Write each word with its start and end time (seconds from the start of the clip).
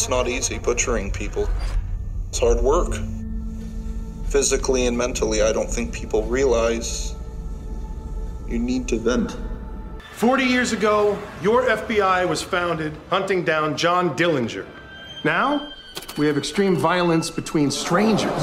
It's 0.00 0.08
not 0.08 0.28
easy 0.28 0.58
butchering 0.58 1.10
people. 1.10 1.46
It's 2.30 2.38
hard 2.38 2.62
work. 2.62 2.94
Physically 4.28 4.86
and 4.86 4.96
mentally, 4.96 5.42
I 5.42 5.52
don't 5.52 5.68
think 5.68 5.92
people 5.92 6.22
realize 6.22 7.14
you 8.48 8.58
need 8.58 8.88
to 8.88 8.96
vent. 8.96 9.36
40 10.14 10.44
years 10.44 10.72
ago, 10.72 11.18
your 11.42 11.64
FBI 11.64 12.26
was 12.26 12.40
founded 12.40 12.96
hunting 13.10 13.44
down 13.44 13.76
John 13.76 14.16
Dillinger. 14.16 14.64
Now, 15.22 15.70
we 16.16 16.26
have 16.28 16.38
extreme 16.38 16.76
violence 16.76 17.28
between 17.28 17.70
strangers. 17.70 18.42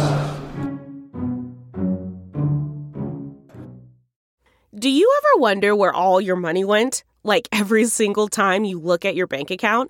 Do 4.77 4.91
you 4.91 5.11
ever 5.17 5.41
wonder 5.41 5.75
where 5.75 5.91
all 5.91 6.21
your 6.21 6.35
money 6.35 6.63
went? 6.63 7.03
Like 7.23 7.49
every 7.51 7.85
single 7.85 8.27
time 8.27 8.63
you 8.63 8.79
look 8.79 9.05
at 9.05 9.15
your 9.15 9.25
bank 9.25 9.49
account? 9.49 9.89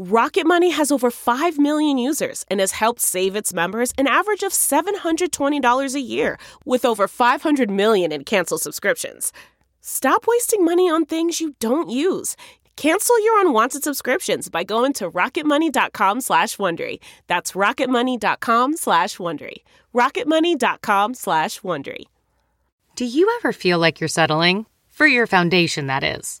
Rocket 0.00 0.46
Money 0.46 0.70
has 0.70 0.92
over 0.92 1.10
5 1.10 1.58
million 1.58 1.98
users 1.98 2.44
and 2.48 2.60
has 2.60 2.70
helped 2.70 3.00
save 3.00 3.34
its 3.34 3.52
members 3.52 3.92
an 3.98 4.06
average 4.06 4.44
of 4.44 4.52
$720 4.52 5.94
a 5.94 6.00
year 6.00 6.38
with 6.64 6.84
over 6.84 7.08
500 7.08 7.68
million 7.68 8.12
in 8.12 8.22
canceled 8.22 8.60
subscriptions. 8.60 9.32
Stop 9.80 10.28
wasting 10.28 10.64
money 10.64 10.88
on 10.88 11.04
things 11.04 11.40
you 11.40 11.56
don't 11.58 11.90
use. 11.90 12.36
Cancel 12.76 13.20
your 13.24 13.40
unwanted 13.40 13.82
subscriptions 13.82 14.48
by 14.48 14.62
going 14.62 14.92
to 14.92 15.10
rocketmoney.com 15.10 16.20
slash 16.20 16.56
Wondery. 16.58 16.98
That's 17.26 17.54
rocketmoney.com 17.54 18.76
slash 18.76 19.16
Wondery. 19.16 19.64
rocketmoney.com 19.92 21.14
slash 21.14 21.60
Wondery. 21.62 22.04
Do 22.94 23.04
you 23.04 23.36
ever 23.40 23.52
feel 23.52 23.80
like 23.80 24.00
you're 24.00 24.06
settling? 24.06 24.66
For 24.90 25.08
your 25.08 25.26
foundation, 25.26 25.88
that 25.88 26.04
is. 26.04 26.40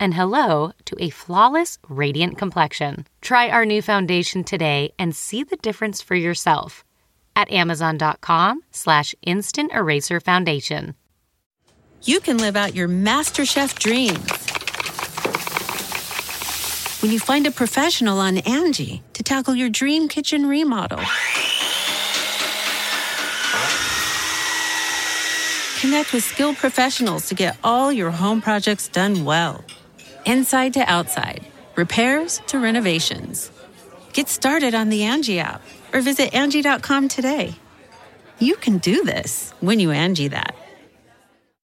and 0.00 0.14
hello 0.14 0.72
to 0.86 0.96
a 0.98 1.10
flawless, 1.10 1.78
radiant 1.88 2.38
complexion. 2.38 3.06
Try 3.20 3.50
our 3.50 3.66
new 3.66 3.82
foundation 3.82 4.42
today 4.42 4.94
and 4.98 5.14
see 5.14 5.44
the 5.44 5.58
difference 5.58 6.00
for 6.00 6.14
yourself 6.14 6.82
at 7.36 7.52
amazon.com 7.52 8.62
slash 8.70 9.14
instant 9.22 9.72
eraser 9.72 10.18
foundation. 10.18 10.94
You 12.02 12.18
can 12.20 12.38
live 12.38 12.56
out 12.56 12.74
your 12.74 12.88
MasterChef 12.88 13.78
dreams 13.78 14.30
when 17.02 17.12
you 17.12 17.20
find 17.20 17.46
a 17.46 17.50
professional 17.50 18.18
on 18.18 18.38
Angie 18.38 19.02
to 19.12 19.22
tackle 19.22 19.54
your 19.54 19.68
dream 19.68 20.08
kitchen 20.08 20.46
remodel. 20.46 21.00
Connect 25.80 26.12
with 26.12 26.24
skilled 26.24 26.56
professionals 26.56 27.28
to 27.28 27.34
get 27.34 27.56
all 27.64 27.90
your 27.90 28.10
home 28.10 28.42
projects 28.42 28.88
done 28.88 29.24
well. 29.24 29.64
Inside 30.30 30.74
to 30.74 30.80
outside, 30.88 31.44
repairs 31.74 32.40
to 32.46 32.60
renovations. 32.60 33.50
Get 34.12 34.28
started 34.28 34.76
on 34.76 34.88
the 34.88 35.02
Angie 35.02 35.40
app 35.40 35.60
or 35.92 36.02
visit 36.02 36.32
Angie.com 36.32 37.08
today. 37.08 37.56
You 38.38 38.54
can 38.54 38.78
do 38.78 39.02
this 39.02 39.52
when 39.58 39.80
you 39.80 39.90
Angie 39.90 40.28
that. 40.28 40.54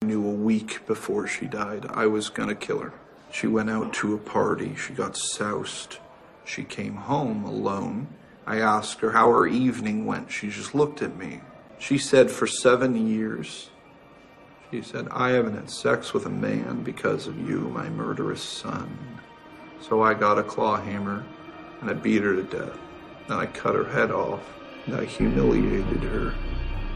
I 0.00 0.06
knew 0.06 0.26
a 0.26 0.32
week 0.32 0.86
before 0.86 1.26
she 1.26 1.44
died 1.44 1.84
I 1.90 2.06
was 2.06 2.30
gonna 2.30 2.54
kill 2.54 2.78
her. 2.78 2.94
She 3.30 3.46
went 3.46 3.68
out 3.68 3.92
to 3.96 4.14
a 4.14 4.18
party, 4.18 4.74
she 4.74 4.94
got 4.94 5.18
soused. 5.18 5.98
She 6.46 6.64
came 6.64 6.94
home 6.94 7.44
alone. 7.44 8.08
I 8.46 8.60
asked 8.60 9.00
her 9.00 9.12
how 9.12 9.30
her 9.32 9.46
evening 9.46 10.06
went. 10.06 10.32
She 10.32 10.48
just 10.48 10.74
looked 10.74 11.02
at 11.02 11.18
me. 11.18 11.42
She 11.78 11.98
said, 11.98 12.30
For 12.30 12.46
seven 12.46 13.06
years, 13.06 13.68
she 14.70 14.82
said, 14.82 15.08
I 15.10 15.30
haven't 15.30 15.54
had 15.54 15.70
sex 15.70 16.12
with 16.12 16.26
a 16.26 16.30
man 16.30 16.82
because 16.82 17.26
of 17.26 17.38
you, 17.48 17.60
my 17.70 17.88
murderous 17.88 18.42
son. 18.42 18.98
So 19.80 20.02
I 20.02 20.14
got 20.14 20.38
a 20.38 20.42
claw 20.42 20.80
hammer 20.80 21.24
and 21.80 21.90
I 21.90 21.92
beat 21.92 22.22
her 22.22 22.34
to 22.34 22.42
death. 22.42 22.78
Then 23.28 23.38
I 23.38 23.46
cut 23.46 23.74
her 23.74 23.84
head 23.84 24.10
off 24.10 24.42
and 24.86 24.96
I 24.96 25.04
humiliated 25.04 26.02
her. 26.02 26.34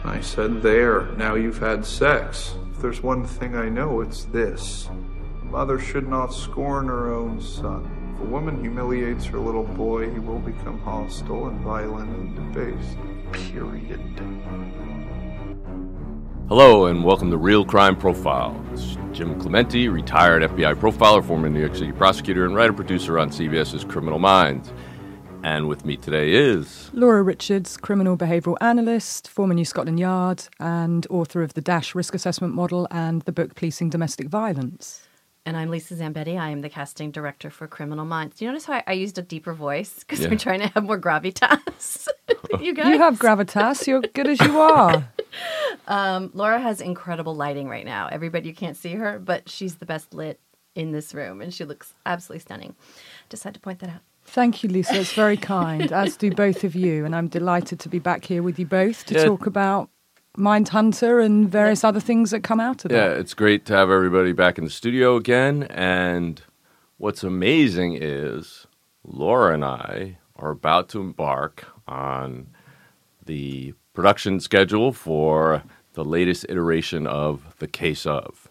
I 0.05 0.21
said, 0.21 0.63
There, 0.63 1.07
now 1.17 1.35
you've 1.35 1.59
had 1.59 1.85
sex. 1.85 2.55
If 2.73 2.81
there's 2.81 3.03
one 3.03 3.25
thing 3.25 3.55
I 3.55 3.69
know, 3.69 4.01
it's 4.01 4.25
this. 4.25 4.89
A 5.43 5.45
mother 5.45 5.79
should 5.79 6.09
not 6.09 6.33
scorn 6.33 6.87
her 6.87 7.13
own 7.13 7.41
son. 7.41 8.15
If 8.15 8.27
a 8.27 8.31
woman 8.31 8.61
humiliates 8.61 9.27
her 9.27 9.39
little 9.39 9.65
boy, 9.65 10.11
he 10.11 10.19
will 10.19 10.39
become 10.39 10.81
hostile 10.81 11.49
and 11.49 11.61
violent 11.61 12.11
and 12.11 12.55
debased. 12.55 12.97
Period. 13.33 14.01
Hello 16.51 16.87
and 16.87 17.05
welcome 17.05 17.31
to 17.31 17.37
Real 17.37 17.65
Crime 17.65 17.95
Profile. 17.95 18.61
It's 18.73 18.97
Jim 19.13 19.39
Clemente, 19.39 19.87
retired 19.87 20.43
FBI 20.43 20.75
profiler, 20.75 21.25
former 21.25 21.49
New 21.49 21.61
York 21.61 21.77
City 21.77 21.93
prosecutor, 21.93 22.45
and 22.45 22.57
writer 22.57 22.73
producer 22.73 23.21
on 23.21 23.31
CBS's 23.31 23.85
Criminal 23.85 24.19
Minds. 24.19 24.73
And 25.45 25.69
with 25.69 25.85
me 25.85 25.97
today 25.97 26.33
is 26.33 26.91
Laura 26.93 27.23
Richards, 27.23 27.77
criminal 27.77 28.17
behavioural 28.17 28.57
analyst, 28.61 29.29
former 29.29 29.55
New 29.55 29.65
Scotland 29.65 30.01
Yard, 30.01 30.49
and 30.59 31.07
author 31.09 31.45
of 31.45 31.55
the 31.55 31.61
DASH 31.61 31.95
risk 31.95 32.17
assessment 32.17 32.53
model 32.53 32.89
and 32.91 33.23
the 33.23 33.33
book 33.33 33.55
Policing 33.55 33.89
Domestic 33.89 34.27
Violence. 34.27 35.07
And 35.51 35.57
I'm 35.57 35.69
Lisa 35.69 35.97
Zambetti. 35.97 36.39
I 36.39 36.51
am 36.51 36.61
the 36.61 36.69
casting 36.69 37.11
director 37.11 37.51
for 37.51 37.67
Criminal 37.67 38.05
Minds. 38.05 38.37
Do 38.37 38.45
you 38.45 38.53
notice 38.53 38.67
how 38.67 38.75
I, 38.75 38.85
I 38.87 38.93
used 38.93 39.19
a 39.19 39.23
deeper 39.23 39.53
voice? 39.53 39.99
Because 39.99 40.21
Yeah. 40.21 40.29
we're 40.29 40.39
trying 40.39 40.61
to 40.61 40.69
have 40.69 40.85
more 40.85 40.97
gravitas. 40.97 42.07
you 42.61 42.73
guys? 42.73 42.87
You 42.87 42.99
have 42.99 43.19
gravitas, 43.19 43.85
you're 43.89 44.01
good 44.01 44.29
as 44.29 44.41
you 44.41 44.61
are. 44.61 45.09
Um, 45.89 46.31
Laura 46.35 46.61
has 46.61 46.81
incredible 46.81 47.35
lighting 47.35 47.69
right 47.69 47.85
now. 47.85 48.09
Everybody, 48.11 48.49
you 48.49 48.55
can't 48.55 48.77
see 48.77 48.95
her, 48.95 49.19
but 49.19 49.49
she's 49.49 49.77
the 49.77 49.87
best 49.87 50.13
lit 50.15 50.39
in 50.77 50.93
this 50.93 51.15
room, 51.15 51.41
and 51.41 51.53
she 51.55 51.65
looks 51.65 51.95
absolutely 52.07 52.41
stunning. 52.41 52.75
Just 53.29 53.43
had 53.45 53.55
to 53.55 53.61
point 53.61 53.79
that 53.81 53.91
out. 53.91 54.01
Thank 54.25 54.63
you, 54.63 54.69
Lisa. 54.69 55.01
It's 55.01 55.13
very 55.13 55.37
kind, 55.37 55.91
as 55.93 56.17
do 56.17 56.31
both 56.33 56.63
of 56.65 56.75
you. 56.77 57.05
And 57.05 57.15
I'm 57.17 57.27
delighted 57.29 57.81
to 57.81 57.89
be 57.89 57.99
back 57.99 58.25
here 58.25 58.43
with 58.43 58.59
you 58.59 58.67
both 58.67 59.05
to 59.07 59.15
Yeah. 59.15 59.25
talk 59.25 59.47
about 59.47 59.89
Mindhunter 60.37 61.25
and 61.25 61.51
various 61.51 61.85
other 61.85 62.01
things 62.01 62.31
that 62.31 62.43
come 62.43 62.61
out 62.61 62.85
of 62.85 62.93
it. 62.93 62.95
Yeah, 62.95 63.09
that. 63.09 63.19
it's 63.19 63.35
great 63.35 63.65
to 63.67 63.75
have 63.75 63.91
everybody 63.91 64.33
back 64.33 64.59
in 64.59 64.65
the 64.65 64.71
studio 64.71 65.17
again. 65.17 65.65
And 65.65 66.41
what's 66.99 67.25
amazing 67.25 67.99
is 68.01 68.67
Laura 69.05 69.55
and 69.55 69.65
I 69.65 70.19
are 70.37 70.51
about 70.51 70.89
to 70.91 71.01
embark 71.01 71.67
on 71.87 72.49
the 73.27 73.75
production 73.93 74.41
schedule 74.41 74.93
for 74.93 75.63
the 75.95 76.05
latest 76.05 76.47
iteration 76.49 77.07
of 77.07 77.55
The 77.59 77.67
Case 77.67 78.07
of. 78.07 78.49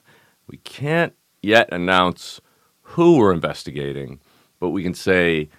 We 0.47 0.57
can't 0.57 1.13
yet 1.41 1.69
announce 1.71 2.41
who 2.81 3.17
we're 3.17 3.31
investigating, 3.31 4.19
but 4.59 4.69
we 4.69 4.83
can 4.83 4.93
say 4.93 5.49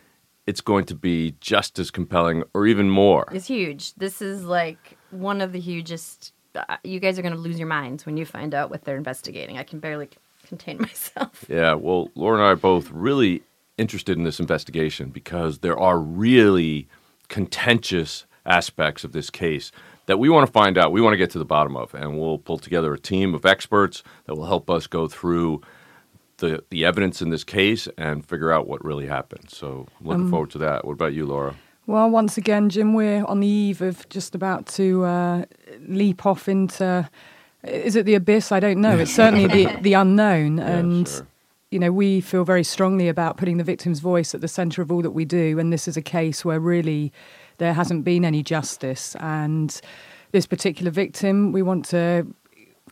it's 0.46 0.60
going 0.60 0.84
to 0.86 0.94
be 0.94 1.36
just 1.40 1.78
as 1.78 1.90
compelling 1.90 2.42
or 2.54 2.66
even 2.66 2.90
more. 2.90 3.28
It's 3.32 3.46
huge. 3.46 3.94
This 3.94 4.20
is 4.20 4.44
like 4.44 4.98
one 5.10 5.40
of 5.40 5.52
the 5.52 5.60
hugest. 5.60 6.32
Uh, 6.54 6.76
you 6.82 6.98
guys 7.00 7.18
are 7.18 7.22
going 7.22 7.34
to 7.34 7.40
lose 7.40 7.58
your 7.58 7.68
minds 7.68 8.04
when 8.06 8.16
you 8.16 8.24
find 8.24 8.54
out 8.54 8.70
what 8.70 8.84
they're 8.84 8.96
investigating. 8.96 9.58
I 9.58 9.62
can 9.62 9.78
barely 9.78 10.06
c- 10.06 10.12
contain 10.46 10.78
myself. 10.80 11.44
Yeah, 11.48 11.74
well, 11.74 12.10
Laura 12.14 12.36
and 12.38 12.44
I 12.44 12.50
are 12.50 12.56
both 12.56 12.90
really 12.90 13.42
interested 13.78 14.16
in 14.18 14.24
this 14.24 14.40
investigation 14.40 15.10
because 15.10 15.60
there 15.60 15.78
are 15.78 15.98
really 15.98 16.88
contentious 17.28 18.26
aspects 18.44 19.04
of 19.04 19.12
this 19.12 19.30
case 19.30 19.70
that 20.06 20.18
we 20.18 20.28
want 20.28 20.44
to 20.46 20.52
find 20.52 20.76
out. 20.76 20.90
We 20.92 21.00
want 21.00 21.12
to 21.14 21.18
get 21.18 21.30
to 21.30 21.38
the 21.38 21.44
bottom 21.44 21.76
of, 21.76 21.94
and 21.94 22.18
we'll 22.18 22.38
pull 22.38 22.58
together 22.58 22.92
a 22.92 22.98
team 22.98 23.34
of 23.34 23.46
experts 23.46 24.02
that 24.24 24.34
will 24.34 24.46
help 24.46 24.68
us 24.68 24.86
go 24.86 25.06
through 25.06 25.62
the 26.38 26.64
the 26.70 26.84
evidence 26.84 27.22
in 27.22 27.30
this 27.30 27.44
case 27.44 27.86
and 27.96 28.26
figure 28.26 28.50
out 28.50 28.66
what 28.66 28.84
really 28.84 29.06
happened. 29.06 29.50
So, 29.50 29.86
I'm 30.00 30.06
looking 30.06 30.30
forward 30.30 30.50
to 30.52 30.58
that. 30.58 30.84
What 30.84 30.94
about 30.94 31.12
you, 31.12 31.26
Laura? 31.26 31.54
Well, 31.90 32.08
once 32.08 32.38
again, 32.38 32.68
Jim, 32.68 32.94
we're 32.94 33.24
on 33.24 33.40
the 33.40 33.48
eve 33.48 33.82
of 33.82 34.08
just 34.10 34.36
about 34.36 34.66
to 34.78 35.04
uh, 35.04 35.44
leap 35.88 36.24
off 36.24 36.48
into. 36.48 37.10
Is 37.64 37.96
it 37.96 38.06
the 38.06 38.14
abyss? 38.14 38.52
I 38.52 38.60
don't 38.60 38.80
know. 38.80 38.96
It's 38.96 39.12
certainly 39.12 39.48
the 39.48 39.76
the 39.80 39.94
unknown, 39.94 40.58
Yeah, 40.58 40.68
and 40.68 41.08
sure. 41.08 41.26
you 41.72 41.80
know, 41.80 41.90
we 41.90 42.20
feel 42.20 42.44
very 42.44 42.62
strongly 42.62 43.08
about 43.08 43.38
putting 43.38 43.56
the 43.56 43.64
victim's 43.64 43.98
voice 43.98 44.36
at 44.36 44.40
the 44.40 44.46
centre 44.46 44.82
of 44.82 44.92
all 44.92 45.02
that 45.02 45.10
we 45.10 45.24
do. 45.24 45.58
And 45.58 45.72
this 45.72 45.88
is 45.88 45.96
a 45.96 46.00
case 46.00 46.44
where 46.44 46.60
really 46.60 47.12
there 47.58 47.72
hasn't 47.74 48.04
been 48.04 48.24
any 48.24 48.44
justice. 48.44 49.16
And 49.16 49.80
this 50.30 50.46
particular 50.46 50.92
victim, 50.92 51.50
we 51.50 51.60
want 51.60 51.86
to 51.86 52.24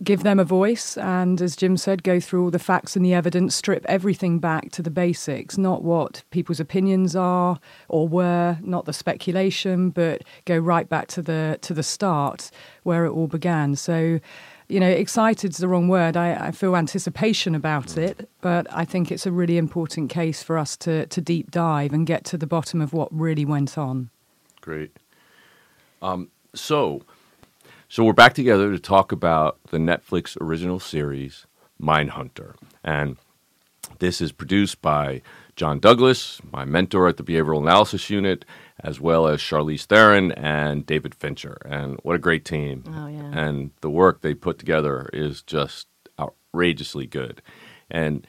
give 0.02 0.22
them 0.22 0.38
a 0.38 0.44
voice 0.44 0.96
and, 0.96 1.40
as 1.40 1.56
Jim 1.56 1.76
said, 1.76 2.02
go 2.02 2.20
through 2.20 2.44
all 2.44 2.50
the 2.50 2.58
facts 2.58 2.96
and 2.96 3.04
the 3.04 3.14
evidence, 3.14 3.54
strip 3.54 3.84
everything 3.86 4.38
back 4.38 4.70
to 4.72 4.82
the 4.82 4.90
basics, 4.90 5.58
not 5.58 5.82
what 5.82 6.22
people's 6.30 6.60
opinions 6.60 7.16
are 7.16 7.58
or 7.88 8.08
were, 8.08 8.58
not 8.62 8.84
the 8.84 8.92
speculation, 8.92 9.90
but 9.90 10.22
go 10.44 10.56
right 10.56 10.88
back 10.88 11.08
to 11.08 11.22
the 11.22 11.58
to 11.62 11.74
the 11.74 11.82
start 11.82 12.50
where 12.82 13.04
it 13.04 13.10
all 13.10 13.26
began. 13.26 13.76
So 13.76 14.20
you 14.68 14.80
know, 14.80 14.88
excited's 14.88 15.58
the 15.58 15.68
wrong 15.68 15.88
word. 15.88 16.16
I, 16.16 16.48
I, 16.48 16.50
feel 16.50 16.76
anticipation 16.76 17.54
about 17.54 17.96
it, 17.96 18.28
but 18.42 18.66
I 18.70 18.84
think 18.84 19.10
it's 19.10 19.24
a 19.24 19.32
really 19.32 19.56
important 19.56 20.10
case 20.10 20.42
for 20.42 20.58
us 20.58 20.76
to, 20.78 21.06
to 21.06 21.20
deep 21.22 21.50
dive 21.50 21.94
and 21.94 22.06
get 22.06 22.24
to 22.26 22.36
the 22.36 22.46
bottom 22.46 22.82
of 22.82 22.92
what 22.92 23.08
really 23.10 23.46
went 23.46 23.78
on. 23.78 24.10
Great. 24.60 24.94
Um, 26.02 26.30
so, 26.54 27.02
so 27.88 28.04
we're 28.04 28.12
back 28.12 28.34
together 28.34 28.70
to 28.70 28.78
talk 28.78 29.12
about 29.12 29.58
the 29.70 29.78
Netflix 29.78 30.36
original 30.40 30.78
series 30.78 31.46
Mindhunter, 31.80 32.54
and 32.84 33.16
this 33.98 34.20
is 34.20 34.32
produced 34.32 34.80
by 34.82 35.22
John 35.56 35.80
Douglas, 35.80 36.40
my 36.52 36.64
mentor 36.64 37.08
at 37.08 37.16
the 37.16 37.24
Behavioral 37.24 37.60
Analysis 37.60 38.10
Unit, 38.10 38.44
as 38.78 39.00
well 39.00 39.26
as 39.26 39.40
Charlize 39.40 39.86
Theron 39.86 40.30
and 40.32 40.86
David 40.86 41.14
Fincher. 41.14 41.58
And 41.64 41.98
what 42.02 42.14
a 42.14 42.20
great 42.20 42.44
team. 42.44 42.84
Oh, 42.86 43.08
yeah. 43.08 43.30
And 43.32 43.72
the 43.80 43.90
work 43.90 44.20
they 44.20 44.34
put 44.34 44.58
together 44.58 45.10
is 45.12 45.42
just 45.42 45.88
outrageously 46.20 47.06
good. 47.06 47.42
And 47.90 48.26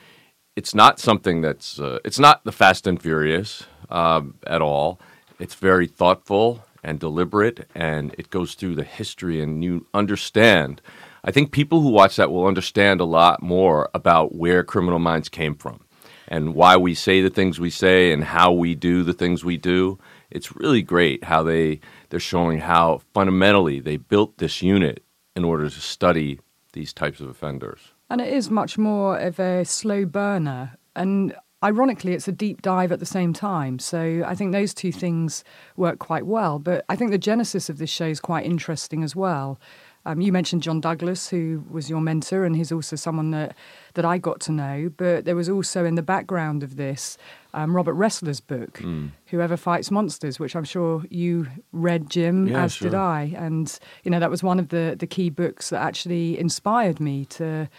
it's 0.56 0.73
not 0.73 1.00
something 1.00 1.41
that's, 1.41 1.79
uh, 1.79 2.00
it's 2.03 2.19
not 2.19 2.44
the 2.45 2.51
Fast 2.51 2.88
and 2.88 3.00
Furious 3.00 3.63
um, 3.89 4.35
at 4.47 4.61
all. 4.61 5.00
It's 5.39 5.56
very 5.56 5.85
thoughtful 5.85 6.63
and 6.84 7.00
deliberate, 7.00 7.70
and 7.76 8.14
it 8.18 8.30
goes 8.30 8.54
through 8.54 8.76
the 8.76 8.84
history, 8.84 9.42
and 9.42 9.64
you 9.64 9.86
understand. 9.94 10.81
I 11.24 11.31
think 11.31 11.52
people 11.52 11.81
who 11.81 11.90
watch 11.90 12.16
that 12.16 12.31
will 12.31 12.48
understand 12.48 13.02
a 13.02 13.06
lot 13.06 13.42
more 13.42 13.90
about 13.94 14.36
where 14.36 14.64
Criminal 14.64 15.00
Minds 15.00 15.30
came 15.30 15.56
from 15.56 15.81
and 16.30 16.54
why 16.54 16.78
we 16.78 16.94
say 16.94 17.22
the 17.22 17.30
things 17.30 17.60
we 17.60 17.72
say 17.72 18.14
and 18.14 18.24
how 18.24 18.52
we 18.52 18.76
do 18.76 19.04
the 19.04 19.14
things 19.14 19.44
we 19.44 19.58
do. 19.58 20.00
It's 20.30 20.56
really 20.56 20.84
great 20.84 21.24
how 21.26 21.44
they 21.44 21.81
they're 22.10 22.20
showing 22.20 22.60
how 22.60 23.02
fundamentally 23.14 23.80
they 23.80 23.98
built 23.98 24.38
this 24.38 24.62
unit 24.62 25.04
in 25.36 25.44
order 25.44 25.70
to 25.70 25.80
study 25.81 26.40
these 26.74 26.94
types 26.94 27.20
of 27.20 27.30
offenders. 27.30 27.80
And 28.10 28.22
it 28.22 28.31
is 28.31 28.50
much 28.50 28.78
more 28.78 29.18
of 29.18 29.40
a 29.40 29.66
slow 29.66 30.06
burner 30.06 30.78
and 30.96 31.36
ironically 31.63 32.13
it's 32.13 32.27
a 32.27 32.31
deep 32.31 32.61
dive 32.61 32.91
at 32.91 33.00
the 33.00 33.06
same 33.06 33.33
time 33.33 33.79
so 33.79 34.23
i 34.25 34.33
think 34.33 34.51
those 34.51 34.73
two 34.73 34.91
things 34.91 35.44
work 35.75 36.00
quite 36.00 36.25
well 36.25 36.59
but 36.59 36.85
i 36.89 36.95
think 36.95 37.11
the 37.11 37.17
genesis 37.17 37.69
of 37.69 37.77
this 37.77 37.89
show 37.89 38.06
is 38.06 38.19
quite 38.19 38.45
interesting 38.45 39.03
as 39.03 39.15
well 39.15 39.59
um, 40.06 40.21
you 40.21 40.31
mentioned 40.31 40.63
John 40.63 40.79
Douglas, 40.79 41.29
who 41.29 41.63
was 41.69 41.89
your 41.89 42.00
mentor, 42.00 42.45
and 42.45 42.56
he's 42.56 42.71
also 42.71 42.95
someone 42.95 43.31
that, 43.31 43.56
that 43.95 44.06
I 44.06 44.17
got 44.17 44.39
to 44.41 44.51
know. 44.51 44.91
But 44.95 45.25
there 45.25 45.35
was 45.35 45.50
also 45.50 45.83
in 45.83 45.95
the 45.95 46.01
background 46.01 46.63
of 46.63 46.77
this 46.77 47.17
um, 47.53 47.75
Robert 47.75 47.95
Ressler's 47.95 48.39
book, 48.39 48.79
mm. 48.79 49.11
Whoever 49.27 49.57
Fights 49.57 49.91
Monsters, 49.91 50.39
which 50.39 50.56
I'm 50.56 50.63
sure 50.63 51.03
you 51.09 51.47
read, 51.73 52.09
Jim, 52.09 52.47
yeah, 52.47 52.63
as 52.63 52.73
sure. 52.73 52.89
did 52.89 52.95
I. 52.95 53.33
And, 53.35 53.77
you 54.03 54.11
know, 54.11 54.19
that 54.19 54.29
was 54.29 54.41
one 54.41 54.57
of 54.57 54.69
the, 54.69 54.95
the 54.97 55.07
key 55.07 55.29
books 55.29 55.69
that 55.69 55.81
actually 55.81 56.39
inspired 56.39 57.00
me 57.00 57.25
to 57.25 57.69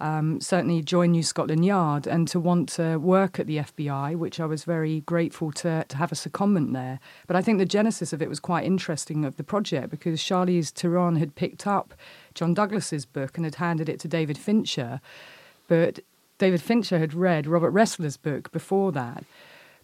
um, 0.00 0.40
certainly 0.40 0.82
join 0.82 1.12
New 1.12 1.22
Scotland 1.22 1.64
Yard 1.64 2.06
and 2.06 2.26
to 2.28 2.40
want 2.40 2.68
to 2.70 2.96
work 2.96 3.38
at 3.38 3.46
the 3.46 3.58
FBI, 3.58 4.16
which 4.16 4.40
I 4.40 4.46
was 4.46 4.64
very 4.64 5.00
grateful 5.02 5.52
to, 5.52 5.84
to 5.88 5.96
have 5.96 6.12
a 6.12 6.14
secondment 6.14 6.72
there. 6.72 7.00
But 7.26 7.36
I 7.36 7.42
think 7.42 7.58
the 7.58 7.66
genesis 7.66 8.12
of 8.12 8.22
it 8.22 8.28
was 8.28 8.40
quite 8.40 8.64
interesting 8.64 9.24
of 9.24 9.36
the 9.36 9.44
project 9.44 9.90
because 9.90 10.20
Charlize 10.20 10.70
Theron 10.70 11.16
had 11.16 11.34
picked 11.34 11.66
up 11.66 11.94
John 12.34 12.54
Douglas's 12.54 13.04
book 13.04 13.36
and 13.36 13.44
had 13.44 13.56
handed 13.56 13.88
it 13.88 14.00
to 14.00 14.08
David 14.08 14.38
Fincher. 14.38 15.00
But 15.68 16.00
David 16.38 16.62
Fincher 16.62 16.98
had 16.98 17.12
read 17.14 17.46
Robert 17.46 17.72
Ressler's 17.72 18.16
book 18.16 18.50
before 18.50 18.92
that. 18.92 19.24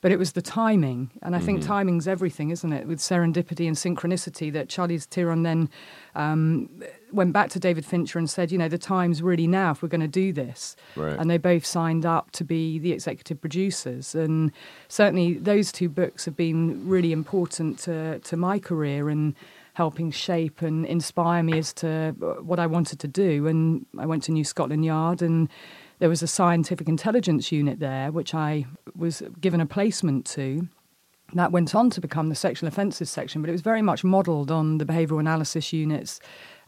But 0.07 0.13
it 0.13 0.21
was 0.21 0.35
the 0.35 0.41
timing, 0.41 1.11
and 1.21 1.35
I 1.35 1.41
think 1.41 1.59
mm-hmm. 1.59 1.67
timing's 1.67 2.07
everything, 2.07 2.51
isn't 2.51 2.73
it? 2.73 2.87
With 2.87 3.01
serendipity 3.01 3.67
and 3.67 3.75
synchronicity, 3.75 4.53
that 4.53 4.69
Charlize 4.69 5.07
Theron 5.07 5.43
then 5.43 5.69
um, 6.15 6.71
went 7.11 7.33
back 7.33 7.51
to 7.51 7.59
David 7.59 7.85
Fincher 7.85 8.17
and 8.17 8.31
said, 8.31 8.53
you 8.53 8.57
know, 8.57 8.69
the 8.69 8.79
time's 8.79 9.21
really 9.21 9.49
now 9.49 9.73
if 9.73 9.83
we're 9.83 9.89
going 9.89 10.01
to 10.03 10.07
do 10.07 10.33
this. 10.33 10.77
Right. 10.95 11.17
And 11.19 11.29
they 11.29 11.39
both 11.39 11.67
signed 11.67 12.07
up 12.07 12.31
to 12.39 12.45
be 12.45 12.79
the 12.79 12.93
executive 12.93 13.41
producers. 13.41 14.15
And 14.15 14.53
certainly 14.87 15.35
those 15.35 15.73
two 15.73 15.89
books 15.89 16.25
have 16.25 16.37
been 16.37 16.89
really 16.89 17.11
important 17.11 17.81
to, 17.81 18.21
to 18.21 18.37
my 18.37 18.61
career 18.61 19.09
and 19.09 19.35
helping 19.73 20.13
shape 20.13 20.63
and 20.63 20.87
inspire 20.87 21.43
me 21.43 21.59
as 21.59 21.73
to 21.73 22.15
what 22.45 22.61
I 22.61 22.69
wanted 22.69 23.01
to 23.01 23.09
do. 23.09 23.49
And 23.49 23.87
I 23.99 24.07
went 24.07 24.23
to 24.23 24.31
New 24.31 24.45
Scotland 24.45 24.85
Yard 24.85 25.21
and 25.21 25.49
there 25.99 26.09
was 26.09 26.23
a 26.23 26.27
scientific 26.27 26.89
intelligence 26.89 27.51
unit 27.51 27.81
there, 27.81 28.13
which 28.13 28.35
I 28.35 28.67
was 28.95 29.23
given 29.41 29.61
a 29.61 29.67
placement 29.67 30.27
to. 30.27 30.69
That 31.35 31.53
went 31.53 31.75
on 31.75 31.91
to 31.91 32.01
become 32.01 32.29
the 32.29 32.35
sexual 32.35 32.69
offences 32.69 33.11
section, 33.11 33.43
but 33.43 33.49
it 33.49 33.53
was 33.53 33.63
very 33.63 33.83
much 33.83 34.05
modelled 34.05 34.51
on 34.51 34.79
the 34.79 34.85
behavioural 34.85 35.21
analysis 35.21 35.73
units 35.73 36.21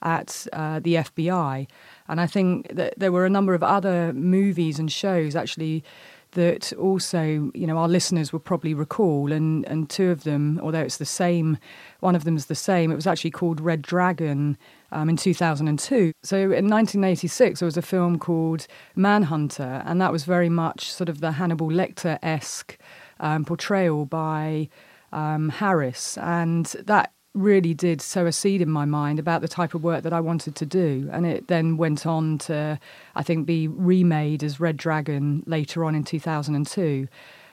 at 0.03 0.47
uh, 0.53 0.81
the 0.81 0.95
FBI. 0.95 1.69
And 2.09 2.21
I 2.21 2.27
think 2.27 2.75
that 2.75 2.95
there 2.97 3.13
were 3.13 3.25
a 3.25 3.31
number 3.31 3.55
of 3.55 3.63
other 3.63 4.13
movies 4.13 4.79
and 4.79 4.91
shows 4.91 5.37
actually 5.37 5.85
that 6.33 6.73
also, 6.75 7.51
you 7.55 7.67
know, 7.67 7.79
our 7.79 7.89
listeners 7.89 8.33
will 8.33 8.41
probably 8.41 8.75
recall, 8.75 9.33
and, 9.33 9.65
and 9.67 9.89
two 9.89 10.11
of 10.11 10.25
them, 10.25 10.61
although 10.63 10.81
it's 10.81 10.99
the 10.99 11.07
same, 11.07 11.57
one 12.01 12.15
of 12.15 12.25
them 12.25 12.37
is 12.37 12.47
the 12.47 12.55
same, 12.55 12.93
it 12.93 12.97
was 12.97 13.07
actually 13.07 13.31
called 13.31 13.61
Red 13.61 13.81
Dragon 13.81 14.59
um, 14.93 15.09
in 15.09 15.17
2002. 15.17 16.13
So 16.23 16.37
in 16.37 16.69
1986, 16.69 17.61
there 17.61 17.67
was 17.67 17.77
a 17.77 17.83
film 17.83 18.19
called 18.19 18.67
Manhunter, 18.97 19.83
and 19.85 20.01
that 20.01 20.13
was 20.13 20.25
very 20.25 20.49
much 20.49 20.93
sort 20.93 21.09
of 21.09 21.21
the 21.21 21.33
Hannibal 21.33 21.69
Lecter 21.69 22.19
esque 22.23 22.79
um, 23.21 23.45
portrayal 23.45 24.07
by 24.07 24.69
um, 25.13 25.49
Harris. 25.49 26.19
And 26.19 26.67
that 26.87 27.13
really 27.35 27.75
did 27.75 28.01
sow 28.01 28.27
a 28.27 28.33
seed 28.33 28.61
in 28.61 28.71
my 28.71 28.85
mind 28.85 29.19
about 29.19 29.41
the 29.43 29.49
type 29.49 29.75
of 29.75 29.83
work 29.83 30.03
that 30.03 30.13
I 30.13 30.21
wanted 30.21 30.57
to 30.57 30.67
do. 30.67 31.09
And 31.13 31.27
it 31.27 31.49
then 31.49 31.77
went 31.77 32.07
on 32.07 32.39
to, 32.39 32.79
I 33.15 33.23
think, 33.23 33.47
be 33.47 33.69
remade 33.69 34.43
as 34.43 34.61
Red 34.61 34.77
Dragon 34.77 35.43
later 35.47 35.85
on 35.85 35.95
in 35.95 36.05
2002. 36.05 37.09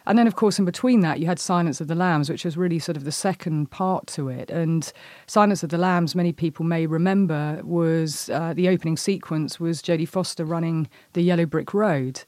And 0.08 0.18
then, 0.18 0.28
of 0.28 0.36
course, 0.36 0.60
in 0.60 0.66
between 0.66 1.00
that, 1.02 1.20
you 1.20 1.26
had 1.26 1.40
Silence 1.40 1.82
of 1.82 1.88
the 1.88 1.96
Lambs, 1.96 2.30
which 2.30 2.46
was 2.46 2.58
really 2.58 2.80
sort 2.80 2.96
of 2.96 3.04
the 3.04 3.12
second 3.12 3.72
part 3.72 4.08
to 4.08 4.30
it. 4.30 4.50
And 4.50 4.92
Silence 5.28 5.64
of 5.64 5.70
the 5.70 5.78
Lambs, 5.78 6.16
many 6.16 6.32
people 6.32 6.66
may 6.66 6.86
remember, 6.86 7.60
was 7.64 8.30
uh, 8.30 8.54
the 8.54 8.70
opening 8.70 8.98
sequence 8.98 9.60
was 9.60 9.82
Jodie 9.82 10.08
Foster 10.08 10.46
running 10.46 10.88
the 11.14 11.22
yellow 11.22 11.46
brick 11.46 11.74
road. 11.74 12.24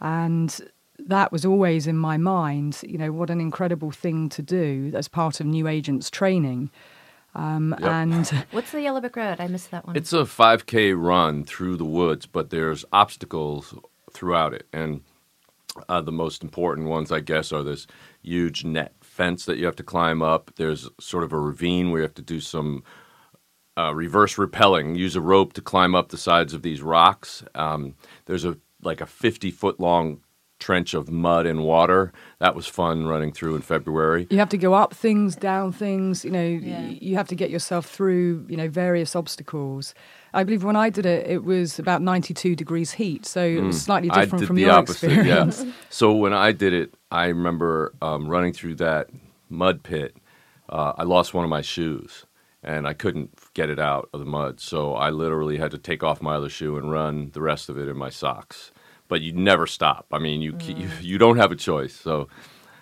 And 0.00 0.58
that 0.98 1.32
was 1.32 1.44
always 1.44 1.86
in 1.86 1.96
my 1.96 2.16
mind, 2.16 2.80
you 2.82 2.98
know, 2.98 3.12
what 3.12 3.30
an 3.30 3.40
incredible 3.40 3.90
thing 3.90 4.28
to 4.30 4.42
do 4.42 4.92
as 4.94 5.08
part 5.08 5.40
of 5.40 5.46
new 5.46 5.68
agents 5.68 6.10
training. 6.10 6.70
Um, 7.34 7.76
yep. 7.78 7.90
And 7.90 8.26
what's 8.50 8.72
the 8.72 8.80
Yellow 8.80 9.00
Brick 9.00 9.16
Road? 9.16 9.40
I 9.40 9.46
missed 9.46 9.70
that 9.70 9.86
one. 9.86 9.94
It's 9.94 10.12
a 10.14 10.22
5K 10.22 10.94
run 10.96 11.44
through 11.44 11.76
the 11.76 11.84
woods, 11.84 12.24
but 12.24 12.48
there's 12.48 12.84
obstacles 12.92 13.74
throughout 14.10 14.54
it, 14.54 14.66
and 14.72 15.02
uh, 15.88 16.00
the 16.00 16.12
most 16.12 16.42
important 16.42 16.88
ones, 16.88 17.12
I 17.12 17.20
guess, 17.20 17.52
are 17.52 17.62
this 17.62 17.86
huge 18.22 18.64
net 18.64 18.94
fence 19.00 19.44
that 19.46 19.58
you 19.58 19.66
have 19.66 19.76
to 19.76 19.82
climb 19.82 20.22
up. 20.22 20.50
There's 20.56 20.88
sort 21.00 21.24
of 21.24 21.32
a 21.32 21.38
ravine 21.38 21.90
where 21.90 22.00
you 22.00 22.06
have 22.06 22.14
to 22.14 22.22
do 22.22 22.40
some 22.40 22.82
uh, 23.78 23.94
reverse 23.94 24.36
rappelling, 24.36 24.96
use 24.96 25.16
a 25.16 25.20
rope 25.20 25.52
to 25.54 25.60
climb 25.60 25.94
up 25.94 26.08
the 26.08 26.18
sides 26.18 26.54
of 26.54 26.62
these 26.62 26.82
rocks. 26.82 27.44
Um, 27.54 27.94
there's 28.26 28.44
a 28.44 28.58
like 28.82 29.00
a 29.00 29.06
50 29.06 29.50
foot 29.50 29.80
long 29.80 30.20
trench 30.58 30.94
of 30.94 31.10
mud 31.10 31.46
and 31.46 31.64
water. 31.64 32.12
That 32.38 32.54
was 32.54 32.66
fun 32.66 33.06
running 33.06 33.32
through 33.32 33.56
in 33.56 33.62
February. 33.62 34.26
You 34.30 34.38
have 34.38 34.48
to 34.50 34.58
go 34.58 34.74
up 34.74 34.94
things, 34.94 35.36
down 35.36 35.72
things. 35.72 36.24
You 36.24 36.30
know, 36.30 36.42
yeah. 36.42 36.88
you 36.88 37.16
have 37.16 37.28
to 37.28 37.34
get 37.34 37.50
yourself 37.50 37.86
through. 37.86 38.46
You 38.48 38.56
know, 38.56 38.68
various 38.68 39.14
obstacles. 39.14 39.94
I 40.36 40.44
believe 40.44 40.64
when 40.64 40.76
I 40.76 40.90
did 40.90 41.06
it, 41.06 41.26
it 41.26 41.44
was 41.44 41.78
about 41.78 42.02
92 42.02 42.54
degrees 42.54 42.92
heat, 42.92 43.24
so 43.26 43.42
it 43.42 43.62
was 43.62 43.76
mm. 43.76 43.80
slightly 43.80 44.08
different 44.10 44.46
from 44.46 44.58
your 44.58 44.70
opposite, 44.70 45.10
experience. 45.10 45.64
Yeah. 45.64 45.72
so 45.90 46.12
when 46.12 46.32
I 46.32 46.52
did 46.52 46.72
it, 46.72 46.94
I 47.10 47.26
remember 47.26 47.94
um, 48.02 48.28
running 48.28 48.52
through 48.52 48.76
that 48.76 49.08
mud 49.48 49.82
pit. 49.82 50.16
Uh, 50.68 50.92
I 50.98 51.04
lost 51.04 51.32
one 51.32 51.44
of 51.44 51.50
my 51.50 51.62
shoes, 51.62 52.26
and 52.62 52.86
I 52.86 52.92
couldn't 52.92 53.30
get 53.54 53.70
it 53.70 53.78
out 53.78 54.10
of 54.12 54.20
the 54.20 54.26
mud. 54.26 54.60
So 54.60 54.94
I 54.94 55.10
literally 55.10 55.56
had 55.56 55.70
to 55.70 55.78
take 55.78 56.02
off 56.02 56.20
my 56.20 56.34
other 56.34 56.50
shoe 56.50 56.76
and 56.76 56.90
run 56.90 57.30
the 57.32 57.40
rest 57.40 57.68
of 57.68 57.78
it 57.78 57.88
in 57.88 57.96
my 57.96 58.10
socks 58.10 58.70
but 59.08 59.20
you 59.20 59.32
never 59.32 59.68
stop. 59.68 60.04
I 60.10 60.18
mean, 60.18 60.42
you 60.42 60.52
mm. 60.52 60.78
you, 60.80 60.90
you 61.00 61.18
don't 61.18 61.36
have 61.36 61.52
a 61.52 61.56
choice. 61.56 61.94
So 61.94 62.28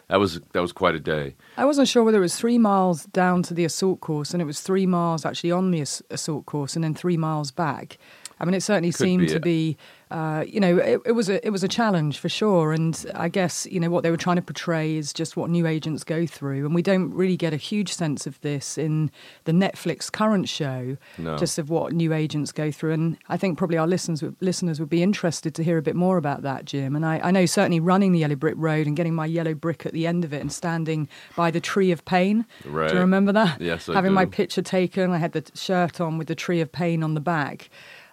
that 0.08 0.18
was 0.18 0.40
that 0.52 0.60
was 0.60 0.72
quite 0.72 0.94
a 0.94 1.00
day. 1.00 1.34
I 1.56 1.64
wasn't 1.64 1.88
sure 1.88 2.04
whether 2.04 2.18
it 2.18 2.22
was 2.22 2.36
three 2.36 2.58
miles 2.58 3.04
down 3.06 3.42
to 3.44 3.54
the 3.54 3.64
assault 3.64 4.00
course, 4.00 4.32
and 4.32 4.42
it 4.42 4.44
was 4.44 4.60
three 4.60 4.86
miles 4.86 5.24
actually 5.24 5.52
on 5.52 5.70
the 5.70 5.80
assault 6.10 6.46
course, 6.46 6.74
and 6.74 6.84
then 6.84 6.94
three 6.94 7.16
miles 7.16 7.50
back. 7.50 7.98
I 8.40 8.44
mean, 8.44 8.54
it 8.54 8.62
certainly 8.62 8.90
Could 8.90 9.04
seemed 9.06 9.26
be 9.28 9.32
to 9.32 9.40
be, 9.40 9.76
uh, 10.14 10.44
you 10.46 10.60
know, 10.60 10.78
it, 10.78 11.00
it 11.06 11.12
was 11.12 11.28
a 11.28 11.44
it 11.44 11.50
was 11.50 11.64
a 11.64 11.68
challenge 11.68 12.18
for 12.18 12.28
sure. 12.28 12.72
And 12.72 12.94
I 13.16 13.28
guess 13.28 13.66
you 13.68 13.80
know 13.80 13.90
what 13.90 14.02
they 14.04 14.10
were 14.12 14.16
trying 14.16 14.36
to 14.36 14.42
portray 14.42 14.94
is 14.96 15.12
just 15.12 15.36
what 15.36 15.50
new 15.50 15.66
agents 15.66 16.04
go 16.04 16.24
through, 16.24 16.64
and 16.64 16.72
we 16.74 16.82
don't 16.82 17.12
really 17.12 17.36
get 17.36 17.52
a 17.52 17.56
huge 17.56 17.92
sense 17.92 18.26
of 18.26 18.40
this 18.40 18.78
in 18.78 19.10
the 19.44 19.52
Netflix 19.52 20.10
current 20.12 20.48
show, 20.48 20.96
No. 21.18 21.36
just 21.36 21.58
of 21.58 21.68
what 21.68 21.92
new 21.92 22.12
agents 22.12 22.52
go 22.52 22.70
through. 22.70 22.92
And 22.92 23.16
I 23.28 23.36
think 23.36 23.58
probably 23.58 23.76
our 23.76 23.88
listeners 23.88 24.22
would- 24.22 24.36
listeners 24.40 24.78
would 24.78 24.88
be 24.88 25.02
interested 25.02 25.52
to 25.56 25.64
hear 25.64 25.78
a 25.78 25.82
bit 25.82 25.96
more 25.96 26.16
about 26.16 26.42
that, 26.42 26.64
Jim. 26.64 26.94
And 26.94 27.04
I, 27.04 27.18
I 27.18 27.30
know 27.32 27.46
certainly 27.46 27.80
running 27.80 28.12
the 28.12 28.20
Yellow 28.20 28.36
Brick 28.36 28.54
Road 28.56 28.86
and 28.86 28.96
getting 28.96 29.14
my 29.16 29.26
yellow 29.26 29.54
brick 29.54 29.84
at 29.84 29.92
the 29.92 30.06
end 30.06 30.24
of 30.24 30.32
it 30.32 30.40
and 30.40 30.52
standing 30.52 31.08
by 31.34 31.50
the 31.50 31.60
Tree 31.60 31.90
of 31.90 32.04
Pain. 32.04 32.46
Right. 32.64 32.88
Do 32.88 32.94
you 32.94 33.00
remember 33.00 33.32
that? 33.32 33.60
Yes, 33.60 33.88
I 33.88 33.94
Having 33.94 34.12
my 34.12 34.26
picture 34.26 34.62
taken, 34.62 35.10
I 35.10 35.18
had 35.18 35.32
the 35.32 35.44
shirt 35.54 36.00
on 36.00 36.18
with 36.18 36.28
the 36.28 36.34
Tree 36.36 36.60
of 36.60 36.70
Pain 36.70 37.02
on 37.02 37.14
the 37.14 37.20
back. 37.20 37.68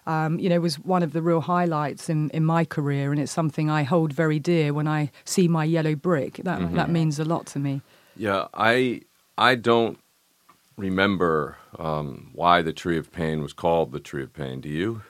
Um, 0.06 0.38
you 0.40 0.48
know, 0.48 0.58
was 0.60 0.80
one 0.80 1.02
of 1.04 1.12
the 1.12 1.22
real 1.22 1.40
highlights 1.40 2.08
in, 2.08 2.28
in 2.30 2.44
my 2.44 2.64
career, 2.64 3.12
and 3.12 3.20
it's 3.20 3.30
something 3.30 3.70
I 3.70 3.84
hold 3.84 4.12
very 4.12 4.40
dear 4.40 4.72
when 4.72 4.88
I 4.88 5.10
see 5.24 5.46
my 5.46 5.64
yellow 5.64 5.94
brick. 5.94 6.40
That 6.42 6.58
Mm-hmm. 6.60 6.74
that 6.76 6.90
means 6.90 7.20
a 7.20 7.24
lot 7.24 7.46
to 7.46 7.58
me. 7.60 7.82
Yeah, 8.16 8.46
I 8.52 9.02
I 9.38 9.54
don't 9.54 9.98
remember 10.76 11.56
um, 11.78 12.30
why 12.34 12.62
the 12.62 12.72
Tree 12.72 12.98
of 12.98 13.12
Pain 13.12 13.42
was 13.42 13.52
called 13.52 13.92
the 13.92 14.00
Tree 14.00 14.22
of 14.22 14.32
Pain. 14.32 14.60
Do 14.60 14.68
you? 14.68 15.02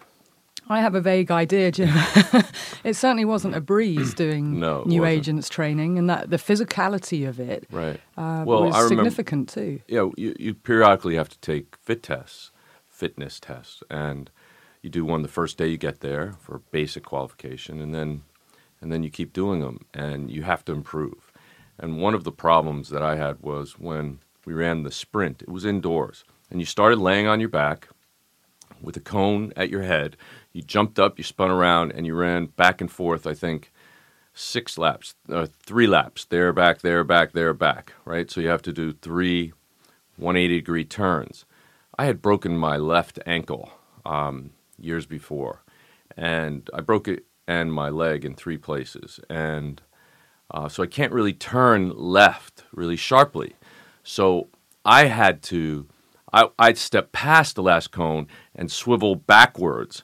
I 0.68 0.80
have 0.80 0.94
a 0.94 1.00
vague 1.00 1.30
idea, 1.30 1.72
Jim. 1.72 1.90
it 2.84 2.94
certainly 2.94 3.24
wasn't 3.24 3.56
a 3.56 3.60
breeze 3.60 4.14
doing 4.24 4.60
No, 4.60 4.82
new 4.86 5.00
wasn't. 5.02 5.18
agents 5.18 5.48
training, 5.48 5.98
and 5.98 6.08
that 6.08 6.30
the 6.30 6.36
physicality 6.36 7.28
of 7.28 7.40
it 7.40 7.64
Right. 7.70 8.00
uh, 8.16 8.44
well, 8.46 8.64
was 8.64 8.74
I 8.74 8.80
remember. 8.82 9.04
significant 9.10 9.48
too. 9.48 9.80
Yeah, 9.88 10.08
you, 10.16 10.34
you 10.38 10.54
periodically 10.54 11.16
have 11.16 11.28
to 11.30 11.38
take 11.40 11.76
fit 11.82 12.02
tests, 12.02 12.52
fitness 12.88 13.40
tests, 13.40 13.82
and 13.90 14.30
you 14.82 14.90
do 14.90 15.04
one 15.04 15.22
the 15.22 15.28
first 15.28 15.56
day 15.56 15.68
you 15.68 15.78
get 15.78 16.00
there 16.00 16.34
for 16.40 16.58
basic 16.70 17.04
qualification, 17.04 17.80
and 17.80 17.94
then 17.94 18.22
and 18.80 18.92
then 18.92 19.04
you 19.04 19.10
keep 19.10 19.32
doing 19.32 19.60
them, 19.60 19.86
and 19.94 20.30
you 20.30 20.42
have 20.42 20.64
to 20.64 20.72
improve. 20.72 21.32
And 21.78 22.00
one 22.00 22.14
of 22.14 22.24
the 22.24 22.32
problems 22.32 22.88
that 22.88 23.02
I 23.02 23.16
had 23.16 23.40
was 23.40 23.78
when 23.78 24.18
we 24.44 24.54
ran 24.54 24.82
the 24.82 24.90
sprint. 24.90 25.42
It 25.42 25.48
was 25.48 25.64
indoors, 25.64 26.24
and 26.50 26.60
you 26.60 26.66
started 26.66 26.98
laying 26.98 27.28
on 27.28 27.38
your 27.38 27.48
back 27.48 27.88
with 28.80 28.96
a 28.96 29.00
cone 29.00 29.52
at 29.56 29.70
your 29.70 29.82
head. 29.82 30.16
You 30.52 30.62
jumped 30.62 30.98
up, 30.98 31.16
you 31.16 31.24
spun 31.24 31.50
around, 31.50 31.92
and 31.92 32.06
you 32.06 32.14
ran 32.14 32.46
back 32.46 32.80
and 32.80 32.90
forth. 32.90 33.26
I 33.26 33.34
think 33.34 33.72
six 34.34 34.76
laps, 34.76 35.14
uh, 35.30 35.46
three 35.64 35.86
laps, 35.86 36.24
there, 36.24 36.52
back, 36.52 36.80
there, 36.80 37.04
back, 37.04 37.32
there, 37.32 37.54
back. 37.54 37.92
Right. 38.04 38.30
So 38.30 38.40
you 38.40 38.48
have 38.48 38.62
to 38.62 38.72
do 38.72 38.92
three 38.92 39.52
180 40.16 40.56
degree 40.56 40.84
turns. 40.84 41.44
I 41.98 42.06
had 42.06 42.22
broken 42.22 42.56
my 42.56 42.76
left 42.76 43.18
ankle 43.26 43.72
um, 44.04 44.50
years 44.82 45.06
before, 45.06 45.62
and 46.16 46.68
I 46.74 46.80
broke 46.80 47.08
it 47.08 47.24
and 47.46 47.72
my 47.72 47.88
leg 47.88 48.24
in 48.24 48.34
three 48.34 48.58
places, 48.58 49.20
and 49.28 49.82
uh, 50.50 50.68
so 50.68 50.82
I 50.82 50.86
can't 50.86 51.12
really 51.12 51.32
turn 51.32 51.90
left 51.96 52.64
really 52.72 52.96
sharply. 52.96 53.54
So 54.02 54.48
I 54.84 55.06
had 55.06 55.42
to, 55.44 55.86
I, 56.32 56.48
I'd 56.58 56.78
step 56.78 57.12
past 57.12 57.56
the 57.56 57.62
last 57.62 57.90
cone 57.90 58.26
and 58.54 58.70
swivel 58.70 59.16
backwards, 59.16 60.02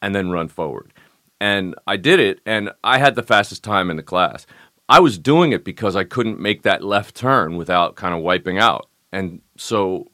and 0.00 0.14
then 0.14 0.30
run 0.30 0.48
forward. 0.48 0.92
And 1.40 1.74
I 1.86 1.96
did 1.96 2.20
it, 2.20 2.40
and 2.44 2.70
I 2.84 2.98
had 2.98 3.14
the 3.14 3.22
fastest 3.22 3.64
time 3.64 3.90
in 3.90 3.96
the 3.96 4.02
class. 4.02 4.46
I 4.88 5.00
was 5.00 5.18
doing 5.18 5.52
it 5.52 5.64
because 5.64 5.96
I 5.96 6.04
couldn't 6.04 6.40
make 6.40 6.62
that 6.62 6.82
left 6.82 7.14
turn 7.14 7.56
without 7.56 7.94
kind 7.94 8.14
of 8.14 8.22
wiping 8.22 8.58
out. 8.58 8.88
And 9.12 9.40
so, 9.56 10.09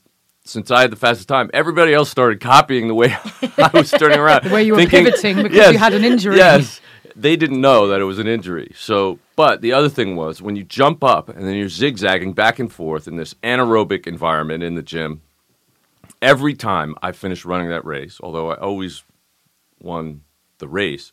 since 0.47 0.71
I 0.71 0.83
had 0.83 0.91
the 0.93 0.97
fastest 0.97 1.29
time, 1.29 1.51
everybody 1.53 1.93
else 1.93 2.09
started 2.11 2.41
copying 2.41 2.89
the 2.89 2.95
way 2.95 3.15
I 3.59 3.71
was 3.75 3.91
turning 3.91 4.19
around. 4.19 4.45
The 4.45 4.51
way 4.55 4.63
you 4.65 4.73
were 4.73 4.79
thinking- 4.79 5.05
pivoting 5.07 5.43
because 5.43 5.57
Yes, 5.57 5.73
you 5.73 5.79
had 5.79 5.95
an 5.95 6.05
injury. 6.05 6.37
Yes, 6.37 6.81
they 7.15 7.37
didn't 7.37 7.61
know 7.61 7.89
that 7.89 8.01
it 8.01 8.05
was 8.05 8.19
an 8.19 8.27
injury. 8.27 8.73
So, 8.77 9.19
but 9.37 9.61
the 9.61 9.73
other 9.73 9.89
thing 9.89 10.17
was 10.17 10.41
when 10.43 10.57
you 10.57 10.65
jump 10.65 11.03
up 11.03 11.29
and 11.29 11.47
then 11.47 11.55
you're 11.57 11.69
zigzagging 11.69 12.33
back 12.33 12.59
and 12.59 12.73
forth 12.73 13.09
in 13.09 13.17
this 13.17 13.35
anaerobic 13.43 14.07
environment 14.07 14.63
in 14.63 14.75
the 14.75 14.83
gym. 14.83 15.23
Every 16.23 16.55
time 16.55 16.95
I 17.03 17.13
finished 17.13 17.45
running 17.45 17.69
that 17.69 17.85
race, 17.85 18.19
although 18.23 18.51
I 18.51 18.55
always 18.57 19.03
won 19.81 20.23
the 20.59 20.69
race, 20.69 21.13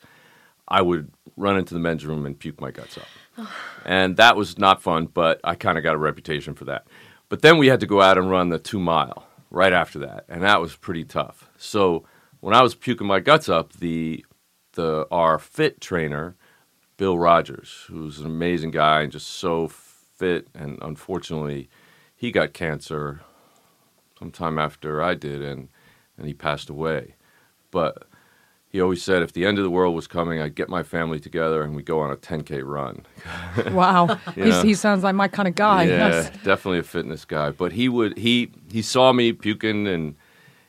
I 0.67 0.81
would 0.81 1.11
run 1.35 1.57
into 1.57 1.73
the 1.73 1.79
men's 1.79 2.05
room 2.05 2.25
and 2.25 2.37
puke 2.37 2.61
my 2.61 2.71
guts 2.71 2.97
up. 2.97 3.47
and 3.85 4.15
that 4.17 4.35
was 4.35 4.57
not 4.57 4.81
fun, 4.81 5.07
but 5.07 5.41
I 5.43 5.55
kind 5.55 5.77
of 5.77 5.83
got 5.83 5.95
a 5.95 5.97
reputation 5.97 6.53
for 6.53 6.65
that. 6.65 6.85
But 7.33 7.41
then 7.41 7.57
we 7.57 7.65
had 7.65 7.79
to 7.79 7.87
go 7.87 7.99
out 7.99 8.19
and 8.19 8.29
run 8.29 8.49
the 8.49 8.59
two 8.59 8.79
mile 8.79 9.25
right 9.49 9.73
after 9.73 9.97
that, 9.97 10.25
and 10.29 10.43
that 10.43 10.61
was 10.61 10.75
pretty 10.75 11.03
tough. 11.03 11.49
So 11.57 12.03
when 12.41 12.53
I 12.53 12.61
was 12.61 12.75
puking 12.75 13.07
my 13.07 13.21
guts 13.21 13.49
up, 13.49 13.73
the 13.73 14.23
the 14.73 15.07
our 15.09 15.39
fit 15.39 15.81
trainer, 15.81 16.35
Bill 16.95 17.17
Rogers, 17.17 17.85
who's 17.87 18.19
an 18.19 18.27
amazing 18.27 18.69
guy 18.69 19.01
and 19.01 19.11
just 19.11 19.25
so 19.25 19.67
fit, 19.67 20.47
and 20.53 20.77
unfortunately, 20.83 21.71
he 22.15 22.31
got 22.31 22.53
cancer 22.53 23.21
sometime 24.19 24.59
after 24.59 25.01
I 25.01 25.15
did, 25.15 25.41
and 25.41 25.69
and 26.19 26.27
he 26.27 26.35
passed 26.35 26.69
away. 26.69 27.15
But 27.71 28.07
he 28.73 28.81
always 28.81 29.03
said 29.03 29.21
if 29.21 29.31
the 29.33 29.45
end 29.45 29.59
of 29.59 29.63
the 29.63 29.69
world 29.69 29.93
was 29.95 30.07
coming, 30.07 30.41
I'd 30.41 30.55
get 30.55 30.67
my 30.67 30.81
family 30.81 31.19
together 31.19 31.61
and 31.61 31.75
we'd 31.75 31.85
go 31.85 31.99
on 31.99 32.11
a 32.11 32.17
10k 32.17 32.63
run. 32.65 33.05
Wow, 33.71 34.19
He's, 34.33 34.61
he 34.63 34.73
sounds 34.73 35.03
like 35.03 35.13
my 35.13 35.27
kind 35.27 35.47
of 35.47 35.53
guy. 35.53 35.83
Yeah, 35.83 36.09
That's- 36.09 36.31
definitely 36.43 36.79
a 36.79 36.83
fitness 36.83 37.23
guy. 37.23 37.51
But 37.51 37.71
he 37.73 37.87
would 37.87 38.17
he 38.17 38.51
he 38.71 38.81
saw 38.81 39.13
me 39.13 39.31
puking 39.31 39.87
and 39.87 40.15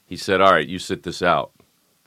he 0.05 0.17
said, 0.19 0.41
"All 0.43 0.53
right, 0.53 0.69
you 0.69 0.79
sit 0.79 1.03
this 1.03 1.23
out." 1.23 1.51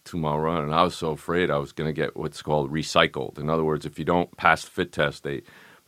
Two 0.06 0.18
mile 0.18 0.40
run, 0.40 0.64
and 0.64 0.74
I 0.74 0.84
was 0.84 0.96
so 0.96 1.12
afraid 1.12 1.50
I 1.52 1.58
was 1.58 1.74
going 1.74 1.90
to 1.90 1.94
get 1.94 2.16
what's 2.16 2.42
called 2.42 2.72
recycled. 2.72 3.38
In 3.40 3.50
other 3.50 3.66
words, 3.66 3.86
if 3.86 3.98
you 4.00 4.06
don't 4.06 4.38
pass 4.38 4.64
the 4.64 4.72
fit 4.72 4.92
test, 4.94 5.24
they 5.24 5.42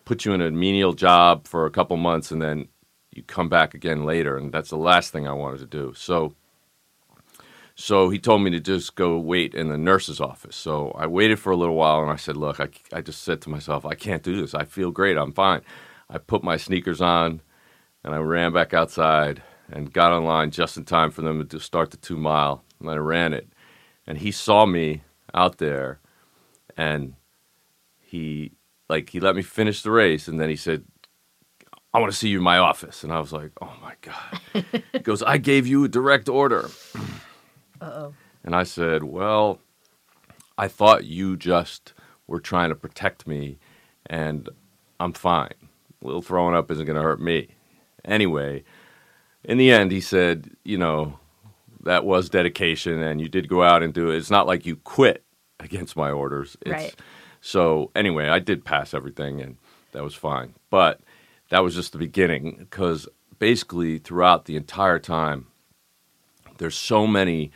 put 0.06 0.26
you 0.26 0.34
in 0.34 0.42
a 0.42 0.50
menial 0.52 0.92
job 0.94 1.48
for 1.48 1.66
a 1.68 1.72
couple 1.72 1.96
months, 1.96 2.32
and 2.32 2.42
then 2.42 2.68
you 3.14 3.22
come 3.24 3.48
back 3.48 3.74
again 3.76 4.04
later, 4.06 4.36
and 4.38 4.52
that's 4.52 4.72
the 4.72 4.78
last 4.78 5.12
thing 5.14 5.28
I 5.28 5.34
wanted 5.34 5.60
to 5.60 5.66
do. 5.68 5.94
So, 5.96 6.34
so 7.80 8.10
he 8.10 8.20
told 8.20 8.42
me 8.42 8.52
to 8.52 8.60
just 8.60 8.96
go 8.96 9.18
wait 9.18 9.56
in 9.56 9.70
the 9.70 9.78
nurse's 9.78 10.20
office. 10.20 10.58
So 10.58 10.92
I 10.98 11.08
waited 11.08 11.40
for 11.40 11.52
a 11.52 11.56
little 11.56 11.76
while, 11.76 12.02
and 12.02 12.12
I 12.12 12.18
said, 12.18 12.36
"Look, 12.36 12.60
I, 12.60 12.68
I 12.92 13.00
just 13.00 13.22
said 13.22 13.40
to 13.44 13.50
myself, 13.50 13.86
I 13.86 13.96
can't 13.96 14.22
do 14.22 14.40
this. 14.40 14.54
I 14.54 14.66
feel 14.66 14.92
great. 14.92 15.18
I'm 15.18 15.32
fine." 15.32 15.62
I 16.10 16.18
put 16.18 16.44
my 16.44 16.58
sneakers 16.58 17.00
on, 17.00 17.40
and 18.04 18.14
I 18.14 18.18
ran 18.18 18.52
back 18.52 18.74
outside 18.74 19.42
and 19.72 19.94
got 19.94 20.12
online 20.12 20.52
just 20.52 20.76
in 20.76 20.84
time 20.84 21.10
for 21.10 21.22
them 21.22 21.48
to 21.48 21.60
start 21.60 21.92
the 21.92 21.98
two 21.98 22.18
mile. 22.18 22.66
And 22.82 22.90
I 22.90 22.96
ran 22.96 23.32
it, 23.32 23.48
and 24.06 24.18
he 24.18 24.32
saw 24.32 24.66
me 24.66 25.04
out 25.34 25.60
there, 25.60 26.02
and 26.76 27.14
he 27.98 28.52
like 28.90 29.12
he 29.12 29.22
let 29.22 29.38
me 29.38 29.42
finish 29.42 29.84
the 29.84 29.92
race, 29.92 30.28
and 30.28 30.38
then 30.38 30.50
he 30.50 30.58
said, 30.58 30.84
"I 31.94 32.00
want 32.00 32.12
to 32.12 32.18
see 32.18 32.28
you 32.28 32.40
in 32.40 32.44
my 32.44 32.58
office." 32.58 33.06
And 33.06 33.14
I 33.14 33.22
was 33.22 33.32
like, 33.32 33.52
"Oh 33.62 33.74
my 33.82 33.94
god!" 34.02 34.74
he 34.92 35.00
goes, 35.00 35.24
"I 35.24 35.38
gave 35.38 35.66
you 35.66 35.86
a 35.86 35.88
direct 35.88 36.28
order." 36.28 36.70
Uh-oh. 37.82 38.14
And 38.44 38.56
I 38.56 38.64
said, 38.64 39.04
Well, 39.04 39.60
I 40.58 40.68
thought 40.68 41.06
you 41.06 41.38
just 41.38 41.94
were 42.28 42.40
trying 42.40 42.70
to 42.70 42.76
protect 42.76 43.28
me, 43.28 43.58
and 44.06 44.50
I'm 45.00 45.14
fine. 45.14 45.54
A 46.02 46.06
little 46.06 46.22
throwing 46.22 46.56
up 46.56 46.72
isn't 46.72 46.86
going 46.86 46.96
to 46.96 47.02
hurt 47.02 47.22
me. 47.22 47.50
Anyway, 48.06 48.64
in 49.44 49.58
the 49.58 49.72
end, 49.72 49.92
he 49.92 50.02
said, 50.02 50.52
You 50.64 50.78
know, 50.78 51.20
that 51.84 52.06
was 52.06 52.30
dedication, 52.30 53.02
and 53.02 53.22
you 53.22 53.30
did 53.30 53.48
go 53.48 53.64
out 53.64 53.84
and 53.84 53.94
do 53.94 54.10
it. 54.10 54.18
It's 54.18 54.32
not 54.32 54.48
like 54.48 54.66
you 54.66 54.76
quit 54.78 55.24
against 55.60 55.96
my 55.96 56.12
orders. 56.12 56.58
It's, 56.62 56.72
Right. 56.72 56.96
So, 57.42 57.90
anyway, 57.96 58.28
I 58.28 58.40
did 58.40 58.66
pass 58.66 58.94
everything, 58.94 59.40
and 59.40 59.58
that 59.94 60.04
was 60.04 60.14
fine. 60.14 60.56
But 60.70 61.00
that 61.50 61.64
was 61.64 61.74
just 61.74 61.94
the 61.94 61.98
beginning, 61.98 62.58
because 62.60 63.08
basically, 63.40 63.98
throughout 63.98 64.44
the 64.46 64.58
entire 64.58 65.00
time, 65.00 65.48
there's 66.58 66.76
so 66.76 67.08
many 67.08 67.52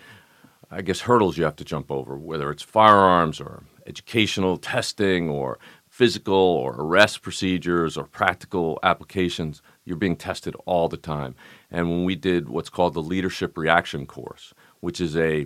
I 0.73 0.81
guess 0.81 1.01
hurdles 1.01 1.37
you 1.37 1.43
have 1.43 1.55
to 1.57 1.63
jump 1.63 1.91
over, 1.91 2.17
whether 2.17 2.49
it's 2.49 2.63
firearms 2.63 3.39
or 3.39 3.63
educational 3.85 4.57
testing 4.57 5.29
or 5.29 5.59
physical 5.87 6.33
or 6.33 6.75
arrest 6.79 7.21
procedures 7.21 7.95
or 7.95 8.05
practical 8.05 8.79
applications. 8.81 9.61
You're 9.85 9.97
being 9.97 10.15
tested 10.15 10.55
all 10.65 10.89
the 10.89 10.97
time. 10.97 11.35
And 11.69 11.89
when 11.91 12.03
we 12.03 12.15
did 12.15 12.49
what's 12.49 12.69
called 12.69 12.95
the 12.95 13.01
leadership 13.01 13.57
reaction 13.57 14.07
course, 14.07 14.53
which 14.79 14.99
is 14.99 15.15
a 15.15 15.45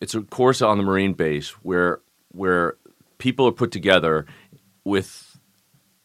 it's 0.00 0.14
a 0.14 0.22
course 0.22 0.62
on 0.62 0.78
the 0.78 0.84
Marine 0.84 1.14
base 1.14 1.50
where 1.62 2.00
where 2.28 2.76
people 3.18 3.46
are 3.46 3.52
put 3.52 3.72
together 3.72 4.26
with 4.84 5.38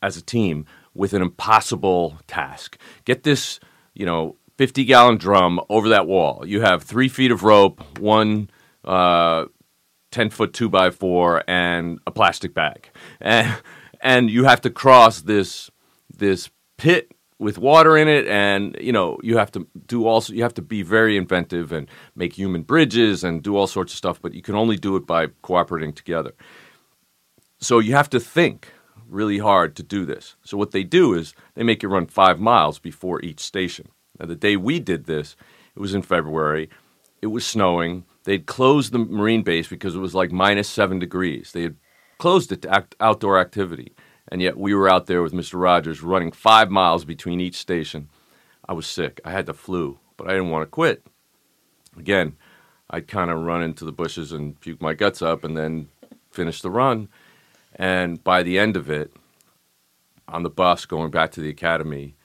as 0.02 0.18
a 0.18 0.22
team 0.22 0.66
with 0.96 1.14
an 1.14 1.22
impossible 1.22 2.18
task. 2.26 2.78
Get 3.06 3.22
this, 3.22 3.60
you 3.94 4.06
know, 4.06 4.36
50 4.58 4.86
gallon 4.86 5.18
drum 5.18 5.60
over 5.70 5.90
that 5.90 6.08
wall. 6.08 6.44
You 6.46 6.62
have 6.62 6.84
three 6.84 7.10
feet 7.10 7.32
of 7.32 7.44
rope, 7.44 8.00
one 8.00 8.50
uh, 8.84 9.46
10 10.12 10.30
foot 10.30 10.54
two 10.54 10.70
by 10.70 10.90
four, 10.90 11.44
and 11.48 12.00
a 12.08 12.12
plastic 12.12 12.54
bag. 12.54 12.90
And, 13.22 13.56
and 14.00 14.30
you 14.30 14.44
have 14.44 14.62
to 14.62 14.70
cross 14.70 15.22
this, 15.22 15.72
this 16.16 16.52
pit 16.78 17.12
with 17.40 17.58
water 17.58 17.98
in 17.98 18.08
it, 18.08 18.28
and 18.28 18.76
you 18.80 18.92
know 18.92 19.20
you 19.24 19.38
have 19.38 19.52
to 19.52 19.68
do 19.86 20.08
also 20.08 20.34
you 20.34 20.44
have 20.44 20.54
to 20.56 20.62
be 20.62 20.82
very 20.82 21.18
inventive 21.18 21.72
and 21.72 21.88
make 22.16 22.34
human 22.34 22.64
bridges 22.64 23.24
and 23.24 23.44
do 23.44 23.56
all 23.56 23.68
sorts 23.68 23.94
of 23.94 23.98
stuff. 23.98 24.22
But 24.22 24.34
you 24.34 24.42
can 24.42 24.56
only 24.56 24.78
do 24.78 24.96
it 24.96 25.06
by 25.06 25.28
cooperating 25.42 25.94
together. 25.94 26.34
So 27.60 27.80
you 27.80 27.94
have 27.94 28.10
to 28.12 28.20
think 28.20 28.72
really 29.08 29.40
hard 29.40 29.76
to 29.78 29.84
do 29.84 30.06
this. 30.06 30.36
So 30.44 30.58
what 30.58 30.72
they 30.72 30.84
do 30.84 31.14
is 31.14 31.34
they 31.56 31.64
make 31.64 31.82
you 31.82 31.90
run 31.90 32.08
five 32.08 32.40
miles 32.40 32.80
before 32.80 33.22
each 33.22 33.40
station. 33.40 33.90
Now 34.20 34.26
the 34.26 34.36
day 34.36 34.56
we 34.56 34.80
did 34.80 35.06
this, 35.06 35.36
it 35.76 35.80
was 35.80 35.94
in 35.94 36.02
February. 36.02 36.70
It 37.22 37.28
was 37.28 37.46
snowing. 37.46 38.06
They'd 38.24 38.46
closed 38.46 38.92
the 38.92 39.00
Marine 39.00 39.44
base 39.44 39.68
because 39.68 39.96
it 39.96 40.00
was 40.00 40.16
like 40.16 40.32
minus 40.32 40.68
seven 40.68 41.00
degrees. 41.00 41.52
They 41.52 41.64
had 41.64 41.76
closed 42.18 42.52
it 42.52 42.62
to 42.64 42.74
act- 42.74 42.96
outdoor 43.00 43.40
activity. 43.40 43.94
And 44.30 44.42
yet 44.42 44.58
we 44.58 44.74
were 44.74 44.90
out 44.90 45.06
there 45.06 45.24
with 45.24 45.34
Mr. 45.34 45.60
Rogers 45.60 46.04
running 46.04 46.32
five 46.32 46.70
miles 46.70 47.06
between 47.06 47.40
each 47.40 47.56
station. 47.56 48.10
I 48.68 48.74
was 48.74 48.86
sick. 48.86 49.22
I 49.24 49.32
had 49.32 49.46
the 49.46 49.54
flu, 49.54 50.00
but 50.18 50.28
I 50.28 50.34
didn't 50.34 50.50
want 50.50 50.64
to 50.64 50.68
quit. 50.68 51.06
Again, 51.98 52.36
I'd 52.90 53.08
kind 53.08 53.32
of 53.32 53.40
run 53.40 53.64
into 53.64 53.86
the 53.86 53.92
bushes 53.92 54.32
and 54.32 54.60
puke 54.60 54.82
my 54.82 54.94
guts 54.94 55.22
up 55.22 55.44
and 55.44 55.56
then 55.56 55.88
finish 56.32 56.62
the 56.62 56.70
run. 56.70 57.08
And 57.76 58.22
by 58.24 58.44
the 58.44 58.60
end 58.60 58.76
of 58.76 58.90
it, 58.90 59.14
on 60.28 60.44
the 60.44 60.50
bus 60.50 60.86
going 60.86 61.12
back 61.12 61.32
to 61.32 61.42
the 61.42 61.50
academy, 61.50 62.17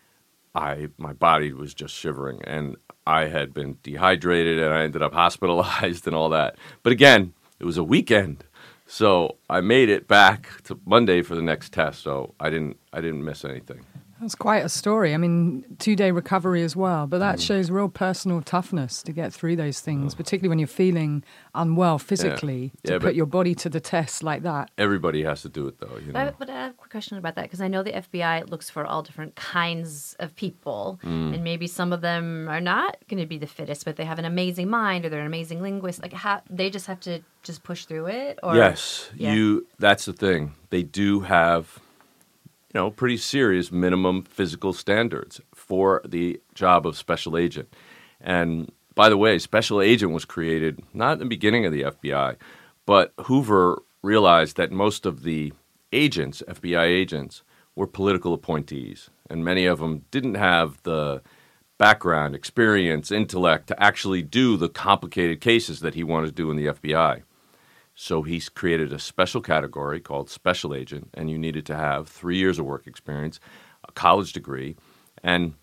I 0.54 0.88
my 0.98 1.12
body 1.12 1.52
was 1.52 1.74
just 1.74 1.94
shivering 1.94 2.42
and 2.44 2.76
I 3.06 3.26
had 3.26 3.52
been 3.54 3.78
dehydrated 3.82 4.58
and 4.58 4.72
I 4.72 4.82
ended 4.82 5.02
up 5.02 5.12
hospitalized 5.24 6.06
and 6.06 6.14
all 6.16 6.28
that. 6.30 6.56
But 6.82 6.92
again, 6.92 7.34
it 7.58 7.64
was 7.64 7.78
a 7.78 7.84
weekend. 7.84 8.44
So 8.86 9.38
I 9.48 9.62
made 9.62 9.88
it 9.88 10.06
back 10.06 10.62
to 10.64 10.78
Monday 10.84 11.22
for 11.22 11.34
the 11.34 11.42
next 11.42 11.72
test, 11.72 12.02
so 12.02 12.34
I 12.38 12.50
didn't 12.50 12.78
I 12.92 13.00
didn't 13.00 13.24
miss 13.24 13.44
anything. 13.44 13.84
That's 14.22 14.36
quite 14.36 14.64
a 14.64 14.68
story. 14.68 15.14
I 15.14 15.16
mean, 15.16 15.64
two 15.80 15.96
day 15.96 16.12
recovery 16.12 16.62
as 16.62 16.76
well, 16.76 17.08
but 17.08 17.18
that 17.18 17.38
mm. 17.38 17.44
shows 17.44 17.72
real 17.72 17.88
personal 17.88 18.40
toughness 18.40 19.02
to 19.02 19.12
get 19.12 19.32
through 19.32 19.56
those 19.56 19.80
things, 19.80 20.14
mm. 20.14 20.16
particularly 20.16 20.48
when 20.48 20.60
you're 20.60 20.68
feeling 20.68 21.24
unwell 21.56 21.98
physically, 21.98 22.70
yeah. 22.84 22.88
to 22.88 22.92
yeah, 22.92 22.98
put 23.00 23.14
your 23.16 23.26
body 23.26 23.52
to 23.56 23.68
the 23.68 23.80
test 23.80 24.22
like 24.22 24.44
that. 24.44 24.70
Everybody 24.78 25.24
has 25.24 25.42
to 25.42 25.48
do 25.48 25.66
it, 25.66 25.80
though. 25.80 25.98
You 26.06 26.12
know? 26.12 26.24
but, 26.26 26.38
but 26.38 26.50
I 26.50 26.52
have 26.52 26.70
a 26.70 26.74
quick 26.74 26.92
question 26.92 27.18
about 27.18 27.34
that 27.34 27.42
because 27.42 27.60
I 27.60 27.66
know 27.66 27.82
the 27.82 27.90
FBI 27.90 28.48
looks 28.48 28.70
for 28.70 28.86
all 28.86 29.02
different 29.02 29.34
kinds 29.34 30.14
of 30.20 30.36
people, 30.36 31.00
mm. 31.02 31.34
and 31.34 31.42
maybe 31.42 31.66
some 31.66 31.92
of 31.92 32.00
them 32.00 32.48
are 32.48 32.60
not 32.60 32.96
going 33.08 33.20
to 33.20 33.26
be 33.26 33.38
the 33.38 33.48
fittest, 33.48 33.84
but 33.84 33.96
they 33.96 34.04
have 34.04 34.20
an 34.20 34.24
amazing 34.24 34.70
mind 34.70 35.04
or 35.04 35.08
they're 35.08 35.18
an 35.18 35.26
amazing 35.26 35.60
linguist. 35.60 36.00
Like, 36.00 36.12
how, 36.12 36.42
they 36.48 36.70
just 36.70 36.86
have 36.86 37.00
to 37.00 37.22
just 37.42 37.64
push 37.64 37.86
through 37.86 38.06
it? 38.06 38.38
Or, 38.40 38.54
yes, 38.54 39.10
yeah. 39.16 39.32
you. 39.32 39.66
That's 39.80 40.04
the 40.04 40.12
thing. 40.12 40.54
They 40.70 40.84
do 40.84 41.22
have 41.22 41.80
you 42.72 42.80
know, 42.80 42.90
pretty 42.90 43.16
serious 43.16 43.70
minimum 43.70 44.22
physical 44.22 44.72
standards 44.72 45.40
for 45.54 46.00
the 46.06 46.40
job 46.54 46.86
of 46.86 46.96
special 46.96 47.36
agent. 47.36 47.74
And 48.20 48.72
by 48.94 49.08
the 49.08 49.16
way, 49.16 49.38
special 49.38 49.80
agent 49.80 50.12
was 50.12 50.24
created 50.24 50.82
not 50.94 51.14
in 51.14 51.18
the 51.20 51.24
beginning 51.26 51.66
of 51.66 51.72
the 51.72 51.82
FBI, 51.82 52.36
but 52.86 53.12
Hoover 53.24 53.82
realized 54.02 54.56
that 54.56 54.72
most 54.72 55.06
of 55.06 55.22
the 55.22 55.52
agents, 55.92 56.42
FBI 56.48 56.84
agents, 56.84 57.42
were 57.74 57.86
political 57.86 58.34
appointees, 58.34 59.10
and 59.28 59.44
many 59.44 59.66
of 59.66 59.78
them 59.78 60.04
didn't 60.10 60.34
have 60.34 60.82
the 60.82 61.22
background, 61.78 62.34
experience, 62.34 63.10
intellect 63.10 63.66
to 63.66 63.82
actually 63.82 64.22
do 64.22 64.56
the 64.56 64.68
complicated 64.68 65.40
cases 65.40 65.80
that 65.80 65.94
he 65.94 66.04
wanted 66.04 66.26
to 66.26 66.32
do 66.32 66.50
in 66.50 66.56
the 66.56 66.66
FBI. 66.66 67.22
So 67.94 68.22
he's 68.22 68.48
created 68.48 68.92
a 68.92 68.98
special 68.98 69.40
category 69.40 70.00
called 70.00 70.30
special 70.30 70.74
agent, 70.74 71.10
and 71.14 71.30
you 71.30 71.38
needed 71.38 71.66
to 71.66 71.76
have 71.76 72.08
three 72.08 72.36
years 72.36 72.58
of 72.58 72.64
work 72.64 72.86
experience, 72.86 73.38
a 73.86 73.92
college 73.92 74.32
degree, 74.32 74.76
and 75.22 75.54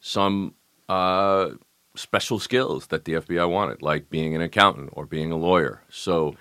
some 0.00 0.54
uh, 0.88 1.50
special 1.94 2.38
skills 2.38 2.86
that 2.88 3.04
the 3.04 3.14
FBI 3.14 3.48
wanted, 3.48 3.82
like 3.82 4.10
being 4.10 4.34
an 4.34 4.40
accountant 4.40 4.90
or 4.94 5.06
being 5.06 5.30
a 5.30 5.36
lawyer. 5.36 5.82
So 5.90 6.34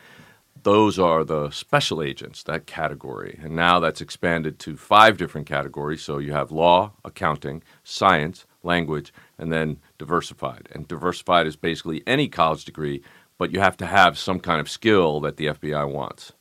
those 0.64 1.00
are 1.00 1.24
the 1.24 1.50
special 1.52 2.02
agents, 2.02 2.44
that 2.44 2.66
category. 2.66 3.40
And 3.42 3.56
now 3.56 3.80
that's 3.80 4.02
expanded 4.02 4.60
to 4.60 4.78
five 4.78 5.18
different 5.18 5.48
categories. 5.48 6.02
So 6.02 6.18
you 6.18 6.34
have 6.34 6.52
law, 6.52 6.94
accounting, 7.06 7.64
science, 7.84 8.46
language, 8.64 9.14
and 9.38 9.52
then 9.52 9.80
diversified. 9.98 10.68
And 10.72 10.88
diversified 10.88 11.48
is 11.48 11.56
basically 11.56 12.04
any 12.06 12.28
college 12.28 12.66
degree 12.66 13.02
but 13.40 13.52
you 13.52 13.60
have 13.60 13.78
to 13.78 13.88
have 13.88 14.20
some 14.20 14.40
kind 14.40 14.60
of 14.60 14.70
skill 14.70 15.20
that 15.22 15.38
the 15.38 15.48
FBI 15.48 15.92
wants. 15.92 16.34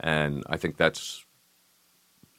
And 0.00 0.44
I 0.48 0.56
think 0.56 0.78
that's 0.78 1.26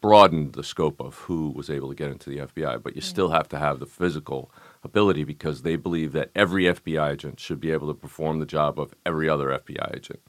broadened 0.02 0.54
the 0.54 0.64
scope 0.64 1.02
of 1.02 1.16
who 1.16 1.52
was 1.52 1.70
able 1.70 1.90
to 1.90 1.96
get 1.96 2.10
into 2.10 2.30
the 2.30 2.38
FBI, 2.38 2.82
but 2.82 2.96
you 2.96 3.02
still 3.02 3.30
have 3.30 3.50
to 3.50 3.60
have 3.60 3.80
the 3.80 3.86
physical 3.86 4.52
ability 4.84 5.24
because 5.24 5.62
they 5.62 5.76
believe 5.76 6.14
that 6.14 6.32
every 6.36 6.64
FBI 6.64 7.12
agent 7.12 7.40
should 7.40 7.60
be 7.60 7.72
able 7.72 7.88
to 7.88 7.94
perform 7.94 8.40
the 8.40 8.46
job 8.46 8.80
of 8.80 8.94
every 9.06 9.28
other 9.28 9.50
FBI 9.50 9.96
agent. 9.96 10.22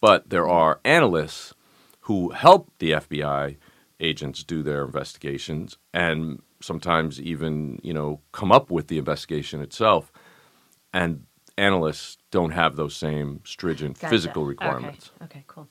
But 0.00 0.30
there 0.30 0.44
mm-hmm. 0.44 0.52
are 0.52 0.80
analysts 0.84 1.54
who 2.02 2.30
help 2.30 2.70
the 2.78 2.92
FBI 2.92 3.56
agents 4.00 4.42
do 4.42 4.62
their 4.62 4.84
investigations 4.84 5.76
and 5.92 6.40
sometimes 6.60 7.20
even, 7.20 7.80
you 7.82 7.92
know, 7.92 8.20
come 8.32 8.50
up 8.50 8.70
with 8.70 8.88
the 8.88 8.98
investigation 8.98 9.60
itself. 9.60 10.10
And 10.92 11.24
analysts 11.58 12.18
don't 12.30 12.50
have 12.50 12.76
those 12.76 12.96
same 12.96 13.40
stringent 13.44 13.98
gotcha. 13.98 14.10
physical 14.10 14.44
requirements. 14.44 15.10
Okay. 15.16 15.24
okay, 15.24 15.44
cool. 15.46 15.68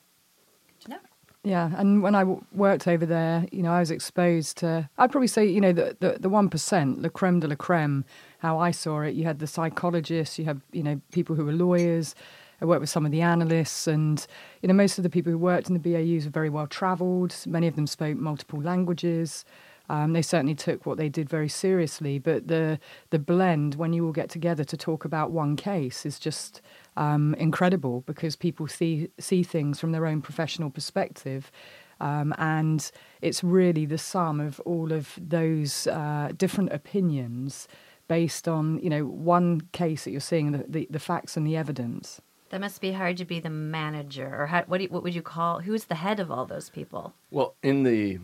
Good 0.67 0.85
to 0.85 0.89
know. 0.91 0.97
Yeah, 1.43 1.71
and 1.75 2.01
when 2.01 2.15
I 2.15 2.21
w- 2.21 2.43
worked 2.53 2.87
over 2.87 3.05
there, 3.05 3.45
you 3.51 3.61
know, 3.63 3.73
I 3.73 3.79
was 3.79 3.91
exposed 3.91 4.57
to. 4.59 4.89
I'd 4.97 5.11
probably 5.11 5.27
say, 5.27 5.45
you 5.45 5.59
know, 5.59 5.73
the 5.73 6.17
the 6.19 6.29
one 6.29 6.49
percent, 6.49 7.01
the 7.01 7.09
creme 7.09 7.39
de 7.41 7.47
la 7.47 7.55
creme. 7.55 8.05
How 8.39 8.59
I 8.59 8.71
saw 8.71 9.01
it, 9.01 9.15
you 9.15 9.23
had 9.25 9.39
the 9.39 9.47
psychologists, 9.47 10.39
you 10.39 10.45
had 10.45 10.61
you 10.71 10.83
know 10.83 11.01
people 11.11 11.35
who 11.35 11.45
were 11.45 11.53
lawyers. 11.53 12.15
I 12.61 12.65
worked 12.65 12.79
with 12.79 12.89
some 12.89 13.05
of 13.05 13.11
the 13.11 13.21
analysts, 13.21 13.87
and 13.87 14.25
you 14.61 14.67
know, 14.67 14.73
most 14.73 14.97
of 14.97 15.03
the 15.03 15.09
people 15.09 15.33
who 15.33 15.37
worked 15.37 15.67
in 15.67 15.73
the 15.73 15.79
BAUs 15.79 16.23
were 16.23 16.31
very 16.31 16.49
well 16.49 16.67
travelled. 16.67 17.35
Many 17.45 17.67
of 17.67 17.75
them 17.75 17.87
spoke 17.87 18.17
multiple 18.17 18.61
languages. 18.61 19.43
Um, 19.89 20.13
they 20.13 20.21
certainly 20.21 20.55
took 20.55 20.85
what 20.85 20.97
they 20.97 21.09
did 21.09 21.29
very 21.29 21.49
seriously, 21.49 22.17
but 22.17 22.47
the 22.47 22.79
the 23.09 23.19
blend 23.19 23.75
when 23.75 23.91
you 23.91 24.05
all 24.05 24.13
get 24.13 24.29
together 24.29 24.63
to 24.63 24.77
talk 24.77 25.03
about 25.03 25.31
one 25.31 25.55
case 25.55 26.05
is 26.05 26.19
just 26.19 26.61
um, 26.95 27.33
incredible 27.35 28.01
because 28.01 28.35
people 28.35 28.67
see 28.67 29.09
see 29.19 29.43
things 29.43 29.79
from 29.79 29.91
their 29.91 30.05
own 30.05 30.21
professional 30.21 30.69
perspective. 30.69 31.51
Um, 31.99 32.33
and 32.37 32.89
it's 33.21 33.43
really 33.43 33.85
the 33.85 33.97
sum 33.97 34.39
of 34.39 34.59
all 34.61 34.91
of 34.91 35.17
those 35.21 35.87
uh, 35.87 36.31
different 36.35 36.73
opinions 36.73 37.67
based 38.07 38.47
on 38.47 38.79
you 38.79 38.89
know 38.89 39.05
one 39.05 39.61
case 39.73 40.05
that 40.05 40.11
you're 40.11 40.21
seeing 40.21 40.51
the, 40.53 40.65
the, 40.67 40.87
the 40.89 40.99
facts 40.99 41.35
and 41.35 41.45
the 41.45 41.57
evidence. 41.57 42.21
That 42.49 42.61
must 42.61 42.81
be 42.81 42.91
hard 42.91 43.17
to 43.17 43.25
be 43.25 43.39
the 43.39 43.49
manager, 43.49 44.33
or 44.37 44.45
how, 44.45 44.63
what, 44.67 44.79
you, 44.79 44.87
what 44.89 45.01
would 45.03 45.15
you 45.15 45.23
call? 45.23 45.61
Who's 45.61 45.85
the 45.85 45.95
head 45.95 46.19
of 46.19 46.29
all 46.29 46.45
those 46.45 46.69
people? 46.69 47.13
Well, 47.31 47.55
in 47.63 47.83
the 47.83 48.19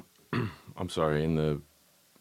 I'm 0.79 0.89
sorry, 0.89 1.23
in 1.23 1.35
the 1.35 1.61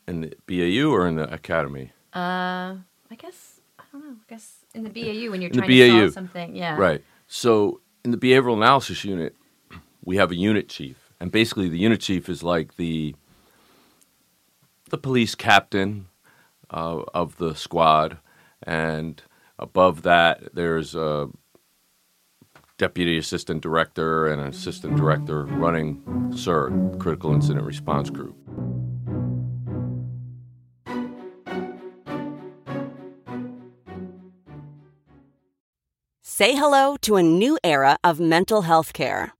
in 0.09 0.21
the 0.21 0.35
BAU 0.47 0.91
or 0.91 1.07
in 1.07 1.15
the 1.15 1.33
academy? 1.33 1.93
Uh, 2.15 2.75
I 3.11 3.15
guess 3.17 3.61
I 3.79 3.85
don't 3.93 4.05
know. 4.05 4.17
I 4.21 4.29
guess 4.29 4.65
in 4.75 4.83
the 4.83 4.91
BAU 4.91 5.31
when 5.31 5.41
you're 5.41 5.51
in 5.51 5.59
trying 5.59 5.69
to 5.69 6.01
solve 6.01 6.13
something, 6.13 6.57
yeah. 6.57 6.77
Right. 6.77 7.03
So 7.29 7.81
in 8.05 8.11
the 8.11 8.17
behavioral 8.17 8.55
analysis 8.55 9.05
unit, 9.05 9.37
we 10.05 10.17
have 10.17 10.33
a 10.33 10.37
unit 10.37 10.69
chief, 10.69 11.13
and 11.21 11.31
basically 11.31 11.69
the 11.69 11.79
unit 11.79 12.01
chief 12.01 12.29
is 12.29 12.43
like 12.43 12.77
the 12.77 13.15
the 14.91 14.99
police 14.99 15.35
captain 15.35 16.09
uh, 16.71 17.03
of 17.15 17.37
the 17.37 17.55
squad, 17.55 18.19
and 18.63 19.23
above 19.59 20.03
that 20.03 20.55
there's 20.55 20.95
a 20.95 21.29
deputy 22.79 23.19
assistant 23.19 23.61
director 23.61 24.29
and 24.29 24.41
an 24.41 24.47
assistant 24.47 24.97
director 24.97 25.45
running 25.45 26.01
CIRG, 26.31 26.99
Critical 27.01 27.35
Incident 27.35 27.67
Response 27.67 28.09
Group. 28.09 28.37
Say 36.23 36.55
hello 36.55 36.97
to 37.03 37.17
a 37.17 37.23
new 37.23 37.59
era 37.65 37.97
of 38.05 38.21
mental 38.21 38.63
health 38.63 38.93
care. 38.93 39.35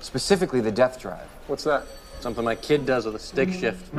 Specifically, 0.00 0.60
the 0.60 0.72
death 0.72 1.00
drive. 1.00 1.26
What's 1.46 1.64
that? 1.64 1.84
Something 2.20 2.44
my 2.44 2.54
kid 2.56 2.84
does 2.84 3.06
with 3.06 3.14
a 3.14 3.18
stick 3.18 3.50
shift. 3.50 3.92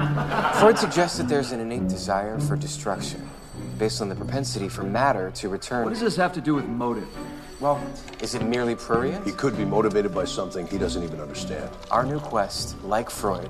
Freud 0.59 0.77
suggests 0.77 1.17
that 1.17 1.29
there's 1.29 1.51
an 1.51 1.59
innate 1.59 1.87
desire 1.87 2.39
for 2.39 2.55
destruction, 2.55 3.29
based 3.77 4.01
on 4.01 4.09
the 4.09 4.15
propensity 4.15 4.67
for 4.67 4.83
matter 4.83 5.31
to 5.35 5.49
return. 5.49 5.85
What 5.85 5.91
does 5.91 6.01
this 6.01 6.17
have 6.17 6.33
to 6.33 6.41
do 6.41 6.53
with 6.55 6.65
motive? 6.65 7.07
Well, 7.61 7.81
is 8.21 8.35
it 8.35 8.43
merely 8.43 8.75
prurient? 8.75 9.25
He 9.25 9.31
could 9.31 9.57
be 9.57 9.65
motivated 9.65 10.13
by 10.13 10.25
something 10.25 10.67
he 10.67 10.77
doesn't 10.77 11.03
even 11.03 11.19
understand. 11.19 11.69
Our 11.91 12.05
new 12.05 12.19
quest, 12.19 12.81
like 12.83 13.09
Freud, 13.09 13.49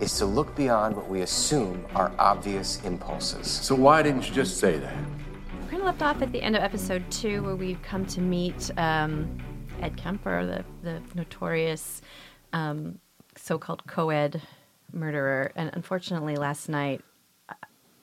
is 0.00 0.16
to 0.18 0.26
look 0.26 0.54
beyond 0.56 0.94
what 0.94 1.08
we 1.08 1.22
assume 1.22 1.84
are 1.94 2.12
obvious 2.18 2.82
impulses. 2.84 3.46
So 3.46 3.74
why 3.74 4.02
didn't 4.02 4.28
you 4.28 4.34
just 4.34 4.58
say 4.58 4.78
that? 4.78 4.94
We're 5.62 5.70
kind 5.70 5.80
of 5.80 5.86
left 5.86 6.02
off 6.02 6.22
at 6.22 6.32
the 6.32 6.42
end 6.42 6.54
of 6.56 6.62
episode 6.62 7.02
two, 7.10 7.42
where 7.42 7.56
we've 7.56 7.80
come 7.82 8.04
to 8.06 8.20
meet 8.20 8.70
um, 8.76 9.38
Ed 9.82 9.96
Kemper, 9.96 10.46
the 10.46 10.64
the 10.82 11.02
notorious 11.14 12.02
um, 12.52 12.98
so-called 13.36 13.86
co-ed 13.86 14.42
murderer. 14.92 15.52
And 15.54 15.70
unfortunately, 15.74 16.36
last 16.36 16.68
night, 16.68 17.02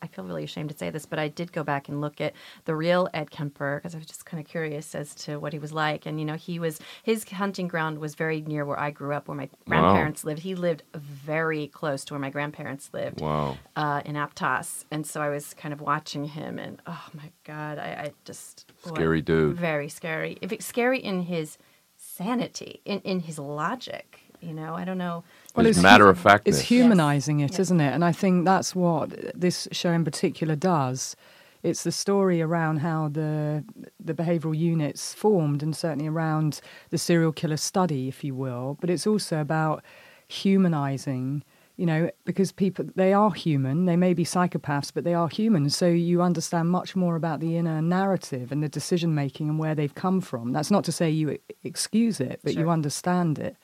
I- 0.04 0.08
feel 0.14 0.26
really 0.26 0.44
ashamed 0.44 0.70
to 0.70 0.78
say 0.78 0.90
this, 0.92 1.06
but 1.08 1.18
I 1.18 1.28
did 1.28 1.52
go 1.52 1.64
back 1.64 1.90
and 1.90 2.00
look 2.02 2.22
at 2.22 2.34
the 2.66 2.76
real 2.76 3.10
Ed 3.14 3.32
Kemper 3.32 3.78
because 3.78 3.96
I 3.96 3.98
was 3.98 4.06
just 4.06 4.26
kind 4.26 4.40
of 4.44 4.48
curious 4.48 4.94
as 4.94 5.16
to 5.26 5.38
what 5.40 5.54
he 5.54 5.60
was 5.60 5.74
like. 5.74 6.06
And 6.06 6.20
you 6.20 6.26
know, 6.26 6.36
he 6.36 6.60
was 6.60 6.80
his 7.02 7.24
hunting 7.30 7.68
ground 7.68 7.98
was 8.00 8.14
very 8.16 8.42
near 8.42 8.64
where 8.66 8.80
I 8.80 8.92
grew 8.92 9.14
up, 9.14 9.28
where 9.28 9.36
my 9.38 9.50
grandparents 9.68 10.24
lived. 10.24 10.42
He 10.42 10.54
lived 10.56 10.84
very 10.94 11.68
close 11.68 12.06
to 12.06 12.14
where 12.14 12.20
my 12.20 12.30
grandparents 12.30 12.90
lived 12.94 13.22
Wow. 13.22 13.58
uh, 13.76 14.02
in 14.06 14.16
Aptos, 14.16 14.86
and 14.92 15.08
so 15.08 15.22
I 15.22 15.30
was 15.30 15.54
kind 15.56 15.74
of 15.74 15.82
watching 15.82 16.26
him, 16.26 16.60
and 16.60 16.82
oh 16.86 17.06
my 17.14 17.32
god, 17.44 17.80
I, 17.80 17.88
I 18.06 18.12
just 18.26 18.72
what- 18.84 18.96
Scary 18.96 19.22
dude. 19.22 19.56
very 19.58 19.90
scary. 19.90 20.38
If 20.42 20.52
it's 20.52 20.66
scary 20.66 21.00
in 21.00 21.24
his 21.24 21.58
sanity, 21.98 22.82
in 22.86 23.00
in 23.02 23.22
his 23.22 23.40
logic, 23.40 24.20
you 24.42 24.54
know, 24.54 24.74
I 24.76 24.84
don't 24.86 24.98
know. 24.98 25.24
His 25.56 25.78
it's 25.78 25.84
matter 25.84 26.10
of 26.10 26.18
fact. 26.18 26.48
It's 26.48 26.60
humanizing 26.60 27.40
it, 27.42 27.52
not 27.52 27.60
it? 27.80 27.94
And 27.94 28.04
I 28.04 28.12
think 28.12 28.46
that's 28.46 28.76
what 28.76 29.40
this 29.40 29.68
show 29.72 29.92
in 29.92 30.04
particular 30.04 30.56
does. 30.56 31.16
It's 31.62 31.84
the 31.84 31.92
story 31.92 32.42
around 32.42 32.78
how 32.78 33.10
the 33.10 33.64
the 34.00 34.14
behavioural 34.14 34.58
units 34.58 35.14
formed, 35.14 35.64
and 35.64 35.76
certainly 35.76 36.08
around 36.08 36.60
the 36.90 36.98
serial 36.98 37.32
killer 37.32 37.58
study, 37.58 38.08
if 38.08 38.24
you 38.24 38.36
will. 38.36 38.78
But 38.82 38.90
it's 38.90 39.08
also 39.08 39.40
about 39.40 39.84
humanizing. 40.28 41.44
You 41.76 41.88
know, 41.88 42.12
because 42.24 42.52
people 42.52 42.86
they 42.96 43.14
are 43.14 43.32
human. 43.32 43.86
They 43.86 43.96
may 43.96 44.14
be 44.14 44.26
psychopaths, 44.26 44.92
but 44.94 45.06
they 45.06 45.16
are 45.16 45.28
human. 45.28 45.72
So 45.72 45.88
you 45.88 46.22
understand 46.22 46.70
much 46.70 46.96
more 46.96 47.16
about 47.16 47.40
the 47.40 47.58
inner 47.58 47.82
narrative 47.82 48.52
and 48.52 48.62
the 48.62 48.70
decision 48.70 49.16
making 49.16 49.50
and 49.50 49.58
where 49.58 49.74
they've 49.74 49.96
come 49.96 50.22
from. 50.22 50.52
That's 50.52 50.70
not 50.70 50.84
to 50.84 50.92
say 50.92 51.10
you 51.10 51.32
e- 51.32 51.40
excuse 51.64 52.20
it, 52.20 52.42
but 52.44 52.54
you 52.54 52.70
understand 52.70 53.40
it. 53.40 53.56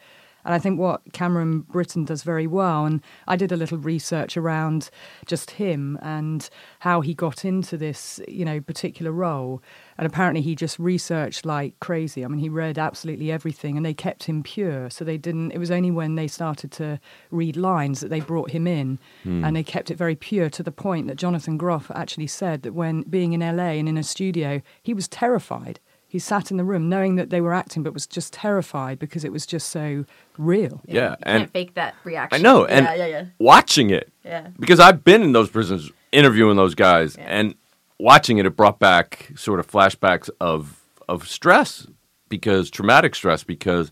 And 0.45 0.53
I 0.53 0.59
think 0.59 0.79
what 0.79 1.01
Cameron 1.13 1.61
Britton 1.61 2.05
does 2.05 2.23
very 2.23 2.47
well, 2.47 2.85
and 2.85 3.01
I 3.27 3.35
did 3.35 3.51
a 3.51 3.57
little 3.57 3.77
research 3.77 4.37
around 4.37 4.89
just 5.25 5.51
him 5.51 5.99
and 6.01 6.49
how 6.79 7.01
he 7.01 7.13
got 7.13 7.43
into 7.45 7.77
this, 7.77 8.19
you 8.27 8.45
know, 8.45 8.61
particular 8.61 9.11
role. 9.11 9.61
And 9.97 10.05
apparently 10.07 10.41
he 10.41 10.55
just 10.55 10.79
researched 10.79 11.45
like 11.45 11.77
crazy. 11.81 12.23
I 12.23 12.27
mean, 12.29 12.39
he 12.39 12.47
read 12.47 12.77
absolutely 12.77 13.31
everything 13.31 13.75
and 13.75 13.85
they 13.85 13.93
kept 13.93 14.23
him 14.23 14.43
pure. 14.43 14.89
So 14.89 15.03
they 15.03 15.17
didn't, 15.17 15.51
it 15.51 15.57
was 15.57 15.71
only 15.71 15.91
when 15.91 16.15
they 16.15 16.27
started 16.27 16.71
to 16.73 16.99
read 17.31 17.57
lines 17.57 17.99
that 17.99 18.09
they 18.09 18.21
brought 18.21 18.51
him 18.51 18.65
in 18.65 18.97
Hmm. 19.23 19.43
and 19.43 19.55
they 19.55 19.63
kept 19.63 19.91
it 19.91 19.97
very 19.97 20.15
pure 20.15 20.49
to 20.49 20.63
the 20.63 20.71
point 20.71 21.07
that 21.07 21.15
Jonathan 21.15 21.57
Groff 21.57 21.91
actually 21.91 22.27
said 22.27 22.61
that 22.63 22.73
when 22.73 23.01
being 23.03 23.33
in 23.33 23.41
LA 23.41 23.73
and 23.79 23.89
in 23.89 23.97
a 23.97 24.03
studio, 24.03 24.61
he 24.81 24.93
was 24.93 25.07
terrified. 25.07 25.79
He 26.11 26.17
sat 26.17 26.49
in 26.49 26.57
the 26.57 26.63
room 26.63 26.89
knowing 26.89 27.17
that 27.17 27.29
they 27.29 27.39
were 27.39 27.53
acting, 27.53 27.83
but 27.83 27.93
was 27.93 28.07
just 28.07 28.33
terrified 28.33 28.97
because 28.97 29.23
it 29.23 29.31
was 29.31 29.45
just 29.45 29.69
so 29.69 30.05
real. 30.39 30.81
Yeah, 30.87 31.11
You 31.11 31.15
and 31.23 31.41
can't 31.43 31.53
fake 31.53 31.73
that 31.75 31.93
reaction. 32.03 32.39
I 32.39 32.41
know, 32.41 32.65
and 32.65 32.83
yeah, 32.85 32.95
yeah, 32.95 33.05
yeah. 33.05 33.25
watching 33.37 33.91
it, 33.91 34.11
Yeah. 34.25 34.47
because 34.59 34.79
I've 34.79 35.03
been 35.03 35.21
in 35.21 35.33
those 35.33 35.49
prisons 35.49 35.91
interviewing 36.11 36.57
those 36.57 36.73
guys, 36.73 37.15
and 37.17 37.53
watching 37.99 38.39
it, 38.39 38.47
it 38.47 38.55
brought 38.55 38.79
back 38.79 39.31
sort 39.35 39.59
of 39.59 39.67
flashbacks 39.69 40.29
of 40.41 40.81
of 41.07 41.27
stress, 41.27 41.85
because 42.27 42.69
traumatic 42.71 43.13
stress, 43.15 43.43
because 43.43 43.91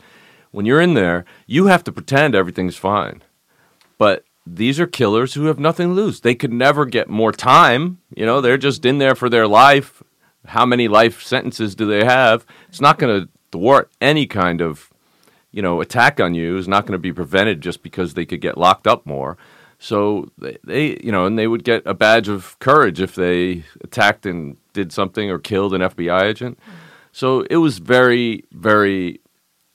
when 0.51 0.65
you're 0.65 0.81
in 0.81 0.95
there, 0.95 1.23
you 1.45 1.67
have 1.67 1.83
to 1.83 1.91
pretend 1.91 2.33
everything's 2.33 2.77
fine, 2.77 3.21
but 3.99 4.23
these 4.45 4.79
are 4.79 4.87
killers 4.87 5.33
who 5.35 5.45
have 5.45 5.59
nothing 5.59 5.89
to 5.89 5.93
lose. 5.93 6.21
They 6.21 6.33
could 6.35 6.53
never 6.53 6.85
get 6.85 7.09
more 7.09 7.31
time. 7.31 7.99
You 8.15 8.25
know, 8.25 8.39
they're 8.41 8.57
just 8.57 8.85
in 8.85 8.97
there 8.97 9.13
for 9.13 9.29
their 9.29 9.45
life. 9.47 10.01
How 10.45 10.65
many 10.65 10.87
life 10.87 11.21
sentences 11.21 11.75
do 11.75 11.85
they 11.85 12.05
have? 12.05 12.45
It's 12.69 12.81
not 12.81 12.99
going 12.99 13.21
to 13.21 13.29
thwart 13.51 13.91
any 13.99 14.25
kind 14.27 14.61
of 14.61 14.91
you 15.57 15.63
know, 15.63 15.81
attack 15.81 16.19
on 16.19 16.35
you 16.35 16.55
is 16.57 16.67
not 16.67 16.85
going 16.85 16.93
to 16.93 16.99
be 16.99 17.11
prevented 17.11 17.61
just 17.61 17.81
because 17.81 18.13
they 18.13 18.25
could 18.25 18.41
get 18.41 18.59
locked 18.59 18.85
up 18.85 19.05
more. 19.07 19.37
So 19.79 20.31
they, 20.37 20.57
they, 20.63 20.99
you 21.03 21.11
know, 21.11 21.25
and 21.25 21.37
they 21.37 21.47
would 21.47 21.63
get 21.63 21.81
a 21.85 21.95
badge 21.95 22.27
of 22.27 22.57
courage 22.59 22.99
if 22.99 23.15
they 23.15 23.63
attacked 23.81 24.27
and 24.27 24.57
did 24.73 24.91
something 24.91 25.31
or 25.31 25.39
killed 25.39 25.73
an 25.73 25.81
FBI 25.81 26.23
agent. 26.23 26.59
So 27.11 27.41
it 27.49 27.57
was 27.57 27.79
very, 27.79 28.43
very 28.51 29.19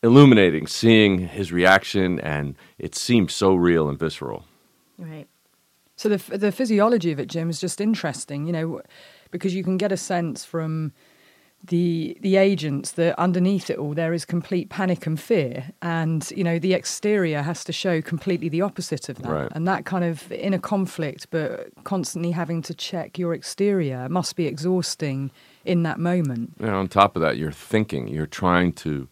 illuminating 0.05 0.69
seeing 0.69 1.27
his 1.29 1.51
reaction, 1.53 2.21
and 2.21 2.57
it 2.79 2.95
seemed 2.95 3.33
so 3.33 3.55
real 3.55 3.89
and 3.89 3.99
visceral. 3.99 4.45
Right. 4.99 5.27
So 5.97 6.09
the 6.09 6.37
the 6.37 6.53
physiology 6.53 7.13
of 7.13 7.19
it, 7.19 7.29
Jim, 7.29 7.51
is 7.51 7.61
just 7.61 7.81
interesting. 7.81 8.47
You 8.47 8.53
know, 8.53 8.83
because 9.33 9.53
you 9.57 9.65
can 9.65 9.77
get 9.77 9.91
a 9.91 9.97
sense 9.97 10.45
from 10.45 10.93
the 11.65 12.17
the 12.21 12.37
agents 12.37 12.93
that 12.93 13.17
underneath 13.21 13.71
it 13.71 13.79
all 13.79 13.95
there 13.95 14.13
is 14.13 14.25
complete 14.25 14.69
panic 14.69 15.07
and 15.07 15.21
fear, 15.21 15.71
and 15.81 16.33
you 16.37 16.43
know 16.43 16.59
the 16.59 16.75
exterior 16.75 17.43
has 17.43 17.63
to 17.65 17.73
show 17.73 18.01
completely 18.03 18.49
the 18.49 18.61
opposite 18.61 19.09
of 19.09 19.23
that, 19.23 19.31
Right. 19.31 19.53
and 19.55 19.67
that 19.69 19.85
kind 19.85 20.05
of 20.05 20.31
inner 20.33 20.59
conflict, 20.59 21.29
but 21.31 21.69
constantly 21.85 22.33
having 22.33 22.63
to 22.63 22.75
check 22.75 23.17
your 23.17 23.33
exterior 23.33 24.09
must 24.09 24.35
be 24.35 24.47
exhausting 24.47 25.31
in 25.65 25.85
that 25.85 25.99
moment. 26.01 26.55
And 26.59 26.71
on 26.71 26.89
top 26.89 27.15
of 27.15 27.23
that, 27.23 27.37
you're 27.37 27.53
thinking, 27.53 28.09
you're 28.09 28.27
trying 28.27 28.73
to 28.75 29.09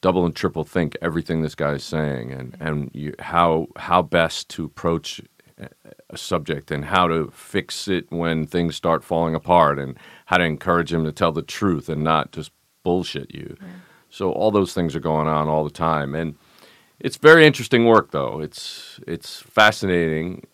double 0.00 0.24
and 0.26 0.34
triple 0.34 0.64
think 0.64 0.96
everything 1.00 1.42
this 1.42 1.54
guy 1.54 1.74
is 1.74 1.84
saying, 1.84 2.32
and 2.32 2.56
and 2.58 2.90
you, 2.92 3.14
how 3.20 3.68
how 3.76 4.02
best 4.02 4.48
to 4.50 4.64
approach 4.64 5.20
a- 5.60 6.16
subject 6.16 6.70
and 6.70 6.86
how 6.86 7.06
to 7.06 7.30
fix 7.32 7.86
it 7.88 8.10
when 8.10 8.46
things 8.46 8.76
start 8.76 9.04
falling 9.04 9.34
apart, 9.34 9.78
and 9.78 9.96
how 10.26 10.38
to 10.38 10.44
encourage 10.44 10.92
him 10.92 11.04
to 11.04 11.12
tell 11.12 11.32
the 11.32 11.42
truth 11.42 11.88
and 11.88 12.02
not 12.02 12.32
just 12.32 12.50
bullshit 12.82 13.34
you. 13.34 13.56
So 14.08 14.32
all 14.32 14.50
those 14.50 14.74
things 14.74 14.96
are 14.96 15.00
going 15.00 15.28
on 15.28 15.48
all 15.48 15.64
the 15.64 15.70
time, 15.70 16.14
and 16.14 16.34
it's 16.98 17.16
very 17.16 17.46
interesting 17.46 17.86
work, 17.86 18.10
though. 18.10 18.40
It's 18.40 18.98
it's 19.06 19.40
fascinating 19.40 20.46